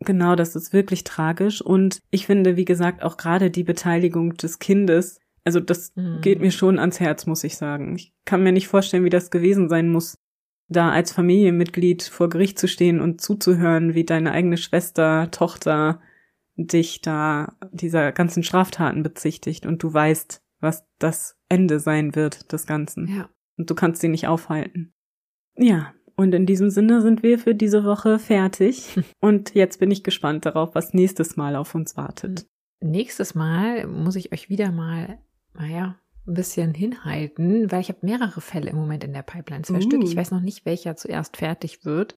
Genau, 0.05 0.35
das 0.35 0.57
ist 0.57 0.73
wirklich 0.73 1.05
tragisch. 1.05 1.63
Und 1.63 2.01
ich 2.11 2.27
finde, 2.27 2.57
wie 2.57 2.65
gesagt, 2.65 3.03
auch 3.03 3.17
gerade 3.17 3.51
die 3.51 3.65
Beteiligung 3.65 4.35
des 4.35 4.59
Kindes, 4.59 5.21
also 5.45 5.61
das 5.61 5.93
Mhm. 5.97 6.21
geht 6.21 6.41
mir 6.41 6.51
schon 6.51 6.79
ans 6.79 7.01
Herz, 7.01 7.27
muss 7.27 7.45
ich 7.45 7.57
sagen. 7.57 7.97
Ich 7.97 8.13
kann 8.25 8.43
mir 8.43 8.53
nicht 8.53 8.69
vorstellen, 8.69 9.05
wie 9.05 9.11
das 9.11 9.31
gewesen 9.31 9.69
sein 9.69 9.91
muss, 9.91 10.19
da 10.69 10.91
als 10.91 11.13
Familienmitglied 11.13 12.03
vor 12.03 12.29
Gericht 12.29 12.59
zu 12.59 12.69
stehen 12.69 13.01
und 13.01 13.21
zuzuhören, 13.21 13.95
wie 13.95 14.05
deine 14.05 14.33
eigene 14.33 14.57
Schwester, 14.57 15.31
Tochter 15.31 16.01
dich 16.57 17.01
da 17.01 17.57
dieser 17.73 18.13
ganzen 18.13 18.43
Straftaten 18.43 19.03
bezichtigt 19.03 19.67
und 19.67 19.83
du 19.83 19.93
weißt, 19.93 20.43
was 20.61 20.87
das 20.99 21.37
Ende 21.49 21.81
sein 21.81 22.15
wird 22.15 22.53
des 22.53 22.67
Ganzen. 22.67 23.09
Ja. 23.09 23.29
Und 23.57 23.69
du 23.69 23.75
kannst 23.75 24.01
sie 24.01 24.09
nicht 24.09 24.29
aufhalten. 24.29 24.93
Ja, 25.57 25.93
und 26.15 26.35
in 26.35 26.47
diesem 26.47 26.71
Sinne 26.71 27.03
sind 27.03 27.23
wir 27.23 27.39
für 27.39 27.55
diese 27.55 27.85
Woche 27.85 28.19
fertig. 28.19 28.97
Und 29.21 29.55
jetzt 29.55 29.81
bin 29.81 29.91
ich 29.91 30.05
gespannt 30.05 30.47
darauf, 30.47 30.75
was 30.75 30.95
nächstes 30.95 31.37
Mal 31.37 31.57
auf 31.57 31.75
uns 31.75 31.97
wartet. 31.97 32.47
Nächstes 32.81 33.35
Mal 33.35 33.87
muss 33.87 34.17
ich 34.17 34.33
euch 34.33 34.49
wieder 34.49 34.73
mal, 34.73 35.19
naja, 35.55 35.99
ein 36.27 36.35
bisschen 36.35 36.75
hinhalten, 36.75 37.71
weil 37.71 37.81
ich 37.81 37.89
habe 37.89 37.99
mehrere 38.03 38.41
Fälle 38.41 38.71
im 38.71 38.77
Moment 38.77 39.05
in 39.05 39.13
der 39.13 39.23
Pipeline. 39.23 39.63
Zwei 39.63 39.79
Uh. 39.79 39.83
Stück. 39.83 40.03
Ich 40.05 40.17
weiß 40.17 40.31
noch 40.31 40.41
nicht, 40.41 40.65
welcher 40.65 40.97
zuerst 40.97 41.37
fertig 41.37 41.85
wird. 41.85 42.15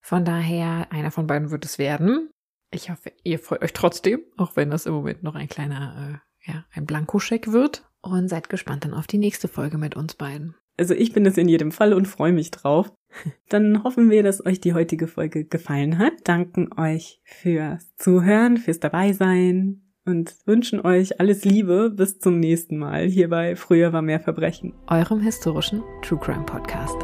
Von 0.00 0.24
daher, 0.24 0.90
einer 0.90 1.10
von 1.10 1.26
beiden 1.26 1.50
wird 1.50 1.64
es 1.64 1.78
werden. 1.78 2.30
Ich 2.70 2.90
hoffe, 2.90 3.12
ihr 3.22 3.38
freut 3.38 3.62
euch 3.62 3.72
trotzdem, 3.72 4.20
auch 4.36 4.56
wenn 4.56 4.70
das 4.70 4.86
im 4.86 4.94
Moment 4.94 5.22
noch 5.22 5.34
ein 5.34 5.48
kleiner, 5.48 6.20
äh, 6.46 6.50
ja, 6.50 6.64
ein 6.72 6.86
Blankoscheck 6.86 7.52
wird. 7.52 7.88
Und 8.00 8.28
seid 8.28 8.48
gespannt 8.48 8.84
dann 8.84 8.94
auf 8.94 9.06
die 9.06 9.18
nächste 9.18 9.46
Folge 9.46 9.78
mit 9.78 9.94
uns 9.94 10.14
beiden. 10.14 10.56
Also 10.76 10.94
ich 10.94 11.12
bin 11.12 11.24
es 11.26 11.36
in 11.36 11.48
jedem 11.48 11.70
Fall 11.70 11.92
und 11.92 12.08
freue 12.08 12.32
mich 12.32 12.50
drauf. 12.50 12.92
Dann 13.48 13.84
hoffen 13.84 14.10
wir, 14.10 14.22
dass 14.22 14.44
euch 14.44 14.58
die 14.60 14.72
heutige 14.72 15.06
Folge 15.06 15.44
gefallen 15.44 15.98
hat. 15.98 16.14
Danken 16.24 16.72
euch 16.76 17.20
fürs 17.24 17.94
Zuhören, 17.94 18.56
fürs 18.56 18.80
Dabeisein 18.80 19.91
und 20.04 20.34
wünschen 20.46 20.80
euch 20.80 21.20
alles 21.20 21.44
Liebe 21.44 21.90
bis 21.90 22.18
zum 22.18 22.40
nächsten 22.40 22.78
Mal 22.78 23.06
hier 23.06 23.28
bei 23.28 23.56
Früher 23.56 23.92
war 23.92 24.02
mehr 24.02 24.20
Verbrechen. 24.20 24.74
Eurem 24.88 25.20
historischen 25.20 25.82
True 26.02 26.18
Crime 26.18 26.44
Podcast. 26.44 26.96